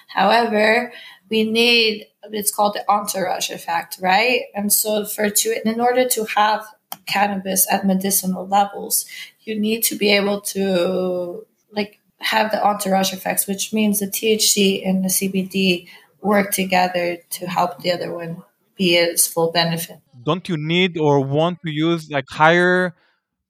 However, 0.08 0.92
we 1.28 1.44
need 1.44 2.06
it's 2.32 2.54
called 2.54 2.74
the 2.74 2.90
entourage 2.90 3.50
effect, 3.50 3.98
right? 4.00 4.42
And 4.54 4.72
so 4.72 5.04
for 5.04 5.30
to 5.30 5.68
in 5.68 5.80
order 5.80 6.08
to 6.08 6.24
have 6.36 6.66
cannabis 7.06 7.66
at 7.70 7.86
medicinal 7.86 8.46
levels, 8.46 9.06
you 9.42 9.58
need 9.58 9.82
to 9.84 9.96
be 9.96 10.12
able 10.12 10.40
to 10.40 11.46
like 11.70 12.00
have 12.18 12.50
the 12.50 12.64
entourage 12.64 13.12
effects, 13.12 13.46
which 13.46 13.72
means 13.72 14.00
the 14.00 14.06
THC 14.06 14.86
and 14.86 15.04
the 15.04 15.08
CBD 15.08 15.88
work 16.20 16.50
together 16.52 17.18
to 17.30 17.46
help 17.46 17.82
the 17.82 17.92
other 17.92 18.12
one 18.12 18.42
be 18.76 18.96
its 18.96 19.26
full 19.26 19.52
benefit. 19.52 19.98
Don't 20.24 20.48
you 20.48 20.56
need 20.56 20.98
or 20.98 21.20
want 21.20 21.60
to 21.64 21.70
use 21.70 22.10
like 22.10 22.24
higher 22.28 22.94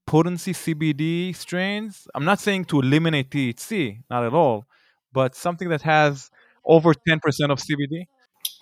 potency 0.07 0.53
CBD 0.53 1.35
strains. 1.35 2.09
I'm 2.15 2.25
not 2.25 2.41
saying 2.41 2.67
to 2.67 2.81
eliminate 2.81 3.31
THC, 3.31 4.03
not 4.09 4.25
at 4.25 4.33
all, 4.33 4.67
but 5.13 5.35
something 5.35 5.69
that 5.69 5.83
has 5.83 6.31
over 6.65 6.95
10% 6.95 7.17
of 7.51 7.59
CBD. 7.59 8.07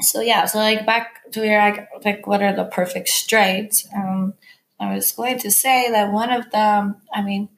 So 0.01 0.21
yeah, 0.21 0.47
so 0.47 0.59
like 0.59 0.85
back 0.87 1.31
to 1.33 1.47
your 1.47 1.87
like, 2.05 2.27
what 2.27 2.43
are 2.43 2.55
the 2.55 2.65
perfect 2.65 3.09
strains? 3.09 3.87
Um, 3.95 4.35
I 4.81 4.95
was 4.95 5.13
going 5.13 5.39
to 5.39 5.51
say 5.51 5.91
that 5.91 6.13
one 6.13 6.33
of 6.33 6.51
them. 6.51 6.97
I 7.13 7.23
mean, 7.23 7.49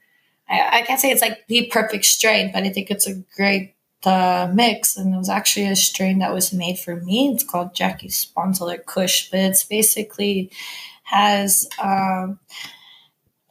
I, 0.49 0.79
I 0.79 0.81
can't 0.83 0.99
say 0.99 1.09
it's 1.11 1.21
like 1.21 1.47
the 1.47 1.67
perfect 1.67 2.05
strain, 2.05 2.51
but 2.53 2.63
I 2.63 2.69
think 2.69 2.91
it's 2.91 3.07
a 3.07 3.15
great 3.35 3.75
uh, 4.05 4.51
mix. 4.53 4.95
And 4.97 5.13
it 5.13 5.17
was 5.17 5.29
actually 5.29 5.65
a 5.67 5.75
strain 5.75 6.19
that 6.19 6.33
was 6.33 6.53
made 6.53 6.77
for 6.77 6.95
me. 6.95 7.29
It's 7.29 7.43
called 7.43 7.73
Jackie 7.73 8.09
Sponseller 8.09 8.83
Kush, 8.85 9.29
but 9.31 9.39
it's 9.39 9.63
basically 9.63 10.51
has 11.03 11.67
um, 11.81 12.39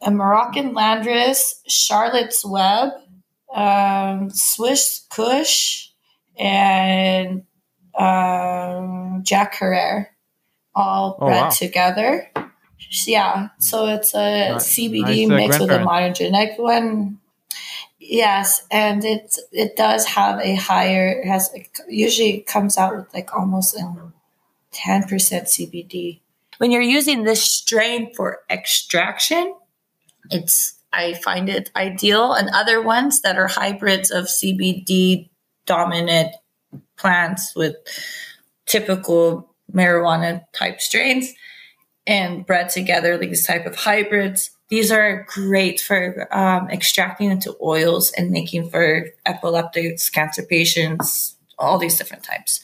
a 0.01 0.11
Moroccan 0.11 0.73
Landrace, 0.73 1.55
Charlotte's 1.67 2.45
Web, 2.45 2.93
um, 3.53 4.29
Swiss 4.31 5.05
Kush, 5.09 5.89
and 6.37 7.43
um, 7.97 9.21
Jack 9.23 9.55
Herer 9.55 10.07
all 10.75 11.17
oh, 11.19 11.25
bred 11.25 11.41
wow. 11.41 11.49
together. 11.49 12.29
Yeah, 13.05 13.49
so 13.59 13.87
it's 13.87 14.13
a 14.13 14.51
nice, 14.51 14.73
CBD 14.73 15.27
nice, 15.27 15.29
uh, 15.29 15.35
mixed 15.35 15.59
with 15.59 15.71
a 15.71 15.83
modern 15.83 16.13
genetic 16.13 16.59
one. 16.59 17.19
Yes, 17.99 18.65
and 18.71 19.03
it 19.03 19.35
it 19.51 19.75
does 19.75 20.05
have 20.05 20.39
a 20.39 20.55
higher 20.55 21.25
has 21.25 21.49
usually 21.89 22.41
comes 22.41 22.77
out 22.77 22.95
with 22.95 23.13
like 23.13 23.33
almost 23.33 23.75
ten 24.71 25.03
percent 25.03 25.47
CBD. 25.47 26.21
When 26.59 26.71
you're 26.71 26.81
using 26.81 27.23
this 27.23 27.43
strain 27.43 28.13
for 28.13 28.39
extraction, 28.49 29.55
it's 30.31 30.75
I 30.93 31.13
find 31.13 31.49
it 31.49 31.69
ideal, 31.75 32.33
and 32.33 32.49
other 32.49 32.81
ones 32.81 33.21
that 33.21 33.37
are 33.37 33.47
hybrids 33.47 34.09
of 34.11 34.25
CBD 34.25 35.29
dominant 35.65 36.33
plants 36.97 37.53
with 37.55 37.75
typical 38.65 39.53
marijuana 39.73 40.41
type 40.53 40.81
strains 40.81 41.33
and 42.05 42.45
bred 42.45 42.69
together 42.69 43.17
these 43.17 43.45
type 43.45 43.65
of 43.65 43.75
hybrids. 43.75 44.51
These 44.69 44.91
are 44.91 45.25
great 45.29 45.79
for 45.79 46.27
um, 46.35 46.69
extracting 46.69 47.31
into 47.31 47.55
oils 47.61 48.11
and 48.13 48.31
making 48.31 48.69
for 48.69 49.07
epileptics 49.25 50.09
cancer 50.09 50.43
patients 50.43 51.35
all 51.59 51.77
these 51.77 51.97
different 51.97 52.23
types. 52.23 52.61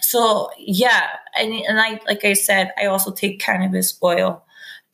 So 0.00 0.50
yeah 0.58 1.08
and, 1.36 1.52
and 1.52 1.80
i 1.80 2.00
like 2.06 2.24
i 2.24 2.32
said 2.32 2.72
i 2.80 2.86
also 2.86 3.12
take 3.12 3.40
cannabis 3.40 3.98
oil 4.02 4.44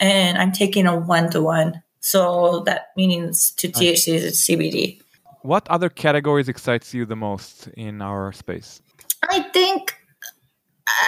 and 0.01 0.39
i'm 0.39 0.53
taking 0.53 0.87
a 0.87 0.99
one-to-one 0.99 1.83
So 2.07 2.63
that 2.67 2.93
means 2.97 3.51
to 3.59 3.67
THC 3.67 4.15
it's 4.15 4.47
CBD. 4.47 5.01
What 5.43 5.67
other 5.69 5.89
categories 5.89 6.49
excites 6.49 6.95
you 6.95 7.05
the 7.05 7.17
most 7.17 7.67
in 7.77 8.01
our 8.01 8.33
space? 8.33 8.81
I 9.25 9.41
think 9.41 9.93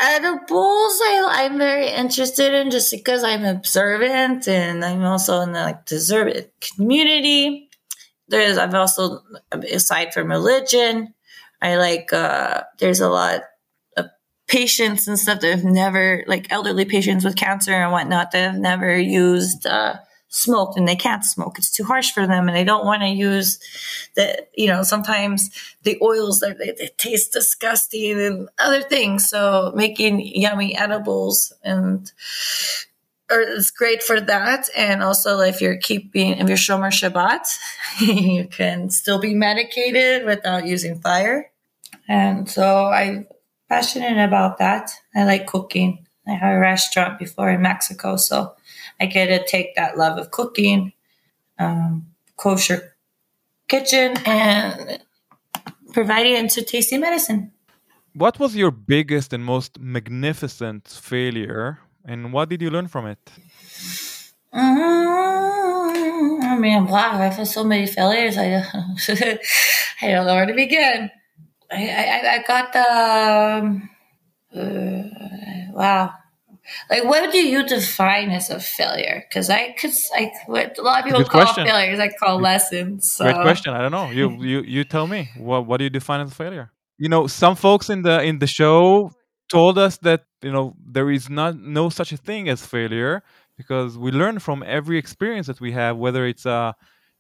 edibles 0.03 0.99
I, 1.05 1.27
I'm 1.31 1.57
very 1.57 1.89
interested 1.89 2.53
in 2.53 2.73
just 2.73 2.91
because 2.91 3.23
I'm 3.23 3.45
observant 3.45 4.49
and 4.49 4.85
I'm 4.85 5.05
also 5.05 5.41
in 5.43 5.53
the 5.53 5.61
like 5.61 5.83
observant 5.83 6.51
community. 6.61 7.71
There's 8.27 8.59
I've 8.59 8.75
also 8.75 9.23
aside 9.53 10.13
from 10.13 10.33
religion, 10.33 11.15
I 11.63 11.77
like 11.77 12.13
uh 12.13 12.65
there's 12.81 13.01
a 13.01 13.09
lot 13.09 13.43
of 13.97 14.07
patients 14.49 15.07
and 15.07 15.17
stuff 15.17 15.43
that 15.43 15.51
have 15.51 15.65
never 15.65 16.25
like 16.27 16.51
elderly 16.51 16.87
patients 16.87 17.25
with 17.25 17.37
cancer 17.37 17.73
and 17.73 17.93
whatnot 17.93 18.33
that 18.33 18.51
have 18.51 18.61
never 18.61 18.99
used 18.99 19.65
uh 19.65 19.99
smoked 20.29 20.77
and 20.77 20.87
they 20.87 20.97
can't 20.97 21.25
smoke. 21.25 21.59
It's 21.59 21.71
too 21.71 21.85
harsh 21.85 22.13
for 22.13 22.27
them 22.27 22.49
and 22.49 22.57
they 22.57 22.65
don't 22.65 22.85
want 22.85 23.03
to 23.03 23.09
use 23.09 23.59
the, 24.15 24.47
you 24.55 24.67
know, 24.67 24.83
sometimes 24.83 25.51
the 25.83 25.99
oils 26.03 26.41
that 26.41 26.59
they, 26.59 26.73
they, 26.73 26.91
taste 26.99 27.33
disgusting 27.33 28.21
and 28.21 28.49
other 28.59 28.83
things. 28.83 29.29
So 29.29 29.73
making 29.75 30.21
yummy 30.21 30.77
edibles 30.77 31.53
and 31.63 32.11
or 33.31 33.41
it's 33.41 33.71
great 33.71 34.03
for 34.03 34.21
that. 34.21 34.69
And 34.77 35.03
also 35.03 35.41
if 35.41 35.61
you're 35.61 35.77
keeping, 35.77 36.39
if 36.39 36.49
you're 36.49 36.57
Shomer 36.57 36.91
Shabbat, 36.91 37.47
you 38.01 38.47
can 38.49 38.91
still 38.91 39.19
be 39.19 39.35
medicated 39.35 40.25
without 40.25 40.67
using 40.67 41.01
fire. 41.01 41.51
And 42.07 42.49
so 42.49 42.87
I'm 42.87 43.27
passionate 43.69 44.23
about 44.23 44.59
that. 44.59 44.91
I 45.15 45.25
like 45.25 45.47
cooking. 45.47 46.07
I 46.27 46.33
had 46.33 46.55
a 46.55 46.59
restaurant 46.59 47.19
before 47.19 47.51
in 47.51 47.63
Mexico, 47.63 48.17
so 48.17 48.55
I 49.01 49.07
get 49.07 49.27
to 49.27 49.45
take 49.47 49.75
that 49.77 49.97
love 49.97 50.19
of 50.19 50.31
cooking, 50.31 50.93
um, 51.59 52.07
kosher 52.37 52.97
kitchen, 53.69 54.17
and 54.25 55.01
providing 55.93 56.45
it 56.45 56.51
to 56.53 56.63
tasty 56.63 56.99
medicine. 56.99 57.53
What 58.15 58.39
was 58.39 58.57
your 58.57 58.71
biggest 58.71 59.33
and 59.33 59.45
most 59.45 59.79
magnificent 59.79 60.89
failure, 60.89 61.79
and 62.05 62.33
what 62.33 62.49
did 62.49 62.63
you 62.63 62.71
learn 62.71 62.89
from 62.89 63.07
it? 63.07 63.19
Mm, 64.53 66.43
I 66.43 66.57
mean, 66.59 66.87
wow, 66.87 67.21
I've 67.21 67.35
had 67.35 67.47
so 67.47 67.63
many 67.63 67.87
failures. 67.87 68.37
I, 68.37 68.47
I 70.03 70.11
don't 70.11 70.27
know 70.27 70.35
where 70.35 70.47
to 70.47 70.55
begin. 70.55 71.11
I, 71.71 71.89
I, 71.89 72.35
I 72.35 72.43
got 72.47 72.73
the. 72.73 72.87
Um, 73.63 73.91
uh, 74.57 75.03
wow 75.73 76.15
like 76.91 77.05
what 77.05 77.33
do 77.33 77.39
you 77.39 77.67
define 77.67 78.31
as 78.31 78.51
a 78.51 78.61
failure? 78.61 79.25
Because 79.29 79.51
i 79.51 79.73
could 79.73 79.93
i 80.15 80.31
what 80.47 80.79
a 80.79 80.83
lot 80.83 81.01
of 81.01 81.05
people 81.05 81.25
call 81.25 81.43
question. 81.43 81.67
failures 81.67 81.99
i 81.99 82.09
call 82.09 82.41
lessons 82.41 83.13
so. 83.13 83.25
great 83.25 83.43
question 83.43 83.73
i 83.75 83.81
don't 83.81 83.93
know. 83.93 84.11
You 84.11 84.43
you 84.43 84.63
you 84.63 84.85
tell 84.85 85.07
me. 85.07 85.31
What 85.37 85.67
what 85.67 85.79
do 85.79 85.85
you 85.85 85.91
define 85.91 86.21
as 86.21 86.33
a 86.33 86.35
failure? 86.35 86.71
You 86.99 87.09
know 87.09 87.27
some 87.27 87.57
folks 87.57 87.91
in 87.91 88.03
the 88.03 88.23
in 88.23 88.39
the 88.39 88.47
show 88.47 89.13
told 89.51 89.79
us 89.79 89.99
that 89.99 90.25
you 90.43 90.53
know 90.53 90.75
there 90.85 91.11
is 91.11 91.29
not 91.31 91.59
no 91.59 91.89
such 91.89 92.13
a 92.13 92.17
thing 92.17 92.49
as 92.49 92.65
failure 92.65 93.23
because 93.57 93.99
we 93.99 94.11
learn 94.11 94.39
from 94.39 94.63
every 94.67 94.99
experience 94.99 95.47
that 95.47 95.61
we 95.61 95.73
have 95.73 95.97
whether 95.97 96.27
it's 96.27 96.47
a 96.47 96.75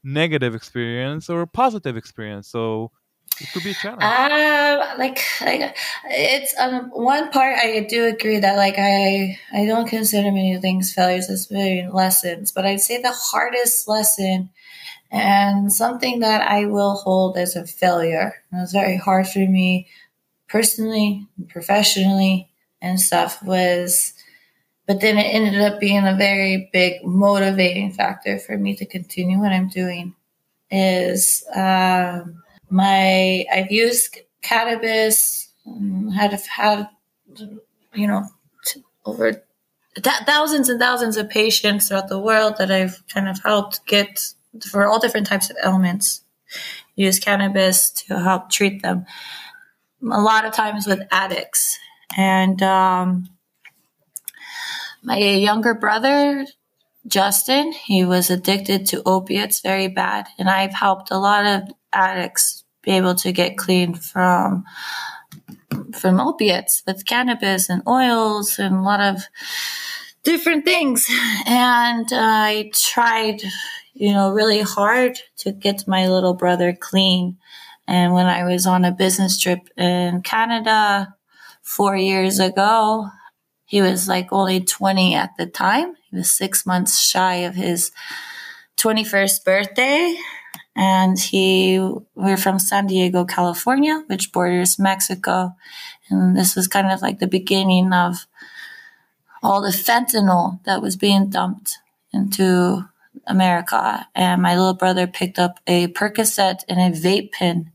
negative 0.05 0.55
experience 0.55 1.28
or 1.28 1.42
a 1.42 1.46
positive 1.46 1.96
experience. 1.96 2.49
So 2.49 2.92
it 3.41 3.53
could 3.53 3.62
be 3.62 3.70
a 3.70 3.74
challenge. 3.74 4.03
Uh, 4.03 4.95
like, 4.99 5.18
like 5.41 5.76
it's 6.11 6.55
um 6.59 6.91
one 6.91 7.30
part 7.30 7.57
I 7.57 7.86
do 7.89 8.07
agree 8.07 8.39
that 8.39 8.57
like 8.57 8.76
I 8.78 9.39
I 9.53 9.66
don't 9.66 9.89
consider 9.89 10.30
many 10.30 10.59
things 10.59 10.93
failures 10.93 11.28
as 11.30 11.47
very 11.47 11.89
lessons, 11.91 12.53
but 12.53 12.66
I'd 12.66 12.80
say 12.80 13.01
the 13.01 13.12
hardest 13.12 13.89
lesson 13.89 14.51
and 15.11 15.72
something 15.72 16.20
that 16.20 16.43
I 16.49 16.66
will 16.66 16.95
hold 16.95 17.36
as 17.39 17.57
a 17.57 17.66
failure. 17.66 18.34
It 18.53 18.57
was 18.57 18.72
very 18.72 18.97
hard 18.97 19.26
for 19.26 19.41
me 19.41 19.89
personally, 20.49 21.26
professionally, 21.49 22.51
and 22.80 23.01
stuff 23.01 23.43
was 23.43 24.14
but 24.86 25.03
then 25.03 25.18
it 25.18 25.34
ended 25.34 25.61
up 25.61 25.78
being 25.80 26.07
a 26.07 26.16
very 26.16 26.70
big 26.72 27.05
motivating 27.05 27.93
factor 27.93 28.39
for 28.39 28.57
me 28.57 28.74
to 28.76 28.86
continue 28.86 29.39
what 29.39 29.53
I'm 29.53 29.68
doing 29.68 30.14
is 30.70 31.45
um 31.55 32.43
my 32.70 33.44
I've 33.52 33.70
used 33.70 34.18
cannabis, 34.42 35.50
um, 35.66 36.10
had 36.10 36.32
had 36.32 36.88
you 37.94 38.06
know 38.06 38.24
t- 38.64 38.84
over 39.04 39.32
th- 39.94 40.24
thousands 40.26 40.68
and 40.68 40.80
thousands 40.80 41.16
of 41.16 41.28
patients 41.28 41.88
throughout 41.88 42.08
the 42.08 42.18
world 42.18 42.56
that 42.58 42.70
I've 42.70 43.02
kind 43.12 43.28
of 43.28 43.40
helped 43.42 43.86
get 43.86 44.32
for 44.70 44.86
all 44.86 44.98
different 44.98 45.26
types 45.26 45.50
of 45.50 45.56
ailments. 45.64 46.22
Use 46.96 47.20
cannabis 47.20 47.90
to 47.90 48.18
help 48.20 48.50
treat 48.50 48.82
them. 48.82 49.06
A 50.02 50.20
lot 50.20 50.44
of 50.44 50.52
times 50.52 50.86
with 50.86 51.00
addicts, 51.10 51.78
and 52.16 52.62
um, 52.62 53.28
my 55.02 55.18
younger 55.18 55.74
brother 55.74 56.46
Justin, 57.08 57.72
he 57.72 58.04
was 58.04 58.28
addicted 58.28 58.86
to 58.86 59.02
opiates 59.06 59.60
very 59.60 59.88
bad, 59.88 60.28
and 60.38 60.48
I've 60.48 60.74
helped 60.74 61.10
a 61.10 61.18
lot 61.18 61.46
of 61.46 61.62
addicts 61.93 62.64
be 62.82 62.93
able 62.93 63.14
to 63.16 63.32
get 63.32 63.59
clean 63.59 63.95
from 63.95 64.64
from 65.95 66.20
opiates 66.20 66.82
with 66.86 67.05
cannabis 67.05 67.68
and 67.68 67.82
oils 67.86 68.59
and 68.59 68.76
a 68.76 68.82
lot 68.82 69.01
of 69.01 69.22
different 70.22 70.64
things. 70.64 71.09
And 71.47 72.07
I 72.12 72.70
tried, 72.74 73.43
you 73.95 74.12
know, 74.12 74.32
really 74.32 74.61
hard 74.61 75.18
to 75.39 75.53
get 75.53 75.89
my 75.89 76.09
little 76.09 76.34
brother 76.34 76.76
clean. 76.78 77.39
And 77.86 78.12
when 78.12 78.26
I 78.26 78.45
was 78.45 78.66
on 78.66 78.84
a 78.84 78.93
business 78.93 79.39
trip 79.39 79.68
in 79.76 80.22
Canada 80.22 81.14
four 81.62 81.97
years 81.97 82.39
ago, 82.39 83.09
he 83.64 83.82
was 83.82 84.09
like 84.09 84.32
only 84.32 84.61
20 84.61 85.14
at 85.14 85.30
the 85.39 85.47
time. 85.47 85.95
He 86.11 86.16
was 86.16 86.30
six 86.30 86.64
months 86.64 87.01
shy 87.01 87.36
of 87.36 87.55
his 87.55 87.91
21st 88.78 89.45
birthday 89.45 90.16
and 90.79 91.18
he 91.18 91.81
we're 92.14 92.37
from 92.37 92.61
San 92.61 92.87
Diego, 92.87 93.24
California, 93.24 94.05
which 94.07 94.31
borders 94.31 94.79
Mexico, 94.79 95.57
and 96.09 96.37
this 96.37 96.55
was 96.55 96.68
kind 96.68 96.91
of 96.91 97.03
like 97.03 97.18
the 97.18 97.26
beginning 97.26 97.93
of 97.93 98.26
all 99.43 99.61
the 99.61 99.70
fentanyl 99.70 100.62
that 100.64 100.81
was 100.81 100.97
being 100.97 101.29
dumped 101.29 101.79
into 102.12 102.89
America. 103.26 104.07
And 104.14 104.41
my 104.41 104.57
little 104.57 104.74
brother 104.74 105.09
picked 105.09 105.39
up 105.39 105.59
a 105.66 105.89
Percocet 105.89 106.61
and 106.68 106.81
a 106.81 106.97
vape 106.97 107.33
pen. 107.33 107.72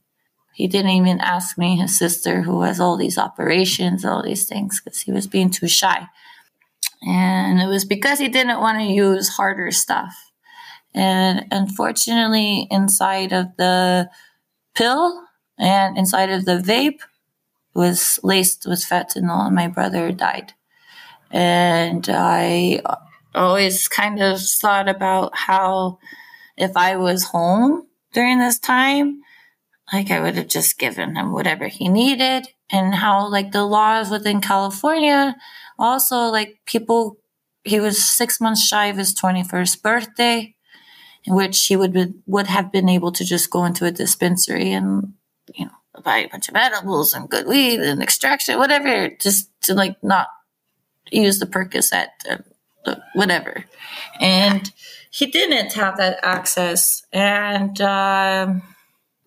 He 0.54 0.68
didn't 0.68 0.92
even 0.92 1.20
ask 1.20 1.58
me, 1.58 1.78
his 1.78 1.98
sister, 1.98 2.44
who 2.44 2.62
has 2.62 2.80
all 2.80 2.96
these 2.96 3.18
operations, 3.18 4.06
all 4.06 4.24
these 4.24 4.46
things, 4.46 4.82
because 4.82 5.02
he 5.02 5.12
was 5.12 5.28
being 5.28 5.50
too 5.50 5.68
shy. 5.68 6.08
And 7.06 7.60
it 7.60 7.68
was 7.68 7.86
because 7.86 8.20
he 8.20 8.30
didn't 8.30 8.62
want 8.62 8.78
to 8.78 8.86
use 8.86 9.30
harder 9.30 9.72
stuff. 9.72 10.32
And 10.94 11.46
unfortunately, 11.52 12.68
inside 12.70 13.32
of 13.32 13.48
the 13.58 14.10
pill 14.76 15.24
and 15.58 15.98
inside 15.98 16.30
of 16.30 16.46
the 16.46 16.58
vape 16.58 17.00
was 17.74 18.20
laced 18.24 18.66
with 18.68 18.80
fentanyl, 18.80 19.48
and 19.48 19.56
my 19.56 19.68
brother 19.68 20.12
died. 20.12 20.54
And 21.32 22.08
I 22.10 22.82
always 23.34 23.88
kind 23.88 24.22
of 24.22 24.40
thought 24.40 24.88
about 24.88 25.36
how 25.36 25.98
if 26.56 26.78
I 26.78 26.98
was 26.98 27.24
home 27.26 27.88
during 28.14 28.38
this 28.38 28.60
time, 28.60 29.22
like 29.92 30.12
I 30.12 30.20
would 30.20 30.36
have 30.36 30.48
just 30.48 30.78
given 30.78 31.16
him 31.16 31.34
whatever 31.34 31.68
he 31.68 31.88
needed, 31.88 32.48
and 32.72 32.94
how 32.94 33.28
like 33.28 33.52
the 33.52 33.66
laws 33.66 34.12
within 34.12 34.42
California 34.42 35.36
also 35.80 36.26
like 36.26 36.60
people, 36.68 37.18
he 37.64 37.80
was 37.80 38.08
six 38.08 38.40
months 38.40 38.64
shy 38.64 38.88
of 38.88 38.98
his 38.98 39.16
21st 39.16 39.82
birthday 39.82 40.56
in 41.26 41.36
which 41.36 41.66
he 41.66 41.76
would 41.76 41.94
be, 41.94 42.14
would 42.26 42.48
have 42.48 42.72
been 42.72 42.90
able 42.90 43.12
to 43.12 43.24
just 43.24 43.50
go 43.50 43.66
into 43.66 43.86
a 43.86 43.92
dispensary 43.92 44.72
and 44.72 45.14
you 45.54 45.66
know 45.66 45.72
buy 46.04 46.18
a 46.18 46.30
bunch 46.30 46.50
of 46.50 46.56
edibles 46.56 47.14
and 47.14 47.30
good 47.30 47.48
weed 47.48 47.80
and 47.80 48.02
extraction, 48.02 48.58
whatever, 48.58 49.10
just 49.20 49.50
to 49.62 49.74
like 49.74 50.02
not 50.04 50.28
use 51.12 51.40
the 51.40 51.46
Percocet, 51.46 52.08
uh, 52.86 52.96
whatever. 53.14 53.66
And 54.20 54.72
he 55.12 55.28
didn't 55.28 55.74
have 55.74 55.98
that 55.98 56.20
access. 56.24 57.04
And 57.14 57.80
um, 57.82 58.64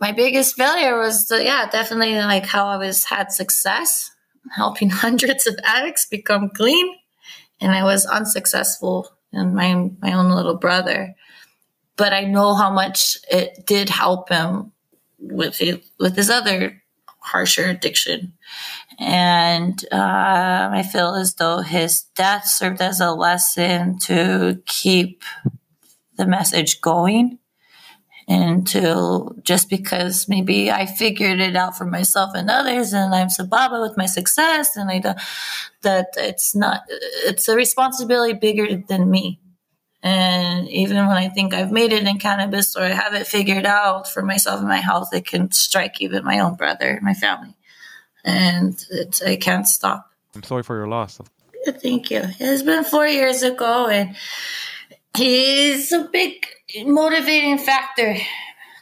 my 0.01 0.13
biggest 0.13 0.57
failure 0.57 0.99
was, 0.99 1.29
the, 1.29 1.45
yeah, 1.45 1.69
definitely 1.71 2.17
like 2.17 2.47
how 2.47 2.67
I 2.67 2.77
was 2.77 3.05
had 3.05 3.31
success 3.31 4.11
helping 4.55 4.91
hundreds 4.91 5.47
of 5.47 5.57
addicts 5.65 6.07
become 6.07 6.51
clean, 6.51 6.95
and 7.61 7.73
I 7.73 7.85
was 7.85 8.07
unsuccessful 8.07 9.11
in 9.33 9.55
my 9.55 9.91
my 10.01 10.13
own 10.13 10.31
little 10.31 10.57
brother 10.57 11.15
but 11.97 12.13
I 12.13 12.25
know 12.25 12.55
how 12.55 12.71
much 12.71 13.17
it 13.31 13.67
did 13.67 13.89
help 13.89 14.29
him 14.29 14.73
with 15.19 15.61
it, 15.61 15.85
with 15.99 16.17
his 16.17 16.31
other 16.31 16.83
harsher 17.21 17.65
addiction. 17.65 18.35
And 18.99 19.85
uh, 19.93 20.71
I 20.73 20.83
feel 20.91 21.15
as 21.15 21.35
though 21.35 21.61
his 21.61 22.03
death 22.15 22.47
served 22.47 22.81
as 22.81 23.01
a 23.01 23.13
lesson 23.13 23.99
to 24.01 24.63
keep 24.67 25.23
the 26.17 26.27
message 26.27 26.81
going 26.81 27.39
until 28.29 29.37
just 29.43 29.71
because 29.71 30.29
maybe 30.29 30.71
I 30.71 30.87
figured 30.87 31.41
it 31.41 31.55
out 31.55 31.79
for 31.79 31.85
myself 31.85 32.33
and 32.35 32.51
others 32.51 32.93
and 32.93 33.15
I'm 33.15 33.29
sababa 33.29 33.81
with 33.81 33.97
my 33.97 34.07
success 34.07 34.77
and 34.77 34.91
I 34.91 34.99
that 35.83 36.09
it's 36.17 36.55
not 36.55 36.83
it's 36.89 37.49
a 37.49 37.55
responsibility 37.55 38.33
bigger 38.33 38.83
than 38.89 39.11
me. 39.11 39.41
And 40.07 40.69
even 40.69 40.99
when 40.99 41.17
I 41.17 41.29
think 41.29 41.53
I've 41.53 41.73
made 41.73 41.93
it 41.93 42.07
in 42.07 42.19
cannabis 42.19 42.77
or 42.77 42.83
I 42.85 42.91
have 42.91 43.13
it 43.13 43.27
figured 43.27 43.67
out 43.67 44.07
for 44.07 44.23
myself 44.23 44.61
and 44.61 44.69
my 44.69 44.77
health, 44.77 45.13
it 45.13 45.27
can 45.27 45.51
strike 45.51 46.01
even 46.01 46.25
my 46.25 46.39
own 46.39 46.55
brother, 46.55 47.01
my 47.03 47.13
family. 47.13 47.57
And 48.25 48.81
it's, 48.93 49.21
I 49.21 49.35
can't 49.35 49.67
stop. 49.67 50.09
I'm 50.37 50.45
sorry 50.45 50.63
for 50.63 50.77
your 50.77 50.87
loss. 50.87 51.21
Thank 51.83 52.13
you. 52.13 52.23
It's 52.39 52.63
been 52.63 52.85
four 52.85 53.09
years 53.09 53.43
ago 53.43 53.89
and 53.89 54.15
he's 55.17 55.91
a 55.91 56.09
big 56.13 56.47
motivating 56.85 57.59
factor 57.59 58.15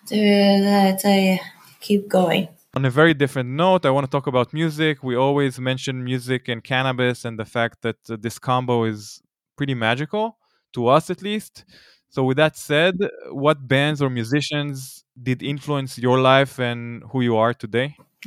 to, 0.08 0.16
that 0.16 1.00
I 1.06 1.40
keep 1.80 2.06
going. 2.06 2.48
On 2.74 2.84
a 2.84 2.90
very 2.90 3.14
different 3.14 3.48
note, 3.48 3.86
I 3.86 3.90
want 3.90 4.04
to 4.04 4.10
talk 4.10 4.26
about 4.26 4.52
music. 4.52 5.02
We 5.02 5.16
always 5.16 5.58
mention 5.58 6.04
music 6.04 6.48
and 6.48 6.62
cannabis 6.62 7.24
and 7.24 7.38
the 7.38 7.46
fact 7.46 7.80
that 7.80 7.96
this 8.20 8.38
combo 8.38 8.84
is 8.84 9.22
pretty 9.56 9.72
magical, 9.72 10.36
to 10.74 10.88
us 10.88 11.10
at 11.10 11.22
least. 11.22 11.64
So, 12.10 12.22
with 12.22 12.36
that 12.36 12.56
said, 12.56 12.96
what 13.30 13.66
bands 13.66 14.00
or 14.00 14.08
musicians 14.08 15.04
did 15.20 15.42
influence 15.42 15.98
your 15.98 16.20
life 16.20 16.58
and 16.58 17.02
who 17.10 17.22
you 17.22 17.36
are 17.36 17.54
today? 17.54 17.96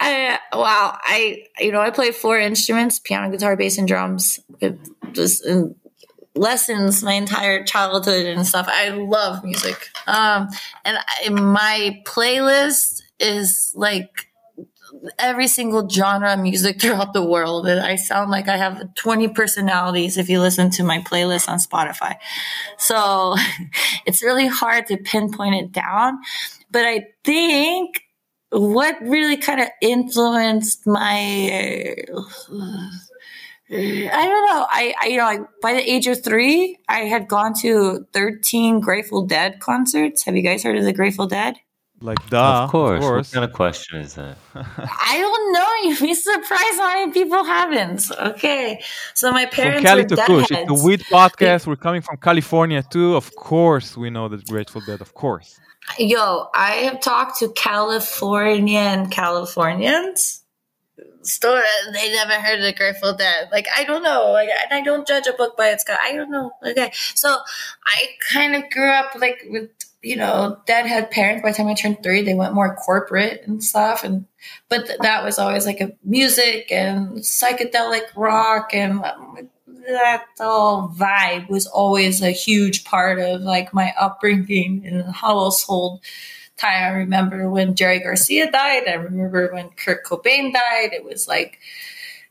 I, 0.00 0.38
wow, 0.52 0.98
I 1.02 1.44
you 1.58 1.72
know 1.72 1.80
I 1.80 1.90
play 1.90 2.12
four 2.12 2.38
instruments: 2.38 2.98
piano, 2.98 3.30
guitar, 3.30 3.56
bass, 3.56 3.78
and 3.78 3.88
drums. 3.88 4.38
It 4.60 4.78
just 5.12 5.46
lessons 6.34 7.02
my 7.02 7.12
entire 7.12 7.64
childhood 7.64 8.26
and 8.26 8.46
stuff. 8.46 8.66
I 8.68 8.90
love 8.90 9.44
music. 9.44 9.88
Um, 10.06 10.48
and 10.84 10.98
I, 10.98 11.28
my 11.30 12.02
playlist 12.04 13.02
is 13.20 13.72
like 13.74 14.28
every 15.18 15.48
single 15.48 15.88
genre 15.88 16.32
of 16.32 16.40
music 16.40 16.80
throughout 16.80 17.12
the 17.12 17.24
world. 17.24 17.66
And 17.66 17.80
I 17.80 17.96
sound 17.96 18.30
like 18.30 18.48
I 18.48 18.56
have 18.56 18.94
20 18.94 19.28
personalities 19.28 20.16
if 20.16 20.28
you 20.28 20.40
listen 20.40 20.70
to 20.72 20.84
my 20.84 20.98
playlist 21.00 21.48
on 21.48 21.58
Spotify. 21.58 22.16
So 22.78 23.36
it's 24.06 24.22
really 24.22 24.46
hard 24.46 24.86
to 24.88 24.96
pinpoint 24.96 25.54
it 25.54 25.72
down. 25.72 26.18
But 26.70 26.84
I 26.84 27.06
think 27.24 28.00
what 28.50 28.96
really 29.02 29.36
kind 29.36 29.60
of 29.60 29.68
influenced 29.80 30.86
my 30.86 31.94
uh, 32.12 32.20
I 33.70 34.26
don't 34.26 34.46
know. 34.46 34.66
I, 34.70 34.94
I 35.00 35.06
you 35.06 35.16
know, 35.16 35.24
like 35.24 35.40
by 35.62 35.72
the 35.72 35.90
age 35.90 36.06
of 36.06 36.22
three, 36.22 36.78
I 36.88 37.00
had 37.00 37.26
gone 37.28 37.54
to 37.60 38.06
thirteen 38.12 38.78
Grateful 38.78 39.26
Dead 39.26 39.58
concerts. 39.58 40.24
Have 40.24 40.36
you 40.36 40.42
guys 40.42 40.62
heard 40.62 40.76
of 40.76 40.84
the 40.84 40.92
Grateful 40.92 41.26
Dead? 41.26 41.56
Like, 42.04 42.28
duh, 42.28 42.64
of 42.64 42.70
course. 42.70 42.98
Of 42.98 43.00
course. 43.00 43.28
What 43.28 43.34
kind 43.34 43.44
of 43.50 43.56
question 43.56 43.98
is 43.98 44.12
that? 44.16 44.36
I 44.54 45.16
don't 45.22 45.52
know. 45.54 45.68
You'd 45.84 46.00
be 46.00 46.14
surprised 46.14 46.76
how 46.76 46.98
many 46.98 47.12
people 47.12 47.42
haven't. 47.42 48.10
Okay, 48.34 48.82
so 49.14 49.32
my 49.32 49.46
parents 49.46 49.80
from 49.80 49.86
Cali 49.86 50.02
were 50.02 50.08
to 50.08 50.16
Kush. 50.16 50.50
It's 50.50 50.70
a 50.70 50.84
weed 50.84 51.00
podcast. 51.10 51.66
We're 51.66 51.76
coming 51.76 52.02
from 52.02 52.18
California 52.18 52.82
too. 52.82 53.16
Of 53.16 53.34
course, 53.36 53.96
we 53.96 54.10
know 54.10 54.28
the 54.28 54.36
Grateful 54.36 54.82
Dead. 54.82 55.00
Of 55.00 55.14
course. 55.14 55.58
Yo, 55.98 56.48
I 56.54 56.72
have 56.88 57.00
talked 57.00 57.38
to 57.38 57.48
Californian 57.52 59.08
Californians 59.08 60.44
store 61.22 61.62
they 61.94 62.12
never 62.12 62.34
heard 62.34 62.58
of 62.58 62.64
the 62.66 62.74
Grateful 62.74 63.14
Dead. 63.14 63.48
Like 63.50 63.66
I 63.74 63.84
don't 63.84 64.02
know. 64.02 64.32
Like 64.32 64.50
and 64.50 64.74
I 64.74 64.82
don't 64.82 65.06
judge 65.06 65.26
a 65.26 65.32
book 65.32 65.56
by 65.56 65.68
its 65.68 65.84
cover. 65.84 65.98
I 66.02 66.12
don't 66.12 66.30
know. 66.30 66.52
Okay. 66.66 66.90
So 67.14 67.38
I 67.86 68.08
kind 68.30 68.54
of 68.54 68.68
grew 68.68 68.90
up 68.90 69.14
like 69.14 69.38
with 69.48 69.70
you 70.04 70.16
know, 70.16 70.58
dad 70.66 70.86
had 70.86 71.10
parents 71.10 71.42
by 71.42 71.50
the 71.50 71.56
time 71.56 71.66
I 71.66 71.74
turned 71.74 72.02
three, 72.02 72.22
they 72.22 72.34
went 72.34 72.54
more 72.54 72.76
corporate 72.76 73.42
and 73.46 73.64
stuff. 73.64 74.04
And, 74.04 74.26
but 74.68 74.86
th- 74.86 74.98
that 75.00 75.24
was 75.24 75.38
always 75.38 75.66
like 75.66 75.80
a 75.80 75.92
music 76.04 76.70
and 76.70 77.18
psychedelic 77.18 78.02
rock 78.14 78.74
and 78.74 79.02
um, 79.02 79.48
that 79.86 80.26
whole 80.38 80.88
vibe 80.88 81.48
was 81.48 81.66
always 81.66 82.22
a 82.22 82.30
huge 82.30 82.84
part 82.84 83.18
of 83.18 83.42
like 83.42 83.74
my 83.74 83.92
upbringing 83.98 84.84
in 84.84 84.98
the 84.98 85.12
household 85.12 86.00
time. 86.56 86.84
I 86.84 86.88
remember 86.96 87.50
when 87.50 87.74
Jerry 87.74 88.00
Garcia 88.00 88.50
died. 88.50 88.88
I 88.88 88.94
remember 88.94 89.52
when 89.52 89.70
Kurt 89.70 90.04
Cobain 90.04 90.52
died. 90.52 90.92
It 90.92 91.04
was 91.04 91.28
like 91.28 91.58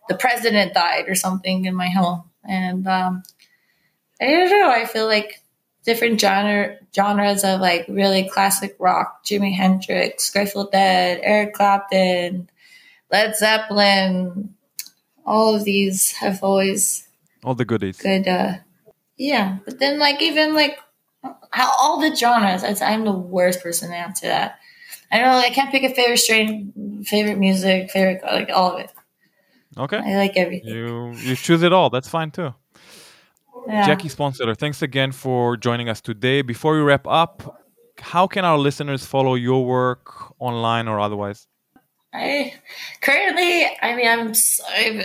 the 0.10 0.16
president 0.16 0.74
died 0.74 1.06
or 1.08 1.16
something 1.16 1.66
in 1.66 1.76
my 1.76 1.90
home. 1.90 2.24
And 2.44 2.88
um, 2.88 3.24
I 4.22 4.26
don't 4.26 4.50
know. 4.50 4.72
I 4.72 4.86
feel 4.86 5.06
like 5.06 5.43
different 5.86 6.20
genre 6.20 6.78
genres 6.96 7.44
of 7.44 7.60
like 7.60 7.86
really 7.88 8.30
classic 8.30 8.76
rock, 8.80 9.24
Jimi 9.26 9.54
Hendrix, 9.54 10.30
Grateful 10.30 10.70
Dead, 10.70 11.20
Eric 11.24 11.54
Clapton, 11.54 12.50
Led 13.12 13.36
Zeppelin. 13.36 14.54
All 15.26 15.56
of 15.56 15.64
these 15.64 16.12
have 16.14 16.44
always 16.44 17.08
all 17.44 17.56
the 17.56 17.66
goodies. 17.66 17.98
Good. 17.98 18.28
Uh, 18.28 18.56
yeah, 19.18 19.58
but 19.66 19.80
then 19.80 20.00
like 20.00 20.22
even 20.22 20.54
like 20.54 20.78
how 21.52 21.72
all 21.78 22.00
the 22.00 22.16
genres. 22.16 22.64
I'm 22.82 23.06
the 23.06 23.12
worst 23.12 23.62
person 23.62 23.90
to 23.90 23.96
answer 23.96 24.28
that. 24.28 24.60
I 25.12 25.20
don't 25.20 25.28
know. 25.28 25.38
I 25.38 25.50
can't 25.50 25.72
pick 25.72 25.84
a 25.84 25.94
favorite 25.94 26.18
strain, 26.18 27.04
favorite 27.06 27.38
music, 27.38 27.92
favorite 27.92 28.24
like 28.24 28.50
all 28.54 28.74
of 28.74 28.80
it. 28.80 28.92
Okay. 29.78 29.98
I 29.98 30.18
like 30.18 30.36
everything. 30.36 30.74
You 30.74 31.14
you 31.14 31.36
choose 31.36 31.64
it 31.64 31.74
all. 31.74 31.90
That's 31.90 32.08
fine 32.08 32.32
too. 32.32 32.54
Yeah. 33.68 33.86
Jackie 33.86 34.10
Sponseller, 34.10 34.58
thanks 34.58 34.82
again 34.82 35.12
for 35.12 35.58
joining 35.58 35.90
us 35.90 36.02
today. 36.02 36.42
Before 36.42 36.74
we 36.74 36.82
wrap 36.82 37.08
up, 37.08 37.62
how 38.00 38.28
can 38.28 38.44
our 38.44 38.58
listeners 38.58 39.06
follow 39.06 39.36
your 39.36 39.66
work 39.66 40.34
online 40.40 40.88
or 40.88 41.00
otherwise? 41.00 41.48
I 42.14 42.54
currently, 43.02 43.66
I 43.82 43.96
mean, 43.96 44.08
I'm 44.08 44.34
I'm, 44.70 45.02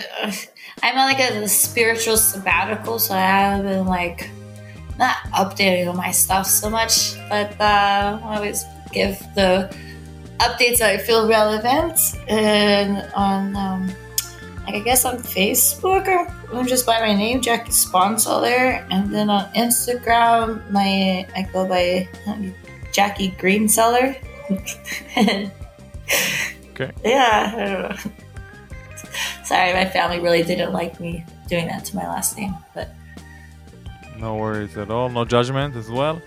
I'm 0.83 0.99
on 0.99 1.13
like 1.13 1.21
a 1.21 1.49
spiritual 1.49 2.17
sabbatical, 2.17 2.99
so 2.99 3.15
I 3.15 3.21
haven't 3.21 3.67
been 3.67 3.87
like 3.87 4.31
not 4.99 5.17
updating 5.33 5.89
on 5.89 5.97
my 5.97 6.11
stuff 6.11 6.47
so 6.47 6.69
much, 6.69 7.15
but 7.31 7.59
uh, 7.61 8.21
I 8.23 8.37
always 8.37 8.65
give 8.93 9.19
the 9.35 9.75
updates 10.39 10.79
that 10.79 10.91
I 10.91 10.99
feel 10.99 11.29
relevant 11.29 11.99
and 12.29 13.11
on 13.15 13.57
um, 13.57 13.91
like 14.69 14.83
I 14.83 14.85
guess 14.85 15.07
on 15.07 15.17
Facebook 15.17 16.07
or 16.53 16.65
just 16.65 16.85
by 16.85 17.01
my 17.01 17.15
name, 17.15 17.41
Jackie 17.41 17.71
Sponseller, 17.71 18.87
and 18.91 19.15
then 19.15 19.31
on 19.31 19.51
Instagram, 19.55 20.71
my 20.71 21.27
I 21.35 21.49
go 21.53 21.67
by 21.67 22.07
um, 22.27 22.55
Jackie 22.93 23.31
Greenseller. 23.31 24.17
okay. 26.71 26.93
Yeah. 27.03 27.97
Sorry, 29.45 29.73
my 29.73 29.87
family 29.87 30.21
really 30.21 30.43
didn't 30.43 30.75
like 30.75 31.01
me 31.01 31.25
doing 31.49 31.67
that 31.69 31.87
to 31.87 31.97
my 31.97 32.07
last 32.07 32.37
name, 32.37 32.55
but 32.75 32.91
no 34.19 34.37
worries 34.37 34.77
at 34.77 34.91
all. 34.91 35.09
No 35.09 35.25
judgment 35.25 35.77
as 35.77 35.89
well. 35.91 36.21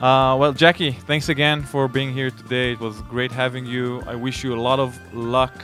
Uh, 0.00 0.34
well, 0.36 0.54
Jackie, 0.54 0.92
thanks 0.92 1.28
again 1.28 1.62
for 1.62 1.88
being 1.88 2.12
here 2.12 2.30
today. 2.30 2.72
It 2.72 2.80
was 2.80 3.02
great 3.02 3.30
having 3.30 3.66
you. 3.66 4.02
I 4.06 4.14
wish 4.14 4.42
you 4.42 4.54
a 4.54 4.60
lot 4.60 4.80
of 4.80 4.98
luck 5.14 5.62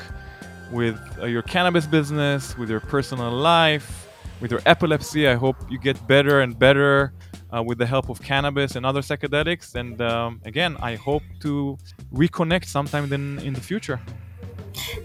with 0.70 0.98
uh, 1.20 1.26
your 1.26 1.42
cannabis 1.42 1.86
business, 1.86 2.56
with 2.56 2.70
your 2.70 2.80
personal 2.80 3.30
life, 3.30 4.08
with 4.40 4.50
your 4.50 4.60
epilepsy. 4.66 5.28
I 5.28 5.34
hope 5.34 5.56
you 5.70 5.78
get 5.78 6.06
better 6.06 6.40
and 6.40 6.58
better 6.58 7.12
uh, 7.54 7.62
with 7.62 7.78
the 7.78 7.86
help 7.86 8.08
of 8.08 8.20
cannabis 8.22 8.76
and 8.76 8.84
other 8.84 9.00
psychedelics. 9.00 9.74
And 9.74 10.00
um, 10.00 10.40
again, 10.44 10.76
I 10.80 10.96
hope 10.96 11.22
to 11.40 11.78
reconnect 12.12 12.66
sometime 12.66 13.12
in, 13.12 13.38
in 13.40 13.52
the 13.54 13.60
future. 13.60 14.00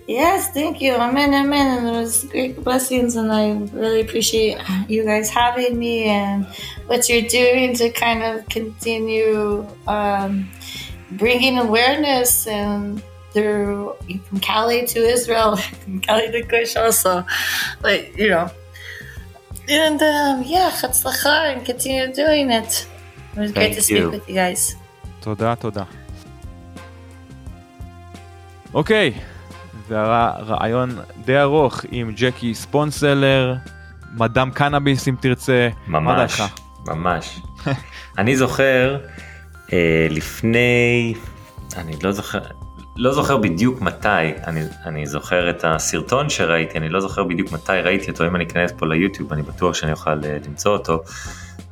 Yes, 0.08 0.52
thank 0.52 0.82
you. 0.82 0.94
Amen, 0.96 1.34
amen. 1.34 1.78
And 1.78 1.88
it 1.88 1.92
was 1.92 2.26
great 2.26 2.62
blessings, 2.64 3.16
and 3.16 3.32
I 3.32 3.54
really 3.74 4.02
appreciate 4.02 4.58
you 4.88 5.04
guys 5.04 5.30
having 5.30 5.80
me 5.80 6.04
and 6.04 6.46
what 6.88 7.10
you're 7.10 7.28
doing 7.28 7.74
to 7.76 7.90
kind 7.90 8.22
of 8.24 8.48
continue 8.50 9.66
um, 9.88 10.50
bringing 11.12 11.58
awareness 11.58 12.46
and 12.46 13.02
through 13.34 13.94
from 14.28 14.40
Cali 14.40 14.86
to 14.94 15.00
Israel, 15.16 15.56
from 15.82 16.00
Cali 16.00 16.28
to 16.32 16.42
Kush 16.52 16.76
also. 16.76 17.26
But, 17.82 18.00
you 18.18 18.30
know, 18.30 18.48
and 19.68 20.00
um, 20.02 20.44
yeah, 20.54 20.70
chatzlacha, 20.80 21.36
and 21.52 21.66
continue 21.66 22.08
doing 22.14 22.52
it. 22.52 22.72
It 23.36 23.40
was 23.40 23.52
great 23.52 23.74
Thank 23.74 23.76
to 23.76 23.82
speak 23.82 23.98
you. 23.98 24.10
with 24.10 24.30
you 24.30 24.36
guys. 24.36 24.76
תודה, 25.20 25.56
תודה. 25.56 25.84
אוקיי, 28.74 29.14
זה 29.88 29.96
היה 29.96 30.32
רעיון 30.40 31.00
די 31.26 31.40
ארוך 31.40 31.82
עם 31.92 32.12
ג'קי 32.16 32.56
ספונסלר, 32.56 33.56
מדאם 34.14 34.52
קנאביס 34.52 35.08
אם 35.08 35.16
תרצה. 35.22 35.70
מה 35.88 36.00
ממש, 36.00 36.40
דעתך? 36.40 36.54
ממש. 36.88 37.40
אני 38.18 38.38
זוכר 38.38 38.98
אה, 39.74 40.08
לפני, 40.10 41.14
אני 41.78 41.96
לא 42.04 42.12
זוכר, 42.12 42.40
לא 42.96 43.14
זוכר 43.14 43.38
בדיוק 43.38 43.82
מתי, 43.82 44.08
אני, 44.48 44.62
אני 44.86 45.06
זוכר 45.06 45.50
את 45.50 45.64
הסרטון 45.68 46.30
שראיתי, 46.30 46.78
אני 46.78 46.90
לא 46.90 47.00
זוכר 47.00 47.24
בדיוק 47.24 47.52
מתי 47.52 47.72
ראיתי 47.84 48.12
אותו, 48.12 48.28
אם 48.28 48.36
אני 48.36 48.44
אכנס 48.44 48.72
פה 48.78 48.86
ליוטיוב 48.86 49.34
אני 49.34 49.42
בטוח 49.42 49.76
שאני 49.76 49.92
אוכל 49.92 50.26
אה, 50.26 50.38
למצוא 50.48 50.74
אותו, 50.74 51.04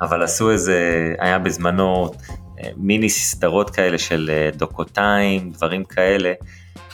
אבל 0.01 0.23
עשו 0.23 0.51
איזה, 0.51 1.13
היה 1.19 1.39
בזמנו 1.39 2.11
אה, 2.59 2.69
מיני 2.77 3.09
סדרות 3.09 3.69
כאלה 3.69 3.97
של 3.97 4.31
אה, 4.33 4.49
דוקותיים, 4.57 5.51
דברים 5.51 5.83
כאלה, 5.83 6.33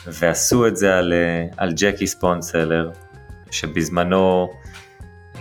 ועשו 0.08 0.68
את 0.68 0.78
זה 0.78 0.98
על, 0.98 1.14
על 1.58 1.74
ג'קי 1.74 2.08
ספונסלר, 2.08 2.90
שבזמנו 3.52 4.50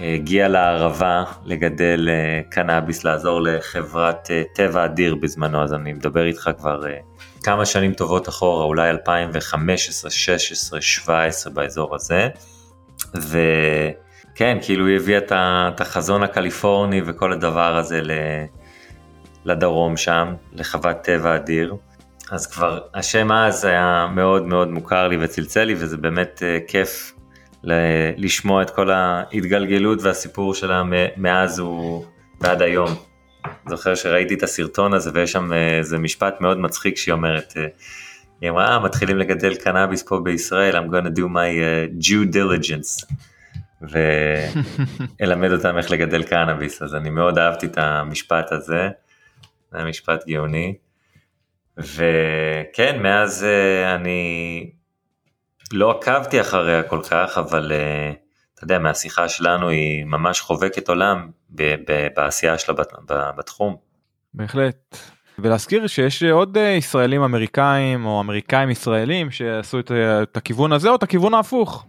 הגיע 0.00 0.48
לערבה 0.48 1.24
לגדל 1.44 2.08
קנאביס, 2.50 3.04
לעזור 3.04 3.42
לחברת 3.42 4.30
טבע 4.54 4.84
אדיר 4.84 5.14
בזמנו, 5.14 5.62
אז 5.62 5.74
אני 5.74 5.92
מדבר 5.92 6.24
איתך 6.26 6.50
כבר 6.58 6.82
כמה 7.46 7.66
שנים 7.66 7.92
טובות 7.92 8.28
אחורה, 8.28 8.64
אולי 8.64 8.90
2015, 8.90 10.10
16, 10.10 10.80
17 10.80 11.52
באזור 11.52 11.94
הזה. 11.94 12.28
וכן, 13.14 14.58
כאילו 14.62 14.86
היא 14.86 14.96
הביאה 14.96 15.18
את 15.28 15.80
החזון 15.80 16.22
הקליפורני 16.22 17.00
וכל 17.06 17.32
הדבר 17.32 17.76
הזה 17.76 18.00
לדרום 19.44 19.96
שם, 19.96 20.34
לחוות 20.52 20.96
טבע 20.96 21.36
אדיר. 21.36 21.74
אז 22.30 22.46
כבר 22.46 22.80
השם 22.94 23.32
אז 23.32 23.64
היה 23.64 24.06
מאוד 24.14 24.42
מאוד 24.42 24.68
מוכר 24.68 25.08
לי 25.08 25.16
וצלצל 25.20 25.64
לי 25.64 25.74
וזה 25.78 25.96
באמת 25.96 26.42
uh, 26.42 26.70
כיף 26.70 27.12
לשמוע 28.16 28.62
את 28.62 28.70
כל 28.70 28.90
ההתגלגלות 28.90 30.02
והסיפור 30.02 30.54
שלה 30.54 30.82
מאז 31.16 31.62
ועד 32.40 32.62
היום. 32.62 33.05
זוכר 33.68 33.94
שראיתי 33.94 34.34
את 34.34 34.42
הסרטון 34.42 34.94
הזה 34.94 35.10
ויש 35.14 35.32
שם 35.32 35.52
אה, 35.52 35.78
איזה 35.78 35.98
משפט 35.98 36.40
מאוד 36.40 36.58
מצחיק 36.58 36.96
שהיא 36.96 37.12
אומרת, 37.12 37.54
אה, 37.56 37.66
היא 38.40 38.50
אמרה, 38.50 38.68
אה, 38.68 38.78
מתחילים 38.78 39.18
לגדל 39.18 39.54
קנאביס 39.54 40.02
פה 40.02 40.20
בישראל, 40.24 40.76
I'm 40.76 40.90
gonna 40.90 41.18
do 41.18 41.22
my 41.22 41.52
uh, 41.60 42.04
due 42.04 42.34
diligence. 42.34 43.14
ואלמד 45.20 45.52
אותם 45.52 45.78
איך 45.78 45.90
לגדל 45.90 46.22
קנאביס, 46.22 46.82
אז 46.82 46.94
אני 46.94 47.10
מאוד 47.10 47.38
אהבתי 47.38 47.66
את 47.66 47.78
המשפט 47.78 48.52
הזה, 48.52 48.88
זה 49.70 49.78
היה 49.78 49.86
משפט 49.86 50.26
גאוני. 50.28 50.74
וכן, 51.78 53.02
מאז 53.02 53.46
אני 53.94 54.70
לא 55.72 55.90
עקבתי 55.90 56.40
אחריה 56.40 56.82
כל 56.82 57.00
כך, 57.10 57.38
אבל 57.38 57.72
אתה 58.56 58.64
יודע, 58.64 58.78
מהשיחה 58.78 59.28
שלנו 59.28 59.68
היא 59.68 60.04
ממש 60.04 60.40
חובקת 60.40 60.88
עולם 60.88 61.30
בעשייה 62.16 62.58
שלה 62.58 62.74
בתחום. 63.36 63.76
בהחלט. 64.34 64.96
ולהזכיר 65.38 65.86
שיש 65.86 66.22
עוד 66.22 66.56
אה, 66.56 66.62
ישראלים 66.62 67.22
אמריקאים 67.22 68.06
או 68.06 68.20
אמריקאים 68.20 68.70
ישראלים 68.70 69.30
שעשו 69.30 69.80
את, 69.80 69.92
אה, 69.92 70.22
את 70.22 70.36
הכיוון 70.36 70.72
הזה 70.72 70.88
או 70.88 70.94
את 70.94 71.02
הכיוון 71.02 71.34
ההפוך. 71.34 71.86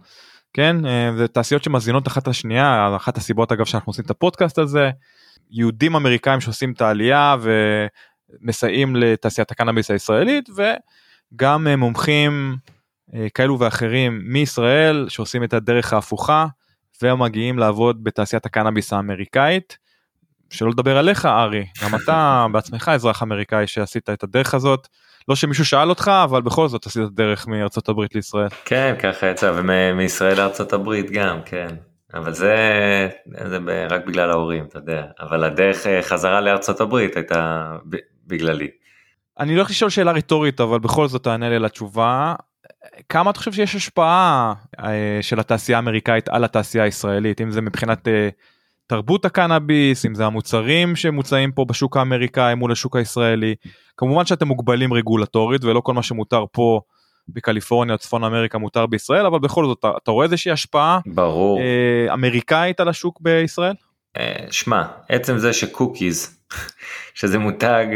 כן 0.52 0.86
אה, 0.86 1.10
זה 1.16 1.28
תעשיות 1.28 1.64
שמזינות 1.64 2.08
אחת 2.08 2.22
את 2.22 2.28
השנייה 2.28 2.96
אחת 2.96 3.16
הסיבות 3.16 3.52
אגב 3.52 3.64
שאנחנו 3.64 3.90
עושים 3.90 4.04
את 4.04 4.10
הפודקאסט 4.10 4.58
הזה 4.58 4.90
יהודים 5.50 5.96
אמריקאים 5.96 6.40
שעושים 6.40 6.72
את 6.72 6.80
העלייה 6.80 7.36
ומסייעים 8.42 8.96
לתעשיית 8.96 9.50
הקנאביס 9.50 9.90
הישראלית 9.90 10.48
וגם 11.34 11.66
מומחים 11.66 12.56
כאלו 13.34 13.58
ואחרים 13.58 14.20
מישראל 14.24 15.06
שעושים 15.08 15.44
את 15.44 15.52
הדרך 15.52 15.92
ההפוכה 15.92 16.46
ומגיעים 17.02 17.58
לעבוד 17.58 18.04
בתעשיית 18.04 18.46
הקנאביס 18.46 18.92
האמריקאית. 18.92 19.78
שלא 20.50 20.70
לדבר 20.70 20.98
עליך 20.98 21.26
ארי, 21.26 21.66
גם 21.84 21.94
אתה 21.94 22.46
בעצמך 22.52 22.90
אזרח 22.94 23.22
אמריקאי 23.22 23.66
שעשית 23.66 24.10
את 24.10 24.22
הדרך 24.22 24.54
הזאת. 24.54 24.88
לא 25.28 25.36
שמישהו 25.36 25.64
שאל 25.64 25.90
אותך 25.90 26.10
אבל 26.24 26.42
בכל 26.42 26.68
זאת 26.68 26.86
עשית 26.86 27.02
דרך 27.12 27.46
מארצות 27.46 27.88
הברית 27.88 28.14
לישראל. 28.14 28.48
כן 28.64 28.94
ככה 29.02 29.26
יצא 29.26 29.52
ומישראל 29.56 30.36
לארצות 30.36 30.72
הברית 30.72 31.10
גם 31.10 31.38
כן. 31.44 31.68
אבל 32.14 32.32
זה, 32.32 32.56
זה 33.44 33.58
רק 33.90 34.04
בגלל 34.06 34.30
ההורים 34.30 34.64
אתה 34.64 34.78
יודע 34.78 35.04
אבל 35.20 35.44
הדרך 35.44 35.86
אה, 35.86 36.02
חזרה 36.02 36.40
לארצות 36.40 36.80
הברית 36.80 37.16
הייתה 37.16 37.72
בגללי. 38.26 38.68
אני 39.40 39.54
לא 39.54 39.60
הולך 39.60 39.70
לשאול 39.70 39.90
שאלה 39.90 40.12
רטורית 40.12 40.60
אבל 40.60 40.78
בכל 40.78 41.08
זאת 41.08 41.24
תענה 41.24 41.48
לי 41.48 41.56
על 41.56 41.64
התשובה 41.64 42.34
כמה 43.08 43.30
אתה 43.30 43.38
חושב 43.38 43.52
שיש 43.52 43.74
השפעה 43.74 44.52
אה, 44.80 45.18
של 45.20 45.40
התעשייה 45.40 45.78
האמריקאית 45.78 46.28
על 46.28 46.44
התעשייה 46.44 46.84
הישראלית? 46.84 47.40
אם 47.40 47.50
זה 47.50 47.60
מבחינת 47.60 48.08
אה, 48.08 48.28
תרבות 48.86 49.24
הקנאביס 49.24 50.06
אם 50.06 50.14
זה 50.14 50.26
המוצרים 50.26 50.96
שמוצאים 50.96 51.52
פה 51.52 51.64
בשוק 51.64 51.96
האמריקאי 51.96 52.54
מול 52.54 52.72
השוק 52.72 52.96
הישראלי. 52.96 53.54
כמובן 53.96 54.26
שאתם 54.26 54.48
מוגבלים 54.48 54.92
רגולטורית 54.92 55.64
ולא 55.64 55.80
כל 55.80 55.94
מה 55.94 56.02
שמותר 56.02 56.44
פה 56.52 56.80
בקליפורניה 57.28 57.94
או 57.94 57.98
צפון 57.98 58.24
אמריקה 58.24 58.58
מותר 58.58 58.86
בישראל 58.86 59.26
אבל 59.26 59.38
בכל 59.38 59.64
זאת 59.64 59.78
אתה, 59.78 59.90
אתה 60.02 60.10
רואה 60.10 60.24
איזושהי 60.24 60.52
השפעה 60.52 61.00
ברור. 61.06 61.60
אה, 61.60 62.14
אמריקאית 62.14 62.80
על 62.80 62.88
השוק 62.88 63.20
בישראל? 63.20 63.74
אה, 64.16 64.46
שמע 64.50 64.82
עצם 65.08 65.38
זה 65.38 65.52
שקוקיז 65.52 66.38
שזה 67.14 67.38
מותג 67.38 67.86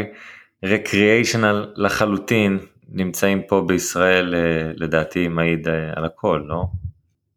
רקריאיישנל 0.63 1.73
לחלוטין 1.75 2.59
נמצאים 2.93 3.41
פה 3.47 3.63
בישראל 3.67 4.35
אה, 4.35 4.71
לדעתי 4.75 5.27
מעיד 5.27 5.67
אה, 5.67 5.73
על 5.95 6.05
הכל 6.05 6.43
לא? 6.47 6.63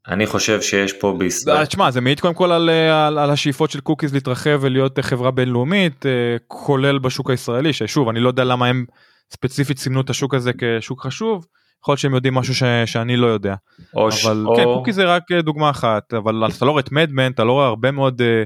אני 0.08 0.26
חושב 0.26 0.60
שיש 0.60 0.92
פה 0.92 1.14
בישראל. 1.18 1.56
אה, 1.56 1.66
תשמע 1.66 1.90
זה 1.90 2.00
מעיד 2.00 2.20
קודם 2.20 2.34
כל 2.34 2.52
על, 2.52 2.70
על, 2.70 3.18
על 3.18 3.30
השאיפות 3.30 3.70
של 3.70 3.80
קוקיז 3.80 4.14
להתרחב 4.14 4.58
ולהיות 4.60 4.98
חברה 4.98 5.30
בינלאומית 5.30 6.04
כולל 6.46 6.98
בשוק 6.98 7.30
הישראלי 7.30 7.72
ששוב 7.72 8.08
אני 8.08 8.20
לא 8.20 8.28
יודע 8.28 8.44
למה 8.44 8.66
הם 8.66 8.84
ספציפית 9.32 9.78
סימנו 9.78 10.00
את 10.00 10.10
השוק 10.10 10.34
הזה 10.34 10.50
כשוק 10.58 11.02
חשוב. 11.06 11.46
יכול 11.82 11.92
להיות 11.92 12.00
שהם 12.00 12.14
יודעים 12.14 12.34
משהו 12.34 12.54
ש, 12.54 12.62
שאני 12.86 13.16
לא 13.16 13.26
יודע. 13.26 13.54
או 13.94 14.08
אבל 14.08 14.10
ש... 14.10 14.26
כן 14.56 14.64
או... 14.64 14.78
קוקי 14.78 14.92
זה 14.92 15.04
רק 15.04 15.22
דוגמה 15.32 15.70
אחת 15.70 16.14
אבל 16.14 16.42
אתה 16.56 16.64
לא 16.64 16.70
רואה 16.70 16.80
את 16.80 16.92
מדמן 16.92 17.32
אתה 17.32 17.44
לא 17.44 17.52
רואה 17.52 17.66
הרבה 17.66 17.90
מאוד 17.90 18.22
אה, 18.22 18.42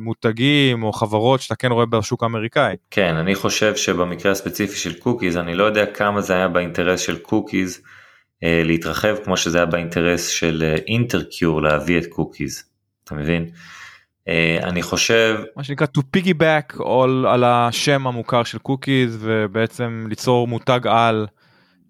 מותגים 0.00 0.82
או 0.82 0.92
חברות 0.92 1.40
שאתה 1.40 1.54
כן 1.54 1.72
רואה 1.72 1.86
בשוק 1.86 2.22
האמריקאי. 2.22 2.76
כן, 2.90 3.16
אני 3.16 3.34
חושב 3.34 3.76
שבמקרה 3.76 4.32
הספציפי 4.32 4.76
של 4.76 4.98
קוקיז, 4.98 5.36
אני 5.36 5.54
לא 5.54 5.64
יודע 5.64 5.86
כמה 5.86 6.20
זה 6.20 6.34
היה 6.34 6.48
באינטרס 6.48 7.00
של 7.00 7.18
קוקיז 7.18 7.80
אה, 8.44 8.62
להתרחב 8.64 9.16
כמו 9.24 9.36
שזה 9.36 9.58
היה 9.58 9.66
באינטרס 9.66 10.28
של 10.28 10.74
אינטרקיור 10.86 11.58
אה, 11.58 11.62
להביא 11.62 11.98
את 11.98 12.06
קוקיז, 12.06 12.64
אתה 13.04 13.14
מבין? 13.14 13.50
אה, 14.28 14.58
אני 14.62 14.82
חושב... 14.82 15.40
מה 15.56 15.64
שנקרא 15.64 15.86
to 15.98 16.00
piggyback 16.16 16.82
על 17.28 17.44
השם 17.44 18.06
המוכר 18.06 18.44
של 18.44 18.58
קוקיז 18.58 19.18
ובעצם 19.20 20.06
ליצור 20.08 20.48
מותג 20.48 20.80
על. 20.84 21.26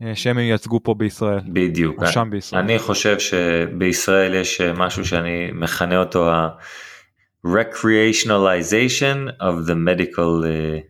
אה, 0.02 0.14
שהם 0.14 0.38
ייצגו 0.38 0.82
פה 0.82 0.94
בישראל. 0.94 1.40
בדיוק. 1.46 2.02
או 2.02 2.06
שם 2.06 2.28
בישראל. 2.30 2.62
אני 2.62 2.78
חושב 2.78 3.18
שבישראל 3.18 4.34
יש 4.34 4.60
אה, 4.60 4.72
משהו 4.72 5.04
שאני 5.04 5.50
מכנה 5.52 5.98
אותו 5.98 6.30
recreationalization 7.44 9.30
of 9.40 9.66
the 9.66 9.74
medical 9.74 10.44
uh, 10.44 10.80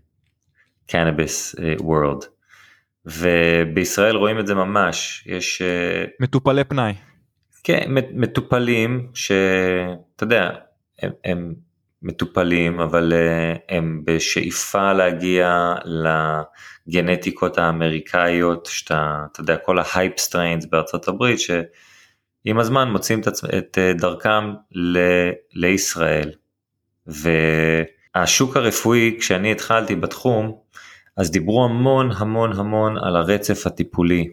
cannabis 0.88 1.54
uh, 1.54 1.82
world. 1.82 2.28
ובישראל 3.06 4.16
רואים 4.16 4.38
את 4.38 4.46
זה 4.46 4.54
ממש, 4.54 5.24
יש... 5.26 5.62
Uh, 5.62 6.10
מטופלי 6.20 6.64
פנאי. 6.64 6.94
כן, 7.64 7.90
מטופלים 8.14 9.08
שאתה 9.14 10.24
יודע, 10.24 10.50
הם, 11.02 11.10
הם 11.24 11.54
מטופלים 12.02 12.80
אבל 12.80 13.12
uh, 13.12 13.58
הם 13.68 14.02
בשאיפה 14.04 14.92
להגיע 14.92 15.74
לגנטיקות 16.86 17.58
האמריקאיות, 17.58 18.66
שאתה, 18.66 19.24
אתה 19.32 19.40
יודע, 19.40 19.56
כל 19.56 19.78
ההייפ 19.78 20.18
סטריינס 20.18 20.66
בארצות 20.66 21.08
הברית, 21.08 21.38
שעם 22.48 22.58
הזמן 22.58 22.90
מוצאים 22.90 23.20
את, 23.20 23.28
את 23.58 23.78
דרכם 23.98 24.52
ל, 24.72 24.98
לישראל. 25.52 26.30
והשוק 27.06 28.56
הרפואי 28.56 29.16
כשאני 29.20 29.52
התחלתי 29.52 29.96
בתחום 29.96 30.58
אז 31.16 31.30
דיברו 31.30 31.64
המון 31.64 32.10
המון 32.16 32.52
המון 32.52 32.98
על 32.98 33.16
הרצף 33.16 33.66
הטיפולי, 33.66 34.28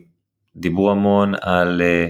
דיברו 0.55 0.91
המון 0.91 1.34
על, 1.41 1.82
אה, 1.82 2.07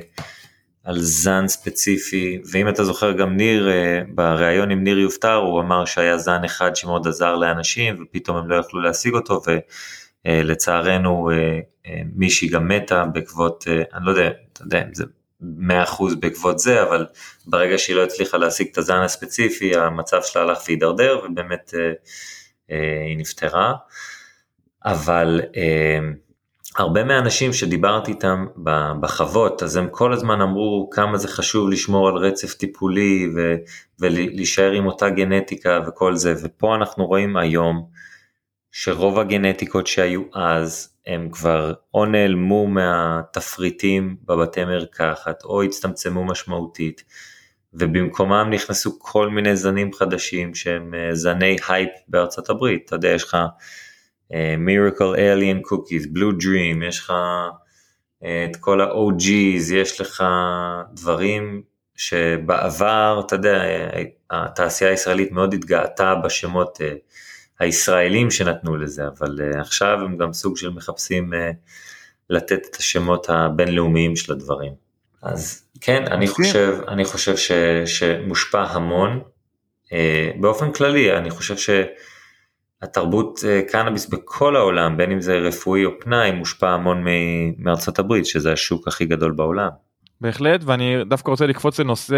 על 0.84 1.00
זן 1.00 1.48
ספציפי 1.48 2.42
ואם 2.52 2.70
אתה 2.70 2.84
זוכר 2.84 3.12
גם 3.12 3.38
ניר 3.38 3.70
אה, 3.70 4.02
בריאיון 4.14 4.72
עם 4.72 4.84
ניר 4.84 5.00
יופטר 5.00 5.36
הוא 5.36 5.62
אמר 5.62 5.86
שהיה 5.86 6.18
זן 6.18 6.44
אחד 6.44 6.76
שמאוד 6.76 7.08
עזר 7.08 7.36
לאנשים 7.36 7.96
ופתאום 8.02 8.38
הם 8.38 8.50
לא 8.50 8.56
יכלו 8.56 8.82
להשיג 8.82 9.14
אותו 9.14 9.42
ולצערנו 10.26 11.32
אה, 11.32 11.60
מישהי 12.16 12.48
גם 12.48 12.68
מתה 12.68 13.06
בעקבות 13.06 13.66
אני 13.94 14.06
לא 14.06 14.12
יודע, 14.12 14.30
אתה 14.54 14.62
יודע, 14.64 14.84
זה 14.94 15.04
100% 15.42 15.46
בעקבות 16.20 16.60
זה, 16.60 16.84
אבל 16.84 17.06
ברגע 17.46 17.78
שהיא 17.78 17.96
לא 17.96 18.04
הצליחה 18.04 18.38
להשיג 18.38 18.68
את 18.72 18.78
הזן 18.78 19.02
הספציפי, 19.02 19.76
המצב 19.76 20.22
שלה 20.24 20.42
הלך 20.42 20.58
והידרדר, 20.68 21.20
ובאמת 21.24 21.74
אה, 21.78 21.92
אה, 22.72 23.04
היא 23.08 23.18
נפטרה. 23.18 23.74
אבל 24.86 25.42
אה, 25.58 26.00
הרבה 26.78 27.04
מהאנשים 27.04 27.54
שדיברתי 27.54 28.12
איתם 28.12 28.46
בחוות, 29.00 29.64
אז 29.64 29.76
הם 29.76 29.88
כל 29.92 30.14
הזמן 30.14 30.42
אמרו 30.42 30.90
כמה 30.92 31.18
זה 31.18 31.28
חשוב 31.28 31.70
לשמור 31.70 32.08
על 32.08 32.16
רצף 32.16 32.54
טיפולי 32.54 33.30
ו- 33.36 33.56
ולהישאר 34.00 34.72
עם 34.72 34.86
אותה 34.86 35.10
גנטיקה 35.10 35.80
וכל 35.88 36.16
זה, 36.16 36.34
ופה 36.44 36.76
אנחנו 36.76 37.06
רואים 37.06 37.38
היום 37.38 37.86
שרוב 38.72 39.20
הגנטיקות 39.20 39.88
שהיו 39.88 40.22
אז, 40.34 40.95
הם 41.08 41.30
כבר 41.32 41.74
או 41.94 42.06
נעלמו 42.06 42.68
מהתפריטים 42.68 44.16
בבתי 44.26 44.66
מרקחת 44.66 45.44
או 45.44 45.64
הצטמצמו 45.64 46.26
משמעותית 46.26 47.04
ובמקומם 47.74 48.48
נכנסו 48.52 49.00
כל 49.00 49.30
מיני 49.30 49.56
זנים 49.56 49.94
חדשים 49.94 50.56
שהם 50.56 50.94
אה, 50.94 51.16
זני 51.16 51.56
הייפ 51.68 51.90
בארצות 52.08 52.50
הברית, 52.50 52.86
אתה 52.86 52.96
יודע, 52.96 53.10
יש 53.10 53.24
לך 53.24 53.38
Miracle 54.32 55.16
Alien 55.16 55.62
Cookies, 55.70 56.06
Blue 56.16 56.34
Dream, 56.44 56.84
יש 56.88 57.00
לך 57.00 57.10
uh, 57.10 58.26
את 58.52 58.56
כל 58.56 58.82
ה-OG's, 58.82 59.74
יש 59.74 60.02
לך 60.02 60.24
דברים 60.94 61.64
שבעבר, 61.96 63.22
אתה 63.26 63.36
יודע, 63.36 63.64
התעשייה 64.30 64.92
הישראלית 64.92 65.32
מאוד 65.32 65.54
התגאתה 65.54 66.16
בשמות 66.16 66.78
uh, 66.78 66.84
הישראלים 67.60 68.32
שנתנו 68.32 68.78
לזה, 68.78 69.08
אבל 69.08 69.40
uh, 69.40 69.60
עכשיו 69.60 70.00
הם 70.02 70.18
גם 70.18 70.34
סוג 70.34 70.58
של 70.58 70.70
מחפשים 70.70 71.34
uh, 71.34 71.36
לתת 72.30 72.60
את 72.70 72.76
השמות 72.76 73.30
הבינלאומיים 73.30 74.16
של 74.16 74.34
הדברים. 74.34 74.74
אז 75.22 75.66
כן, 75.82 76.04
אני 76.08 76.28
חושב, 76.28 76.78
אני 76.88 77.06
חושב 77.06 77.38
ש, 77.38 77.52
שמושפע 77.86 78.64
המון. 78.64 79.20
אה, 79.94 80.32
באופן 80.40 80.72
כללי, 80.72 81.18
אני 81.18 81.30
חושב 81.30 81.76
שהתרבות 82.82 83.40
אה, 83.48 83.62
קנאביס 83.68 84.06
בכל 84.06 84.56
העולם, 84.56 84.98
בין 84.98 85.12
אם 85.12 85.22
זה 85.22 85.38
רפואי 85.38 85.86
או 85.86 85.92
פנאי, 86.00 86.32
מושפע 86.32 86.70
המון 86.70 87.06
מארצות 87.58 88.00
הברית, 88.00 88.26
שזה 88.26 88.54
השוק 88.54 88.88
הכי 88.88 89.06
גדול 89.06 89.32
בעולם. 89.32 89.70
בהחלט, 90.26 90.62
ואני 90.64 90.96
דווקא 91.10 91.32
רוצה 91.32 91.46
לקפוץ 91.48 91.80
לנושא 91.80 92.16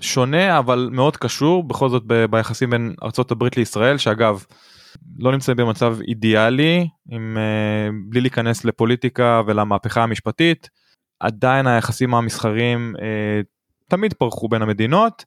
שונה, 0.00 0.58
אבל 0.58 0.88
מאוד 0.92 1.16
קשור, 1.16 1.64
בכל 1.64 1.88
זאת 1.88 2.02
ב- 2.06 2.24
ביחסים 2.24 2.70
בין 2.70 2.94
הברית 3.30 3.56
לישראל, 3.56 3.98
שאגב, 3.98 4.44
לא 5.18 5.32
נמצאים 5.32 5.56
במצב 5.56 5.96
אידיאלי, 6.08 6.88
עם, 7.10 7.36
uh, 7.36 7.94
בלי 8.10 8.20
להיכנס 8.20 8.64
לפוליטיקה 8.64 9.42
ולמהפכה 9.46 10.02
המשפטית. 10.02 10.68
עדיין 11.20 11.66
היחסים 11.66 12.14
המסחריים 12.14 12.94
אה, 13.02 13.40
תמיד 13.88 14.12
פרחו 14.12 14.48
בין 14.48 14.62
המדינות 14.62 15.24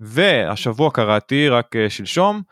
והשבוע 0.00 0.90
קראתי 0.90 1.48
רק 1.48 1.76
אה, 1.76 1.90
שלשום 1.90 2.42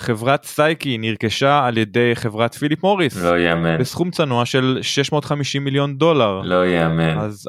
שחברת 0.00 0.44
סייקי 0.44 0.98
נרכשה 0.98 1.64
על 1.64 1.78
ידי 1.78 2.10
חברת 2.14 2.54
פיליפ 2.54 2.82
מוריס. 2.82 3.16
לא 3.16 3.38
יאמן. 3.38 3.78
בסכום 3.78 4.10
צנוע 4.10 4.44
של 4.44 4.78
650 4.82 5.64
מיליון 5.64 5.98
דולר. 5.98 6.40
לא 6.44 6.66
יאמן. 6.66 7.18
אז 7.18 7.48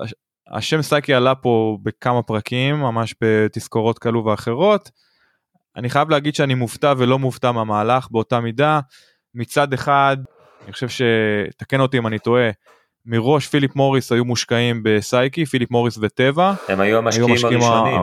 השם 0.52 0.82
סייקי 0.82 1.14
עלה 1.14 1.36
פה 1.36 1.78
בכמה 1.84 2.22
פרקים 2.22 2.76
ממש 2.76 3.16
בתזכורות 3.24 4.00
כאלו 4.00 4.26
ואחרות. 4.26 4.90
אני 5.76 5.90
חייב 5.90 6.10
להגיד 6.10 6.36
שאני 6.36 6.54
מופתע 6.54 6.94
ולא 6.98 7.20
מופתע 7.20 7.52
מהמהלך 7.52 8.08
באותה 8.12 8.40
מידה. 8.40 8.80
מצד 9.36 9.74
אחד 9.74 10.18
אני 10.64 10.74
חושב 10.74 10.88
שתקן 10.90 11.80
אותי 11.80 11.98
אם 11.98 12.08
אני 12.08 12.20
טועה 12.20 12.50
מראש 13.06 13.48
פיליפ 13.48 13.76
מוריס 13.76 14.12
היו 14.12 14.26
מושקעים 14.26 14.82
בסייקי, 14.84 15.46
פיליפ 15.46 15.72
מוריס 15.72 15.98
וטבע. 16.02 16.54
הם 16.68 16.80
היו 16.80 16.98
המשקיעים 16.98 17.30
הראשונים. 17.44 18.02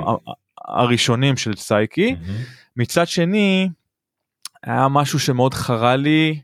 הראשונים 0.65 1.37
של 1.37 1.57
סייקי. 1.57 2.11
Mm-hmm. 2.11 2.57
מצד 2.77 3.07
שני, 3.07 3.69
היה 4.63 4.89
משהו 4.89 5.19
שמאוד 5.19 5.55
חרה 5.55 5.97
לי, 5.97 6.41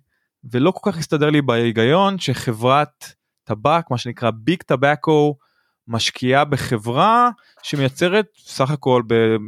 ולא 0.52 0.70
כל 0.70 0.92
כך 0.92 0.98
הסתדר 0.98 1.30
לי 1.30 1.42
בהיגיון, 1.42 2.18
שחברת 2.18 3.14
טבק, 3.44 3.86
מה 3.90 3.98
שנקרא 3.98 4.30
ביג 4.30 4.62
טבקו, 4.62 5.36
משקיעה 5.88 6.44
בחברה 6.44 7.30
שמייצרת 7.62 8.26
סך 8.38 8.70
הכל, 8.70 9.02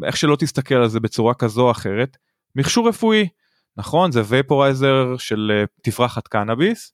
איך 0.07 0.17
שלא 0.17 0.37
תסתכל 0.37 0.75
על 0.75 0.89
זה 0.89 1.01
בצורה 1.01 1.35
כזו 1.35 1.63
או 1.63 1.71
אחרת, 1.71 2.17
מכשור 2.57 2.89
רפואי. 2.89 3.29
נכון, 3.77 4.13
זה 4.13 4.23
וייפורייזר 4.25 5.17
של 5.19 5.53
אה, 5.55 5.65
תפרחת 5.83 6.29
קנאביס. 6.29 6.93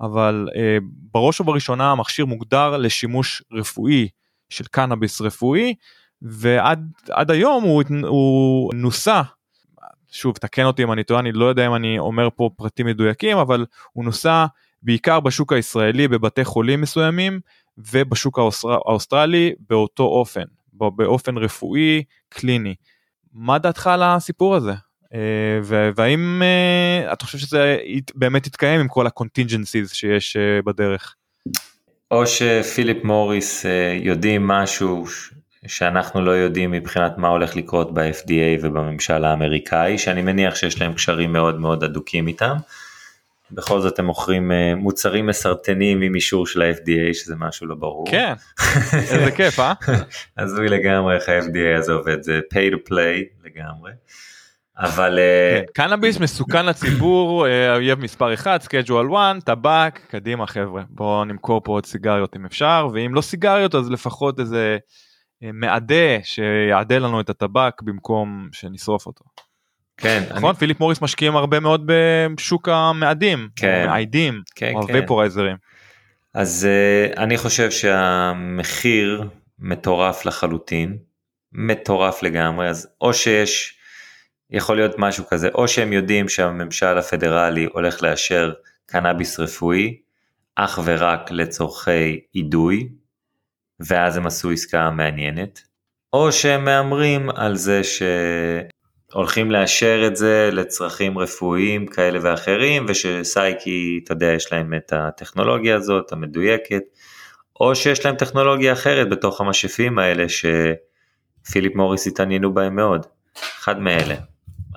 אבל 0.00 0.48
אה, 0.56 0.78
בראש 1.12 1.40
ובראשונה 1.40 1.92
המכשיר 1.92 2.26
מוגדר 2.26 2.76
לשימוש 2.76 3.42
רפואי 3.52 4.08
של 4.48 4.64
קנאביס 4.64 5.20
רפואי 5.20 5.74
ועד 6.22 7.30
היום 7.30 7.64
הוא, 7.64 7.82
הוא 8.06 8.74
נוסה 8.74 9.22
שוב 10.10 10.36
תקן 10.36 10.64
אותי 10.64 10.82
אם 10.82 10.92
אני 10.92 11.04
טועה 11.04 11.20
אני 11.20 11.32
לא 11.32 11.44
יודע 11.44 11.66
אם 11.66 11.74
אני 11.74 11.98
אומר 11.98 12.28
פה 12.36 12.50
פרטים 12.56 12.86
מדויקים 12.86 13.38
אבל 13.38 13.66
הוא 13.92 14.04
נוסה 14.04 14.46
בעיקר 14.82 15.20
בשוק 15.20 15.52
הישראלי 15.52 16.08
בבתי 16.08 16.44
חולים 16.44 16.80
מסוימים 16.80 17.40
ובשוק 17.78 18.38
האוסטר, 18.38 18.70
האוסטרלי 18.70 19.52
באותו 19.70 20.02
אופן 20.02 20.44
באופן 20.72 21.38
רפואי 21.38 22.02
קליני. 22.28 22.74
מה 23.32 23.58
דעתך 23.58 23.86
על 23.86 24.02
הסיפור 24.02 24.56
הזה? 24.56 24.72
אה, 25.14 25.60
והאם 25.96 26.42
אה, 26.42 27.12
אתה 27.12 27.24
חושב 27.24 27.38
שזה 27.38 27.78
באמת 28.14 28.46
יתקיים 28.46 28.80
עם 28.80 28.88
כל 28.88 29.06
הקונטינג'נסיז 29.06 29.92
שיש 29.92 30.36
אה, 30.36 30.62
בדרך? 30.62 31.14
או 32.10 32.26
שפיליפ 32.26 33.04
מוריס 33.04 33.64
יודעים 34.00 34.46
משהו 34.46 35.04
שאנחנו 35.66 36.20
לא 36.20 36.30
יודעים 36.30 36.70
מבחינת 36.70 37.18
מה 37.18 37.28
הולך 37.28 37.56
לקרות 37.56 37.94
ב-FDA 37.94 38.60
ובממשל 38.62 39.24
האמריקאי, 39.24 39.98
שאני 39.98 40.22
מניח 40.22 40.54
שיש 40.54 40.80
להם 40.80 40.92
קשרים 40.92 41.32
מאוד 41.32 41.60
מאוד 41.60 41.84
הדוקים 41.84 42.28
איתם. 42.28 42.56
בכל 43.50 43.80
זאת 43.80 43.98
הם 43.98 44.04
מוכרים 44.04 44.52
מוצרים 44.76 45.26
מסרטנים 45.26 46.02
עם 46.02 46.14
אישור 46.14 46.46
של 46.46 46.62
ה-FDA 46.62 47.14
שזה 47.14 47.34
משהו 47.36 47.66
לא 47.66 47.74
ברור. 47.74 48.06
כן, 48.10 48.32
איזה 49.12 49.30
כיף 49.30 49.60
אה? 49.60 49.72
הזוי 50.38 50.68
לגמרי 50.68 51.14
איך 51.14 51.28
ה-FDA 51.28 51.78
הזה 51.78 51.92
עובד, 51.92 52.22
זה 52.22 52.40
pay 52.54 52.72
to 52.74 52.90
play 52.90 53.44
לגמרי. 53.44 53.90
אבל 54.78 55.18
אה, 55.18 55.60
כן, 55.60 55.64
קנאביס 55.72 56.20
מסוכן 56.20 56.66
לציבור 56.66 57.46
אה, 57.46 57.74
אויב 57.74 57.98
מספר 57.98 58.34
1 58.34 58.62
סקייג'ואל 58.62 59.06
1 59.06 59.44
טבק 59.44 60.00
קדימה 60.10 60.46
חבר'ה 60.46 60.82
בואו 60.88 61.24
נמכור 61.24 61.60
פה 61.64 61.72
עוד 61.72 61.86
סיגריות 61.86 62.36
אם 62.36 62.44
אפשר 62.44 62.88
ואם 62.92 63.14
לא 63.14 63.20
סיגריות 63.20 63.74
אז 63.74 63.90
לפחות 63.90 64.40
איזה 64.40 64.56
אה, 64.56 64.76
מעדה 65.42 66.22
שיעדה 66.22 66.98
לנו 66.98 67.20
את 67.20 67.30
הטבק 67.30 67.82
במקום 67.82 68.48
שנשרוף 68.52 69.06
אותו. 69.06 69.24
כן 69.96 70.22
נכון 70.30 70.50
אני... 70.50 70.58
פיליפ 70.58 70.80
מוריס 70.80 71.02
משקיעים 71.02 71.36
הרבה 71.36 71.60
מאוד 71.60 71.82
בשוק 71.86 72.68
המאדים 72.68 73.48
כן 73.56 73.86
מעידים 73.88 74.42
כן, 74.54 74.72
או 74.74 74.82
כן. 74.82 74.94
הוויפורייזרים. 74.94 75.56
אז 76.34 76.68
uh, 76.68 77.18
אני 77.18 77.38
חושב 77.38 77.70
שהמחיר 77.70 79.28
מטורף 79.58 80.26
לחלוטין 80.26 80.96
מטורף 81.52 82.22
לגמרי 82.22 82.68
אז 82.68 82.88
או 83.00 83.14
שיש 83.14 83.76
יכול 84.50 84.76
להיות 84.76 84.94
משהו 84.98 85.26
כזה, 85.26 85.48
או 85.54 85.68
שהם 85.68 85.92
יודעים 85.92 86.28
שהממשל 86.28 86.98
הפדרלי 86.98 87.66
הולך 87.72 88.02
לאשר 88.02 88.52
קנאביס 88.86 89.40
רפואי, 89.40 89.96
אך 90.56 90.78
ורק 90.84 91.30
לצורכי 91.30 92.20
אידוי, 92.34 92.88
ואז 93.80 94.16
הם 94.16 94.26
עשו 94.26 94.50
עסקה 94.50 94.90
מעניינת, 94.90 95.60
או 96.12 96.32
שהם 96.32 96.64
מהמרים 96.64 97.30
על 97.30 97.56
זה 97.56 97.80
שהולכים 99.12 99.50
לאשר 99.50 100.04
את 100.06 100.16
זה 100.16 100.50
לצרכים 100.52 101.18
רפואיים 101.18 101.86
כאלה 101.86 102.18
ואחרים, 102.22 102.86
ושסייקי, 102.88 104.00
אתה 104.04 104.12
יודע, 104.12 104.26
יש 104.26 104.52
להם 104.52 104.74
את 104.74 104.92
הטכנולוגיה 104.92 105.76
הזאת, 105.76 106.12
המדויקת, 106.12 106.82
או 107.60 107.74
שיש 107.74 108.04
להם 108.04 108.16
טכנולוגיה 108.16 108.72
אחרת 108.72 109.08
בתוך 109.08 109.40
המשאפים 109.40 109.98
האלה 109.98 110.24
שפיליפ 110.28 111.74
מוריס 111.74 112.06
התעניינו 112.06 112.54
בהם 112.54 112.76
מאוד, 112.76 113.06
אחד 113.58 113.80
מאלה. 113.80 114.14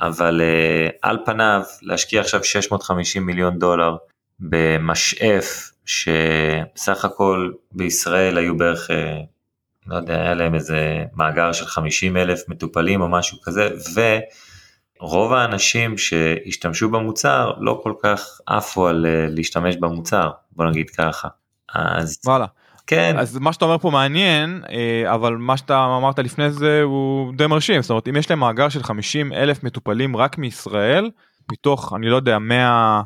אבל 0.02 0.42
uh, 0.42 0.94
על 1.02 1.18
פניו 1.26 1.62
להשקיע 1.82 2.22
עכשיו 2.22 2.44
650 2.44 3.26
מיליון 3.26 3.60
דולר 3.60 3.96
במשאף 4.40 5.72
שסך 5.90 7.06
הכל 7.06 7.52
בישראל 7.72 8.38
היו 8.38 8.58
בערך, 8.58 8.90
uh, 8.90 8.94
לא 9.88 9.96
יודע, 9.96 10.22
היה 10.22 10.34
להם 10.34 10.56
איזה 10.56 11.04
מאגר 11.14 11.52
של 11.52 11.66
50 11.66 12.18
אלף 12.18 12.42
מטופלים 12.48 13.02
או 13.02 13.10
משהו 13.10 13.38
כזה, 13.42 13.70
ורוב 15.02 15.34
האנשים 15.34 15.98
שהשתמשו 15.98 16.90
במוצר 16.90 17.54
לא 17.60 17.80
כל 17.84 17.94
כך 18.04 18.40
עפו 18.48 18.88
על 18.88 19.06
uh, 19.06 19.32
להשתמש 19.36 19.76
במוצר, 19.76 20.30
בוא 20.52 20.66
נגיד 20.66 20.90
ככה. 20.90 21.28
אז... 21.74 22.20
וואלה. 22.26 22.46
כן. 22.88 23.16
אז 23.20 23.38
מה 23.38 23.54
שאתה 23.54 23.66
אומר 23.66 23.78
פה 23.78 23.90
מעניין, 23.90 24.62
אה, 24.70 25.14
אבל 25.14 25.36
מה 25.36 25.58
שאתה 25.58 25.86
אמרת 25.86 26.20
לפני 26.20 26.52
זה 26.52 26.82
הוא 26.84 27.34
די 27.36 27.48
מרשים, 27.48 27.82
זאת 27.82 27.90
אומרת 27.90 28.08
אם 28.08 28.16
יש 28.16 28.30
להם 28.30 28.40
מאגר 28.40 28.70
של 28.70 28.84
50 28.84 29.34
אלף 29.34 29.64
מטופלים 29.64 30.18
רק 30.18 30.38
מישראל, 30.38 31.10
מתוך 31.52 31.94
אני 31.96 32.10
לא 32.10 32.16
יודע 32.16 32.40
100 32.40 33.02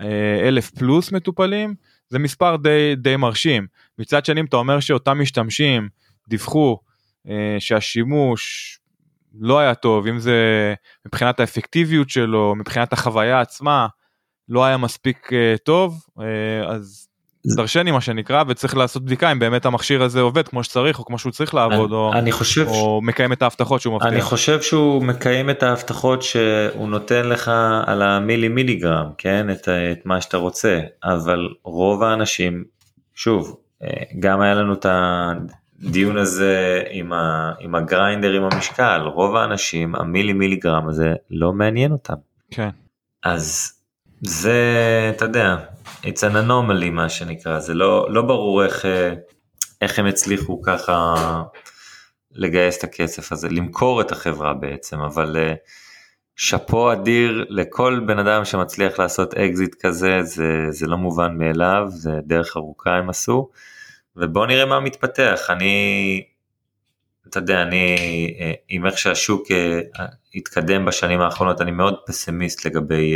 אה, 0.00 0.48
אלף 0.48 0.70
פלוס 0.70 1.12
מטופלים, 1.12 1.74
זה 2.08 2.18
מספר 2.18 2.56
די, 2.56 2.94
די 2.96 3.16
מרשים. 3.16 3.66
מצד 3.98 4.24
שני 4.24 4.40
אתה 4.40 4.56
אומר 4.56 4.80
שאותם 4.80 5.20
משתמשים 5.20 5.88
דיווחו 6.28 6.78
אה, 7.28 7.56
שהשימוש 7.58 8.72
לא 9.40 9.58
היה 9.58 9.74
טוב, 9.74 10.06
אם 10.06 10.18
זה 10.18 10.34
מבחינת 11.06 11.40
האפקטיביות 11.40 12.10
שלו, 12.10 12.54
מבחינת 12.54 12.92
החוויה 12.92 13.40
עצמה, 13.40 13.86
לא 14.48 14.64
היה 14.64 14.76
מספיק 14.76 15.30
טוב, 15.64 16.06
אז 16.66 17.08
דרשני 17.54 17.90
מה 17.90 18.00
שנקרא 18.00 18.44
וצריך 18.48 18.76
לעשות 18.76 19.04
בדיקה 19.04 19.32
אם 19.32 19.38
באמת 19.38 19.66
המכשיר 19.66 20.02
הזה 20.02 20.20
עובד 20.20 20.48
כמו 20.48 20.64
שצריך 20.64 20.98
או 20.98 21.04
כמו 21.04 21.18
שהוא 21.18 21.32
צריך 21.32 21.54
לעבוד 21.54 21.90
אני, 21.90 21.98
או, 21.98 22.12
אני 22.12 22.32
חושב 22.32 22.66
או 22.68 23.00
ש... 23.02 23.06
מקיים 23.06 23.32
את 23.32 23.42
ההבטחות 23.42 23.80
שהוא 23.80 23.94
מבטיח. 23.94 24.12
אני 24.12 24.20
חושב 24.20 24.62
שהוא 24.62 25.02
מקיים 25.02 25.50
את 25.50 25.62
ההבטחות 25.62 26.22
שהוא 26.22 26.88
נותן 26.88 27.28
לך 27.28 27.50
על 27.86 28.02
המילי 28.02 28.48
מיליגרם 28.48 29.10
כן 29.18 29.50
את, 29.50 29.68
את 29.68 30.06
מה 30.06 30.20
שאתה 30.20 30.36
רוצה 30.36 30.80
אבל 31.04 31.48
רוב 31.64 32.02
האנשים 32.02 32.64
שוב 33.14 33.56
אה, 33.82 33.88
גם 34.18 34.40
היה 34.40 34.54
לנו 34.54 34.72
את 34.72 34.86
הדיון 34.88 36.16
הזה 36.16 36.82
עם, 36.90 37.12
ה, 37.12 37.52
עם 37.60 37.74
הגריינדר 37.74 38.32
עם 38.32 38.42
המשקל, 38.42 39.00
רוב 39.14 39.36
האנשים 39.36 39.94
המילי 39.94 40.32
מיליגרם 40.32 40.88
הזה 40.88 41.14
לא 41.30 41.52
מעניין 41.52 41.92
אותם. 41.92 42.14
כן. 42.50 42.68
אז 43.22 43.75
זה, 44.20 45.12
אתה 45.16 45.24
יודע, 45.24 45.56
it's 46.02 46.20
an 46.20 46.34
anomaly 46.46 46.90
מה 46.92 47.08
שנקרא, 47.08 47.60
זה 47.60 47.74
לא, 47.74 48.06
לא 48.10 48.22
ברור 48.22 48.64
איך, 48.64 48.84
אה, 48.84 49.14
איך 49.80 49.98
הם 49.98 50.06
הצליחו 50.06 50.62
ככה 50.62 51.14
לגייס 52.32 52.78
את 52.78 52.84
הכסף 52.84 53.32
הזה, 53.32 53.48
למכור 53.48 54.00
את 54.00 54.12
החברה 54.12 54.54
בעצם, 54.54 55.00
אבל 55.00 55.36
אה, 55.36 55.54
שאפו 56.36 56.92
אדיר 56.92 57.44
לכל 57.48 58.00
בן 58.06 58.18
אדם 58.18 58.44
שמצליח 58.44 58.98
לעשות 58.98 59.34
אקזיט 59.34 59.74
כזה, 59.80 60.22
זה, 60.22 60.66
זה 60.70 60.86
לא 60.86 60.96
מובן 60.96 61.38
מאליו, 61.38 61.86
זה 61.88 62.10
דרך 62.24 62.56
ארוכה 62.56 62.96
הם 62.96 63.10
עשו, 63.10 63.50
ובואו 64.16 64.46
נראה 64.46 64.66
מה 64.66 64.80
מתפתח, 64.80 65.40
אני, 65.48 66.24
אתה 67.28 67.38
יודע, 67.38 67.62
אני, 67.62 67.96
אה, 68.40 68.52
עם 68.68 68.86
איך 68.86 68.98
שהשוק 68.98 69.46
התקדם 70.34 70.84
בשנים 70.84 71.20
האחרונות, 71.20 71.60
אני 71.60 71.70
מאוד 71.70 71.94
פסימיסט 72.06 72.66
לגבי 72.66 73.14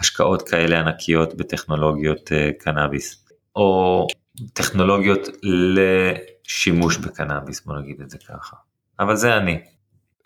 השקעות 0.00 0.48
כאלה 0.48 0.80
ענקיות 0.80 1.34
בטכנולוגיות 1.34 2.30
קנאביס, 2.58 3.28
או 3.56 4.06
טכנולוגיות 4.52 5.28
לשימוש 5.42 6.96
בקנאביס, 6.96 7.60
בוא 7.60 7.78
נגיד 7.78 8.00
את 8.00 8.10
זה 8.10 8.18
ככה. 8.18 8.56
אבל 9.00 9.16
זה 9.16 9.36
אני. 9.36 9.60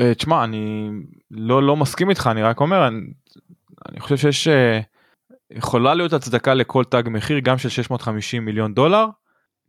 אה, 0.00 0.14
תשמע, 0.14 0.44
אני 0.44 0.90
לא, 1.30 1.62
לא 1.62 1.76
מסכים 1.76 2.10
איתך, 2.10 2.28
אני 2.30 2.42
רק 2.42 2.60
אומר, 2.60 2.88
אני, 2.88 3.00
אני 3.88 4.00
חושב 4.00 4.16
שיש, 4.16 4.48
אה, 4.48 4.80
יכולה 5.50 5.94
להיות 5.94 6.12
הצדקה 6.12 6.54
לכל 6.54 6.84
תג 6.84 7.02
מחיר, 7.06 7.38
גם 7.38 7.58
של 7.58 7.68
650 7.68 8.44
מיליון 8.44 8.74
דולר. 8.74 9.06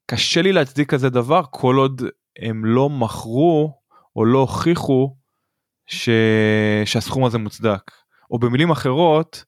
קשה 0.06 0.42
לי 0.42 0.52
להצדיק 0.52 0.90
כזה 0.90 1.10
דבר 1.10 1.42
כל 1.52 1.76
עוד 1.76 2.02
הם 2.40 2.66
לא 2.66 2.90
מכרו 2.90 3.80
או 4.16 4.26
לא 4.26 4.40
הוכיחו 4.40 5.16
ש... 5.86 6.10
שהסכום 6.86 7.26
הזה 7.26 7.38
מוצדק. 7.38 7.92
או 8.32 8.40
במילים 8.40 8.70
אחרות, 8.70 9.44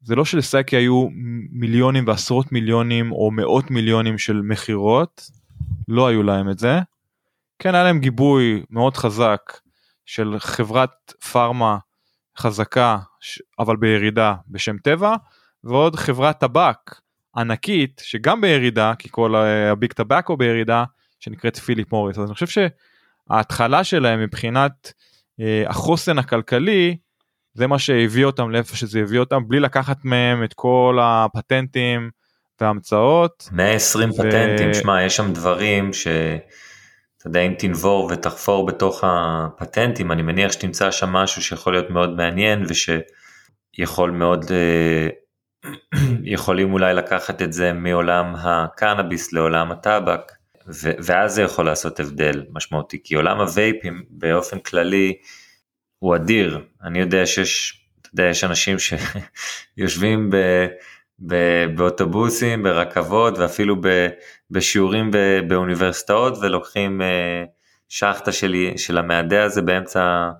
זה 0.00 0.14
לא 0.14 0.24
שלסייקי 0.24 0.76
היו 0.76 1.06
מיליונים 1.50 2.04
ועשרות 2.06 2.52
מיליונים 2.52 3.12
או 3.12 3.30
מאות 3.30 3.70
מיליונים 3.70 4.18
של 4.18 4.40
מכירות, 4.44 5.30
לא 5.88 6.06
היו 6.06 6.22
להם 6.22 6.50
את 6.50 6.58
זה. 6.58 6.78
כן 7.58 7.74
היה 7.74 7.84
להם 7.84 7.98
גיבוי 7.98 8.62
מאוד 8.70 8.96
חזק 8.96 9.40
של 10.06 10.34
חברת 10.38 11.12
פארמה 11.32 11.78
חזקה 12.38 12.98
אבל 13.58 13.76
בירידה 13.76 14.34
בשם 14.48 14.78
טבע 14.78 15.14
ועוד 15.64 15.96
חברת 15.96 16.40
טבק 16.40 17.00
ענקית 17.36 18.02
שגם 18.04 18.40
בירידה 18.40 18.92
כי 18.98 19.08
כל 19.10 19.34
הביג 19.72 19.92
טבקו 19.92 20.36
בירידה 20.36 20.84
שנקראת 21.20 21.56
פיליפ 21.56 21.92
מוריס 21.92 22.18
אז 22.18 22.24
אני 22.24 22.34
חושב 22.34 22.68
שההתחלה 23.30 23.84
שלהם 23.84 24.20
מבחינת 24.20 24.92
אה, 25.40 25.64
החוסן 25.68 26.18
הכלכלי 26.18 26.96
זה 27.58 27.66
מה 27.66 27.78
שהביא 27.78 28.24
אותם 28.24 28.50
לאיפה 28.50 28.76
שזה 28.76 29.00
הביא 29.00 29.20
אותם 29.20 29.48
בלי 29.48 29.60
לקחת 29.60 30.04
מהם 30.04 30.44
את 30.44 30.54
כל 30.54 30.98
הפטנטים 31.02 32.10
והמצאות. 32.60 33.48
120 33.52 34.10
ו... 34.10 34.12
פטנטים, 34.12 34.74
שמע 34.74 35.02
יש 35.02 35.16
שם 35.16 35.32
דברים 35.32 35.92
ש... 35.92 36.06
אתה 37.18 37.26
יודע 37.26 37.40
אם 37.40 37.54
תנבור 37.58 38.08
ותחפור 38.12 38.66
בתוך 38.66 39.04
הפטנטים 39.06 40.12
אני 40.12 40.22
מניח 40.22 40.52
שתמצא 40.52 40.90
שם 40.90 41.08
משהו 41.08 41.42
שיכול 41.42 41.72
להיות 41.72 41.90
מאוד 41.90 42.16
מעניין 42.16 42.64
ושיכול 42.68 44.10
מאוד 44.10 44.44
אה, 44.50 45.08
יכולים 46.34 46.72
אולי 46.72 46.94
לקחת 46.94 47.42
את 47.42 47.52
זה 47.52 47.72
מעולם 47.72 48.34
הקנאביס 48.36 49.32
לעולם 49.32 49.70
הטבק 49.70 50.32
ו- 50.68 50.96
ואז 51.04 51.34
זה 51.34 51.42
יכול 51.42 51.66
לעשות 51.66 52.00
הבדל 52.00 52.44
משמעותי 52.50 53.02
כי 53.04 53.14
עולם 53.14 53.40
הווייפים 53.40 54.02
באופן 54.10 54.58
כללי 54.58 55.14
הוא 55.98 56.16
אדיר. 56.16 56.60
אני 56.84 56.98
יודע 56.98 57.26
שיש, 57.26 57.82
אתה 58.00 58.08
יודע, 58.12 58.24
יש 58.24 58.44
אנשים 58.44 58.76
שיושבים 58.78 60.30
ב, 60.32 60.36
ב, 61.26 61.34
באוטובוסים, 61.76 62.62
ברכבות 62.62 63.38
ואפילו 63.38 63.76
ב, 63.80 64.08
בשיעורים 64.50 65.10
ב, 65.10 65.16
באוניברסיטאות 65.48 66.38
ולוקחים 66.40 67.02
אה, 67.02 67.44
שחטה 67.88 68.32
של, 68.32 68.54
של 68.76 68.98
המאדה 68.98 69.44
הזה 69.44 69.62
באמצע 69.62 70.30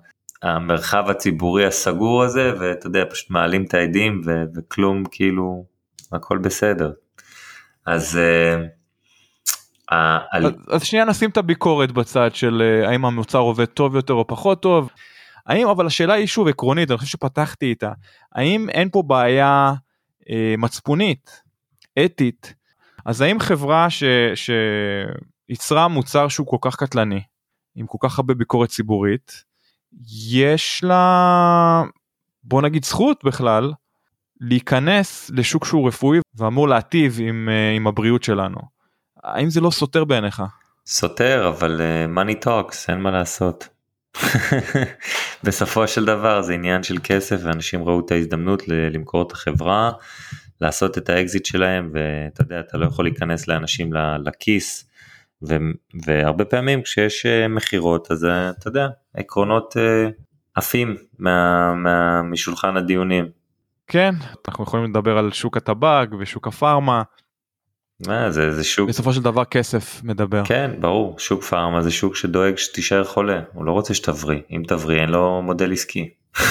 המרחב 0.43 1.09
הציבורי 1.09 1.65
הסגור 1.65 2.23
הזה 2.23 2.53
ואתה 2.59 2.87
יודע, 2.87 3.03
פשוט 3.09 3.29
מעלים 3.29 3.63
את 3.63 3.73
העדים 3.73 4.21
ו, 4.25 4.43
וכלום 4.55 5.03
כאילו, 5.11 5.65
הכל 6.11 6.37
בסדר. 6.37 6.91
אז... 7.85 8.17
אה, 8.17 8.55
אז, 10.31 10.43
אז 10.69 10.83
שנייה 10.83 11.05
נשים 11.05 11.29
את 11.29 11.37
הביקורת 11.37 11.91
בצד 11.91 12.35
של 12.35 12.61
אה, 12.61 12.89
האם 12.89 13.05
המוצר 13.05 13.39
עובד 13.39 13.65
טוב 13.65 13.95
יותר 13.95 14.13
או 14.13 14.27
פחות 14.27 14.61
טוב. 14.61 14.89
האם 15.49 15.67
אבל 15.67 15.87
השאלה 15.87 16.13
היא 16.13 16.27
שוב 16.27 16.47
עקרונית 16.47 16.91
אני 16.91 16.97
חושב 16.97 17.11
שפתחתי 17.11 17.65
איתה 17.65 17.91
האם 18.35 18.69
אין 18.69 18.89
פה 18.89 19.03
בעיה 19.03 19.73
אה, 20.29 20.55
מצפונית 20.57 21.41
אתית 22.05 22.53
אז 23.05 23.21
האם 23.21 23.39
חברה 23.39 23.87
שייצרה 25.49 25.87
מוצר 25.87 26.27
שהוא 26.27 26.47
כל 26.47 26.57
כך 26.61 26.75
קטלני 26.75 27.21
עם 27.75 27.87
כל 27.87 27.97
כך 28.01 28.19
הרבה 28.19 28.33
ביקורת 28.33 28.69
ציבורית 28.69 29.43
יש 30.31 30.83
לה 30.83 31.83
בוא 32.43 32.61
נגיד 32.61 32.85
זכות 32.85 33.23
בכלל 33.23 33.73
להיכנס 34.41 35.31
לשוק 35.33 35.65
שהוא 35.65 35.87
רפואי 35.87 36.19
ואמור 36.35 36.67
להטיב 36.67 37.17
עם, 37.21 37.49
אה, 37.51 37.75
עם 37.75 37.87
הבריאות 37.87 38.23
שלנו. 38.23 38.59
האם 39.23 39.49
זה 39.49 39.61
לא 39.61 39.71
סותר 39.71 40.03
בעיניך? 40.03 40.43
סותר 40.85 41.49
אבל 41.49 41.81
uh, 41.81 42.17
money 42.17 42.45
talks 42.45 42.75
אין 42.89 43.01
מה 43.01 43.11
לעשות. 43.11 43.78
בסופו 45.43 45.87
של 45.87 46.05
דבר 46.05 46.41
זה 46.41 46.53
עניין 46.53 46.83
של 46.83 46.97
כסף 47.03 47.37
ואנשים 47.43 47.83
ראו 47.83 47.99
את 47.99 48.11
ההזדמנות 48.11 48.67
למכור 48.67 49.21
את 49.21 49.31
החברה, 49.31 49.91
לעשות 50.61 50.97
את 50.97 51.09
האקזיט 51.09 51.45
שלהם 51.45 51.91
ואתה 51.93 52.41
יודע 52.41 52.59
אתה 52.59 52.77
לא 52.77 52.85
יכול 52.85 53.05
להיכנס 53.05 53.47
לאנשים 53.47 53.93
לכיס 54.25 54.89
ו, 55.47 55.55
והרבה 56.05 56.45
פעמים 56.45 56.81
כשיש 56.81 57.25
אה, 57.25 57.47
מכירות 57.47 58.11
אז 58.11 58.25
אה, 58.25 58.49
אתה 58.49 58.67
יודע 58.67 58.87
עקרונות 59.13 59.77
אה, 59.77 60.09
עפים 60.55 60.95
מה, 61.19 61.73
מה, 61.73 62.21
משולחן 62.23 62.77
הדיונים. 62.77 63.29
כן 63.87 64.15
אנחנו 64.47 64.63
יכולים 64.63 64.89
לדבר 64.89 65.17
על 65.17 65.31
שוק 65.31 65.57
הטבק 65.57 66.07
ושוק 66.19 66.47
הפארמה 66.47 66.85
מה, 66.85 67.03
זה, 68.05 68.51
זה 68.51 68.63
שוק 68.63 68.89
בסופו 68.89 69.13
של 69.13 69.21
דבר 69.21 69.45
כסף 69.45 70.01
מדבר 70.03 70.45
כן 70.45 70.71
ברור 70.79 71.19
שוק 71.19 71.43
פארמה 71.43 71.81
זה 71.81 71.91
שוק 71.91 72.15
שדואג 72.15 72.57
שתישאר 72.57 73.03
חולה 73.03 73.41
הוא 73.53 73.65
לא 73.65 73.71
רוצה 73.71 73.93
שתבריא 73.93 74.39
אם 74.51 74.63
תבריא 74.67 75.01
אין 75.01 75.09
לו 75.09 75.41
מודל 75.41 75.71
עסקי. 75.71 76.09
yeah. 76.37 76.41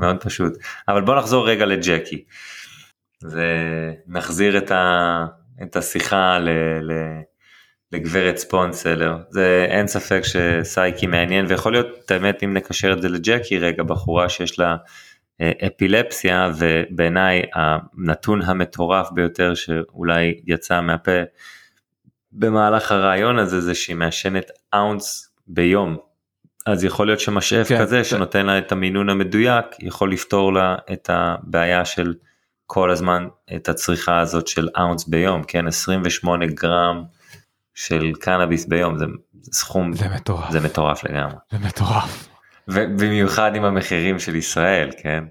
מאוד 0.00 0.16
פשוט 0.20 0.52
אבל 0.88 1.02
בוא 1.02 1.14
נחזור 1.14 1.48
רגע 1.48 1.66
לג'קי. 1.66 2.24
זה 3.20 3.46
נחזיר 4.06 4.58
את, 4.58 4.70
ה, 4.70 5.26
את 5.62 5.76
השיחה 5.76 6.38
ל, 6.38 6.48
ל, 6.80 6.92
לגברת 7.92 8.36
ספונסלר 8.36 9.16
זה 9.30 9.66
אין 9.68 9.86
ספק 9.86 10.20
שסייקי 10.22 11.06
מעניין 11.06 11.46
ויכול 11.48 11.72
להיות 11.72 12.10
האמת 12.10 12.42
אם 12.44 12.54
נקשר 12.54 12.92
את 12.92 13.02
זה 13.02 13.08
לג'קי 13.08 13.58
רגע 13.58 13.82
בחורה 13.82 14.28
שיש 14.28 14.58
לה 14.58 14.76
אפילפסיה 15.42 16.50
ובעיניי 16.56 17.42
הנתון 17.54 18.42
המטורף 18.42 19.10
ביותר 19.10 19.54
שאולי 19.54 20.40
יצא 20.46 20.80
מהפה 20.80 21.22
במהלך 22.32 22.92
הרעיון 22.92 23.38
הזה 23.38 23.60
זה 23.60 23.74
שהיא 23.74 23.96
מעשנת 23.96 24.50
אאונס 24.74 25.34
ביום. 25.46 25.96
אז 26.66 26.84
יכול 26.84 27.06
להיות 27.06 27.20
שמשאף 27.20 27.68
כן, 27.68 27.78
כזה 27.78 27.96
כן. 27.96 28.04
שנותן 28.04 28.46
לה 28.46 28.58
את 28.58 28.72
המינון 28.72 29.10
המדויק 29.10 29.66
יכול 29.78 30.12
לפתור 30.12 30.52
לה 30.52 30.76
את 30.92 31.10
הבעיה 31.12 31.84
של 31.84 32.14
כל 32.66 32.90
הזמן 32.90 33.28
את 33.56 33.68
הצריכה 33.68 34.20
הזאת 34.20 34.48
של 34.48 34.68
אאונס 34.78 35.08
ביום 35.08 35.42
כן 35.42 35.66
28 35.66 36.46
גרם 36.46 37.04
של 37.74 38.12
קנאביס 38.20 38.66
ביום 38.66 38.98
זה 38.98 39.04
סכום 39.52 39.92
זה 39.92 40.08
מטורף 40.08 40.50
זה 40.50 40.60
מטורף 40.60 41.04
לגמרי 41.04 41.36
זה 41.52 41.58
מטורף 41.58 42.33
ובמיוחד 42.68 43.56
עם 43.56 43.64
המחירים 43.64 44.18
של 44.18 44.36
ישראל 44.36 44.90
כן. 45.02 45.24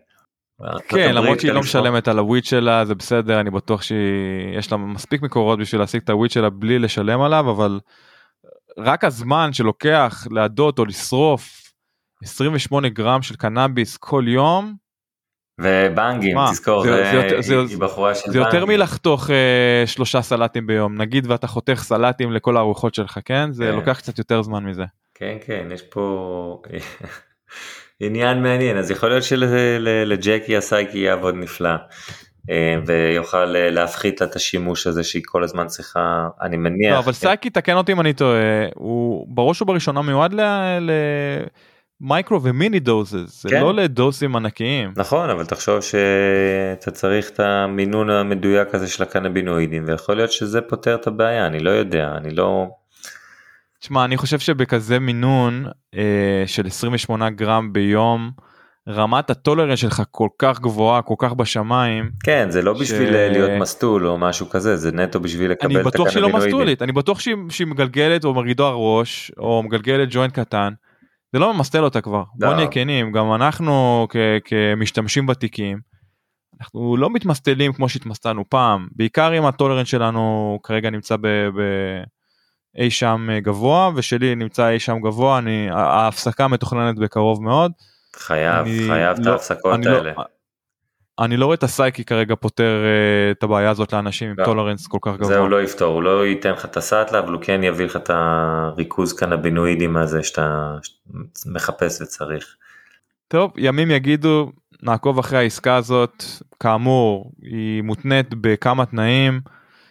כן 0.90 1.16
למרות 1.16 1.40
שהיא 1.40 1.52
לא 1.52 1.60
משלמת 1.60 2.08
על 2.08 2.20
הוויט 2.20 2.46
שלה 2.46 2.86
זה 2.86 2.96
בסדר 2.96 3.40
אני 3.40 3.50
בטוח 3.50 3.82
שיש 3.82 4.72
לה 4.72 4.78
מספיק 4.78 5.22
מקורות 5.22 5.60
בשביל 5.60 5.82
להשיג 5.82 6.02
את 6.04 6.10
הוויט 6.10 6.32
שלה 6.32 6.50
בלי 6.50 6.80
לשלם 6.80 7.22
עליו 7.22 7.52
אבל 7.52 7.80
רק 8.78 9.04
הזמן 9.04 9.54
שלוקח 9.54 10.28
להדות 10.32 10.80
או 10.80 10.86
לשרוף 10.86 11.64
28 12.24 12.90
גרם 12.90 13.22
של 13.22 13.36
קנאביס 13.36 13.98
כל 13.98 14.24
יום. 14.28 14.76
ובנגים 15.62 16.36
מה? 16.36 16.50
תזכור 16.52 16.84
זה, 16.84 17.04
זה, 17.12 17.42
זה, 17.42 17.66
זה, 17.66 17.78
בחורה 17.78 18.16
של 18.16 18.32
זה 18.32 18.38
יותר 18.38 18.66
מלחתוך 18.66 19.30
אה, 19.30 19.84
שלושה 19.86 20.22
סלטים 20.22 20.68
ביום 20.68 21.02
נגיד 21.02 21.32
ואתה 21.32 21.48
חותך 21.48 21.84
סלטים 21.84 22.32
לכל 22.32 22.58
הארוחות 22.58 22.96
שלך 22.96 23.20
כן 23.26 23.52
זה 23.52 23.66
כן. 23.66 23.76
לוקח 23.76 23.98
קצת 23.98 24.18
יותר 24.18 24.42
זמן 24.42 24.66
מזה. 24.66 24.84
כן 25.16 25.38
כן 25.46 25.68
יש 25.72 25.82
פה 25.82 26.62
עניין 28.00 28.44
מעניין 28.44 28.78
אז 28.78 28.92
יכול 28.92 29.10
להיות 29.10 29.24
שלג'קי 29.24 30.58
הסייקי 30.58 30.98
יעבוד 30.98 31.36
נפלא. 31.36 31.76
אה, 32.50 32.76
ויוכל 32.86 33.56
אה, 33.56 33.70
להפחית 33.70 34.22
לה 34.22 34.28
את 34.28 34.36
השימוש 34.36 34.88
הזה 34.88 35.04
שהיא 35.04 35.24
כל 35.26 35.44
הזמן 35.44 35.68
צריכה, 35.68 36.28
אני 36.42 36.58
מניח. 36.58 36.94
לא, 36.94 37.00
אבל 37.00 37.12
סייקי, 37.12 37.50
תקן 37.50 37.76
אותי 37.76 37.92
אם 37.92 38.00
אני 38.02 38.14
טועה, 38.14 38.66
הוא 38.76 39.28
בראש 39.30 39.62
ובראשונה 39.62 40.02
מיועד 40.02 40.36
למייקרו 42.02 42.44
ומיני 42.44 42.80
דוזס, 42.80 43.46
כן. 43.46 43.62
לא 43.62 43.74
לדוסים 43.74 44.36
ענקיים. 44.36 44.94
נכון, 44.96 45.30
אבל 45.30 45.46
תחשוב 45.46 45.80
שאתה 45.82 46.92
צריך 46.92 47.30
את 47.30 47.40
המינון 47.40 48.10
המדויק 48.10 48.76
הזה 48.76 48.88
של 48.88 49.04
הקנבינואידים, 49.04 49.84
ויכול 49.88 50.16
להיות 50.16 50.32
שזה 50.32 50.62
פותר 50.62 50.96
את 50.96 51.08
הבעיה, 51.08 51.48
אני 51.48 51.60
לא 51.60 51.70
יודע, 51.70 52.14
אני 52.18 52.36
לא... 52.36 52.68
תשמע, 53.84 54.06
אני 54.06 54.18
חושב 54.18 54.40
שבכזה 54.40 55.00
מינון 55.00 55.66
אה, 55.96 56.44
של 56.48 56.68
28 56.68 57.30
גרם 57.30 57.74
ביום, 57.74 58.32
רמת 58.90 59.30
הטולרנס 59.30 59.80
שלך 59.80 60.04
כל 60.12 60.28
כך 60.40 60.60
גבוהה, 60.60 61.02
כל 61.02 61.16
כך 61.18 61.34
בשמיים. 61.34 62.12
כן, 62.24 62.50
זה 62.50 62.62
לא 62.62 62.76
ש- 62.76 62.82
בשביל 62.82 63.10
להיות 63.28 63.52
מסטול 63.62 64.08
או 64.08 64.18
משהו 64.18 64.50
כזה, 64.50 64.78
זה 64.78 64.92
נטו 64.92 65.20
בשביל 65.20 65.52
לקבל 65.52 65.72
אני 65.72 65.82
את 65.82 65.86
בטוח 65.86 66.10
שהיא 66.10 66.22
לא 66.22 66.28
הקנבינואידים. 66.28 66.58
מסטולית, 66.60 66.82
אני 66.82 66.92
בטוח 66.92 67.20
שהיא, 67.20 67.36
שהיא 67.50 67.68
מגלגלת 67.68 68.26
או 68.26 68.34
מרעידה 68.34 68.70
ראש, 68.70 69.32
או 69.38 69.64
מגלגלת 69.64 70.08
ג'וינט 70.12 70.34
קטן. 70.40 70.74
זה 71.34 71.40
לא 71.40 71.54
ממסטל 71.54 71.84
אותה 71.84 72.02
כבר, 72.02 72.24
בוא 72.40 72.48
לא. 72.48 72.56
נהיה 72.56 72.68
כנים, 72.68 73.12
גם 73.12 73.34
אנחנו 73.34 74.08
כ- 74.10 74.16
כמשתמשים 74.46 75.30
ותיקים, 75.30 75.78
אנחנו 76.62 76.98
לא 76.98 77.10
מתמסטלים 77.10 77.74
כמו 77.74 77.90
שהתמסטלנו 77.90 78.50
פעם, 78.50 78.88
בעיקר 78.96 79.38
אם 79.38 79.46
הטולרנס 79.46 79.88
שלנו 79.88 80.60
כרגע 80.64 80.90
נמצא 80.90 81.16
ב... 81.16 81.28
ב... 81.28 81.62
אי 82.78 82.92
שם 82.92 83.28
אה, 83.32 83.40
גבוה 83.40 83.92
ושלי 83.96 84.36
נמצא 84.36 84.70
אי 84.70 84.80
שם 84.80 85.00
גבוה 85.00 85.38
אני 85.38 85.68
ההפסקה 85.72 86.48
מתוכננת 86.48 86.96
בקרוב 87.00 87.44
מאוד. 87.44 87.72
חייב, 88.16 88.66
אני 88.66 88.88
חייב 88.88 89.20
את 89.20 89.26
לא- 89.26 89.32
ההפסקות 89.32 89.74
אני 89.74 89.88
האלה. 89.88 90.12
לא, 90.18 90.24
אני 91.20 91.38
לא 91.38 91.46
רואה 91.46 91.56
את 91.56 91.64
הסייקי 91.64 92.04
כרגע 92.04 92.36
פותר 92.36 92.84
אה, 92.86 93.32
את 93.32 93.44
הבעיה 93.44 93.70
הזאת 93.70 93.94
לאנשים 93.94 94.30
עם 94.30 94.36
לא. 94.38 94.46
טולרנס 94.46 94.88
כל 94.88 94.98
כך 95.02 95.12
זה 95.12 95.18
גבוה. 95.18 95.38
הוא 95.38 95.50
לא 95.50 95.62
יפתור, 95.64 95.94
הוא 95.94 96.04
לא 96.04 96.26
ייתן 96.26 96.52
לך 96.52 96.66
את 96.66 96.78
הסאטלה, 96.78 97.20
אבל 97.20 97.34
הוא 97.34 97.42
כן 97.42 97.64
יביא 97.64 97.86
לך 97.86 97.96
את 97.96 98.10
הריכוז 98.14 99.14
קנבינואידים 99.14 99.98
הזה 99.98 100.24
שאתה 100.24 100.76
מחפש 101.46 102.02
וצריך. 102.02 102.56
טוב 103.28 103.52
ימים 103.58 103.92
יגידו 103.92 104.52
נעקוב 104.84 105.20
אחרי 105.20 105.38
העסקה 105.40 105.76
הזאת 105.76 106.24
כאמור 106.60 107.32
היא 107.42 107.82
מותנית 107.82 108.28
בכמה 108.42 108.86
תנאים 108.86 109.42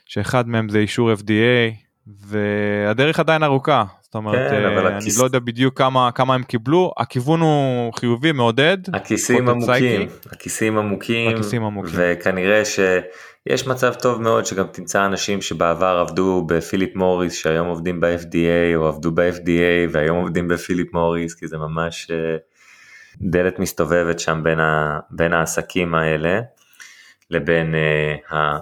שאחד 0.07 0.49
מהם 0.49 0.69
זה 0.69 0.79
אישור 0.79 1.13
FDA 1.13 1.75
והדרך 2.07 3.21
עדיין 3.21 3.43
ארוכה 3.43 3.85
זאת 4.01 4.15
אומרת 4.15 4.51
כן, 4.51 4.65
אה, 4.65 4.89
אני 4.89 4.97
הכיס- 4.99 5.19
לא 5.21 5.25
יודע 5.25 5.39
בדיוק 5.39 5.79
כמה 5.79 6.11
כמה 6.15 6.35
הם 6.35 6.43
קיבלו 6.43 6.93
הכיוון 6.99 7.41
הוא 7.41 7.93
חיובי 7.93 8.33
מעודד. 8.33 8.79
הכיסים 8.95 9.49
עמוקים. 9.49 10.09
הכיסים 10.33 10.79
עמוקים, 10.79 11.31
הכיסים 11.35 11.65
עמוקים. 11.65 11.93
וכנראה 11.97 12.63
שיש 12.65 13.67
מצב 13.67 13.95
טוב 13.95 14.23
מאוד 14.23 14.47
שגם 14.47 14.67
תמצא 14.73 15.07
אנשים 15.07 15.41
שבעבר 15.43 15.99
עבדו 16.09 16.45
בפיליפ 16.49 16.97
מוריס 16.97 17.35
שהיום 17.35 17.69
עובדים 17.69 18.01
ב-FDA 18.01 18.77
או 18.77 18.89
עבדו 18.89 19.13
ב-FDA 19.13 19.91
והיום 19.93 20.19
עובדים 20.19 20.49
בפיליפ 20.49 20.95
מוריס 20.95 21.35
כי 21.35 21.47
זה 21.47 21.59
ממש 21.59 22.11
אה, 22.11 22.37
דלת 23.21 23.59
מסתובבת 23.59 24.19
שם 24.21 24.41
בין, 24.43 24.61
ה, 24.61 24.99
בין 25.11 25.33
העסקים 25.33 25.95
האלה 25.95 26.41
לבין 27.31 27.75
אה. 28.33 28.59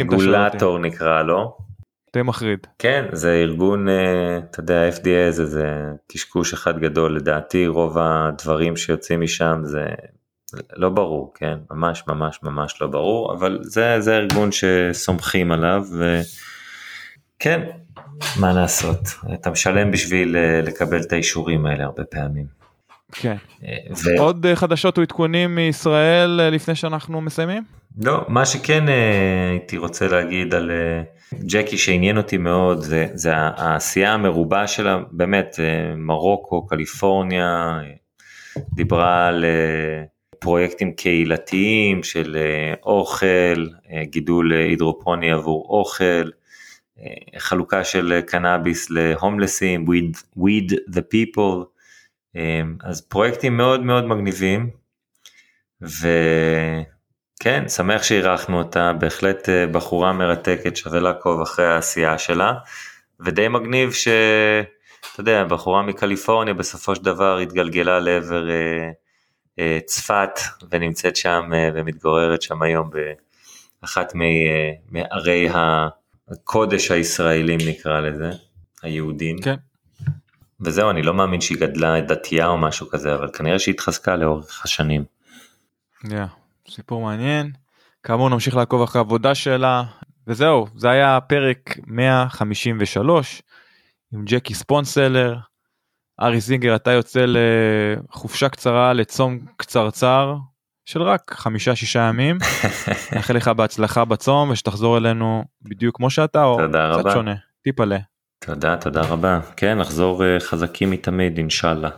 הרגולטור 0.00 0.78
נקרא 0.78 1.22
לו. 1.22 1.65
די 2.16 2.22
מחריד. 2.22 2.66
כן, 2.78 3.04
זה 3.12 3.32
ארגון, 3.32 3.88
אה, 3.88 4.38
אתה 4.38 4.60
יודע, 4.60 4.82
ה-FDA 4.82 5.30
זה, 5.30 5.46
זה 5.46 5.66
קשקוש 6.08 6.52
אחד 6.52 6.78
גדול, 6.78 7.16
לדעתי 7.16 7.66
רוב 7.66 7.98
הדברים 7.98 8.76
שיוצאים 8.76 9.20
משם 9.20 9.60
זה 9.62 9.84
לא 10.76 10.88
ברור, 10.88 11.32
כן, 11.34 11.58
ממש 11.70 12.04
ממש 12.08 12.38
ממש 12.42 12.82
לא 12.82 12.86
ברור, 12.86 13.34
אבל 13.34 13.58
זה, 13.62 14.00
זה 14.00 14.16
ארגון 14.16 14.50
שסומכים 14.52 15.52
עליו, 15.52 15.84
וכן, 17.38 17.60
מה 18.40 18.52
לעשות, 18.52 19.00
אתה 19.34 19.50
משלם 19.50 19.90
בשביל 19.90 20.36
אה, 20.36 20.60
לקבל 20.62 21.00
את 21.00 21.12
האישורים 21.12 21.66
האלה 21.66 21.84
הרבה 21.84 22.04
פעמים. 22.04 22.46
כן. 23.12 23.36
אה, 23.64 23.76
ו... 23.90 24.20
עוד 24.20 24.46
חדשות 24.54 24.98
או 24.98 25.02
עדכונים 25.02 25.54
מישראל 25.54 26.40
לפני 26.52 26.74
שאנחנו 26.74 27.20
מסיימים? 27.20 27.62
לא, 27.98 28.24
מה 28.28 28.46
שכן 28.46 28.84
הייתי 29.50 29.78
רוצה 29.78 30.08
להגיד 30.08 30.54
על 30.54 30.70
ג'קי 31.34 31.78
שעניין 31.78 32.16
אותי 32.16 32.36
מאוד 32.36 32.80
זה, 32.80 33.06
זה 33.14 33.30
העשייה 33.34 34.14
המרובה 34.14 34.66
שלה, 34.66 35.00
באמת, 35.10 35.56
אה, 35.58 35.94
מרוקו, 35.96 36.66
קליפורניה, 36.66 37.80
דיברה 38.74 39.26
על 39.26 39.44
אה, 39.44 40.04
פרויקטים 40.38 40.92
קהילתיים 40.92 42.02
של 42.02 42.36
אה, 42.36 42.74
אוכל, 42.82 43.66
גידול 44.02 44.52
הידרופוני 44.52 45.32
עבור 45.32 45.66
אוכל, 45.68 46.30
חלוקה 47.38 47.84
של 47.84 48.20
קנאביס 48.26 48.90
להומלסים, 48.90 49.84
weed, 49.88 50.38
weed 50.38 50.74
the 50.94 51.00
people, 51.00 51.64
אז 52.82 53.00
פרויקטים 53.00 53.56
מאוד 53.56 53.82
מאוד 53.82 54.04
מגניבים. 54.06 54.70
ו... 55.82 56.08
כן, 57.40 57.68
שמח 57.68 58.02
שאירחנו 58.02 58.58
אותה, 58.58 58.92
בהחלט 58.92 59.48
אה, 59.48 59.66
בחורה 59.66 60.12
מרתקת, 60.12 60.76
שווה 60.76 61.00
לעקוב 61.00 61.40
אחרי 61.40 61.66
העשייה 61.66 62.18
שלה, 62.18 62.52
ודי 63.20 63.48
מגניב 63.48 63.92
שאתה 63.92 65.20
יודע, 65.20 65.44
בחורה 65.44 65.82
מקליפורניה 65.82 66.54
בסופו 66.54 66.94
של 66.94 67.04
דבר 67.04 67.38
התגלגלה 67.38 68.00
לעבר 68.00 68.50
אה, 68.50 68.90
אה, 69.58 69.78
צפת, 69.86 70.40
ונמצאת 70.70 71.16
שם 71.16 71.50
אה, 71.54 71.70
ומתגוררת 71.74 72.42
שם 72.42 72.62
היום 72.62 72.90
באחת 73.82 74.12
אה, 74.16 74.72
מערי 74.90 75.48
הקודש 76.28 76.90
הישראלים 76.90 77.58
נקרא 77.68 78.00
לזה, 78.00 78.30
היהודים. 78.82 79.38
כן. 79.38 79.54
וזהו, 80.60 80.90
אני 80.90 81.02
לא 81.02 81.14
מאמין 81.14 81.40
שהיא 81.40 81.58
גדלה 81.58 82.00
דתייה 82.00 82.46
או 82.46 82.58
משהו 82.58 82.88
כזה, 82.88 83.14
אבל 83.14 83.30
כנראה 83.32 83.58
שהיא 83.58 83.74
התחזקה 83.74 84.16
לאורך 84.16 84.64
השנים. 84.64 85.04
Yeah, 86.04 86.08
סיפור 86.70 87.02
מעניין. 87.02 87.52
כאמור 88.02 88.28
נמשיך 88.28 88.56
לעקוב 88.56 88.82
אחרי 88.82 88.98
העבודה 88.98 89.34
שלה 89.34 89.82
וזהו 90.26 90.66
זה 90.76 90.90
היה 90.90 91.20
פרק 91.20 91.78
153 91.86 93.42
עם 94.12 94.24
ג'קי 94.24 94.54
ספונסלר. 94.54 95.36
ארי 96.20 96.40
זינגר 96.40 96.76
אתה 96.76 96.90
יוצא 96.90 97.24
לחופשה 97.28 98.48
קצרה 98.48 98.92
לצום 98.92 99.38
קצרצר 99.56 100.34
של 100.84 101.02
רק 101.02 101.32
חמישה 101.34 101.76
שישה 101.76 102.00
ימים. 102.00 102.38
נאחל 103.12 103.34
לך 103.34 103.48
בהצלחה 103.48 104.04
בצום 104.04 104.50
ושתחזור 104.50 104.98
אלינו 104.98 105.44
בדיוק 105.62 105.96
כמו 105.96 106.10
שאתה 106.10 106.44
או 106.44 106.58
קצת. 107.00 107.10
שונה 107.12 107.34
טיפלה. 107.62 107.98
תודה, 108.44 108.76
תודה 108.76 109.00
רבה. 109.02 109.40
כן, 109.56 109.78
נחזור 109.78 110.24
אה, 110.24 110.40
חזקים 110.40 110.90
מתמיד, 110.90 111.38
אינשאללה. 111.38 111.88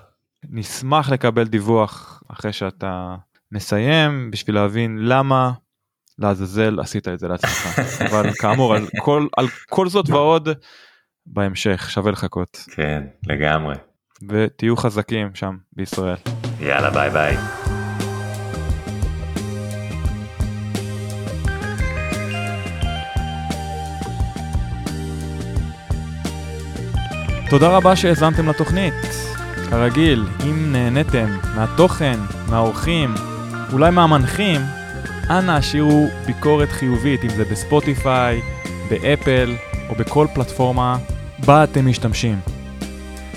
נשמח 0.50 1.10
לקבל 1.10 1.44
דיווח 1.44 2.22
אחרי 2.28 2.52
שאתה 2.52 3.14
מסיים 3.52 4.30
בשביל 4.30 4.56
להבין 4.56 4.98
למה 4.98 5.52
לעזאזל 6.18 6.80
עשית 6.80 7.08
את 7.08 7.18
זה 7.18 7.28
לעצמך 7.28 7.78
אבל 8.10 8.30
כאמור 8.40 8.74
על 8.74 8.86
כל 8.98 9.26
על 9.36 9.46
כל 9.70 9.88
זאת 9.88 10.10
ועוד 10.10 10.48
בהמשך 11.26 11.90
שווה 11.90 12.12
לחכות 12.12 12.64
כן, 12.70 13.02
לגמרי. 13.26 13.74
ותהיו 14.28 14.76
חזקים 14.76 15.34
שם 15.34 15.56
בישראל. 15.72 16.16
יאללה, 16.60 16.90
ביי 16.90 17.10
ביי. 17.10 17.36
תודה 27.50 27.76
רבה 27.76 27.96
שהאזנתם 27.96 28.48
לתוכנית. 28.48 28.94
כרגיל, 29.70 30.24
אם 30.44 30.72
נהניתם 30.72 31.28
מהתוכן, 31.56 32.18
מהאורחים, 32.50 33.14
אולי 33.72 33.90
מהמנחים, 33.90 34.60
אנא 35.30 35.52
השאירו 35.52 36.08
ביקורת 36.26 36.68
חיובית, 36.68 37.24
אם 37.24 37.28
זה 37.28 37.44
בספוטיפיי, 37.44 38.40
באפל 38.90 39.54
או 39.88 39.94
בכל 39.94 40.26
פלטפורמה 40.34 40.96
בה 41.46 41.64
אתם 41.64 41.86
משתמשים. 41.86 42.40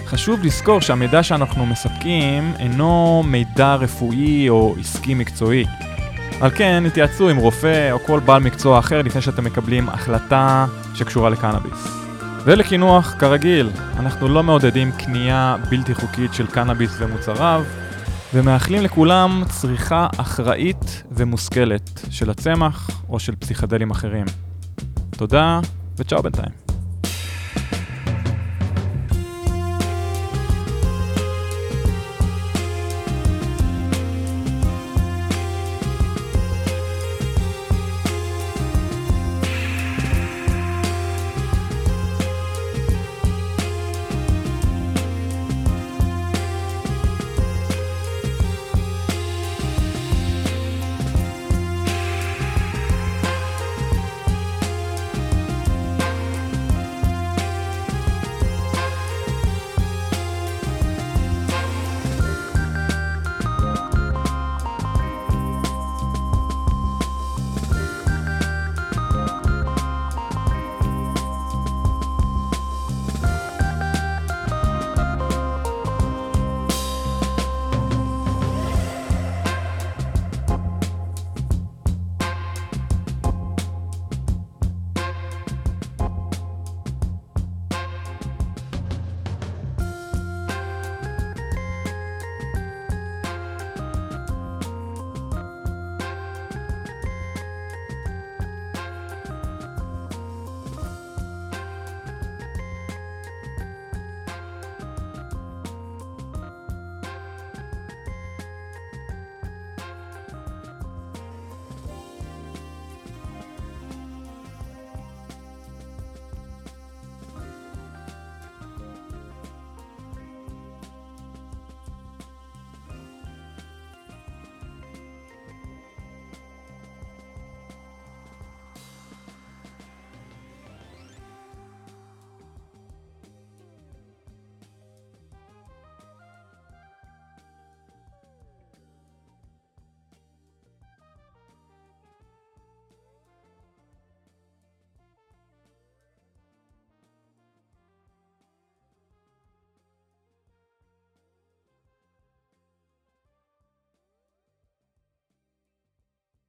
חשוב 0.05 0.43
לזכור 0.43 0.81
שהמידע 0.81 1.23
שאנחנו 1.23 1.65
מספקים 1.65 2.53
אינו 2.59 3.23
מידע 3.25 3.75
רפואי 3.75 4.49
או 4.49 4.75
עסקי 4.79 5.13
מקצועי. 5.13 5.65
על 6.41 6.49
כן, 6.55 6.83
התייעצו 6.87 7.29
עם 7.29 7.37
רופא 7.37 7.91
או 7.91 7.99
כל 7.99 8.19
בעל 8.19 8.43
מקצוע 8.43 8.79
אחר 8.79 9.01
לפני 9.01 9.21
שאתם 9.21 9.43
מקבלים 9.43 9.89
החלטה 9.89 10.65
שקשורה 10.93 11.29
לקנאביס. 11.29 11.87
ולקינוח, 12.43 13.15
כרגיל, 13.19 13.69
אנחנו 13.99 14.27
לא 14.27 14.43
מעודדים 14.43 14.91
קנייה 14.91 15.55
בלתי 15.69 15.95
חוקית 15.95 16.33
של 16.33 16.47
קנאביס 16.47 16.95
ומוצריו, 16.97 17.63
ומאחלים 18.33 18.81
לכולם 18.81 19.43
צריכה 19.49 20.07
אחראית 20.17 21.03
ומושכלת 21.11 22.05
של 22.09 22.29
הצמח 22.29 22.89
או 23.09 23.19
של 23.19 23.35
פסיכדלים 23.35 23.91
אחרים. 23.91 24.25
תודה, 25.09 25.59
וצ'או 25.97 26.23
בינתיים. 26.23 26.60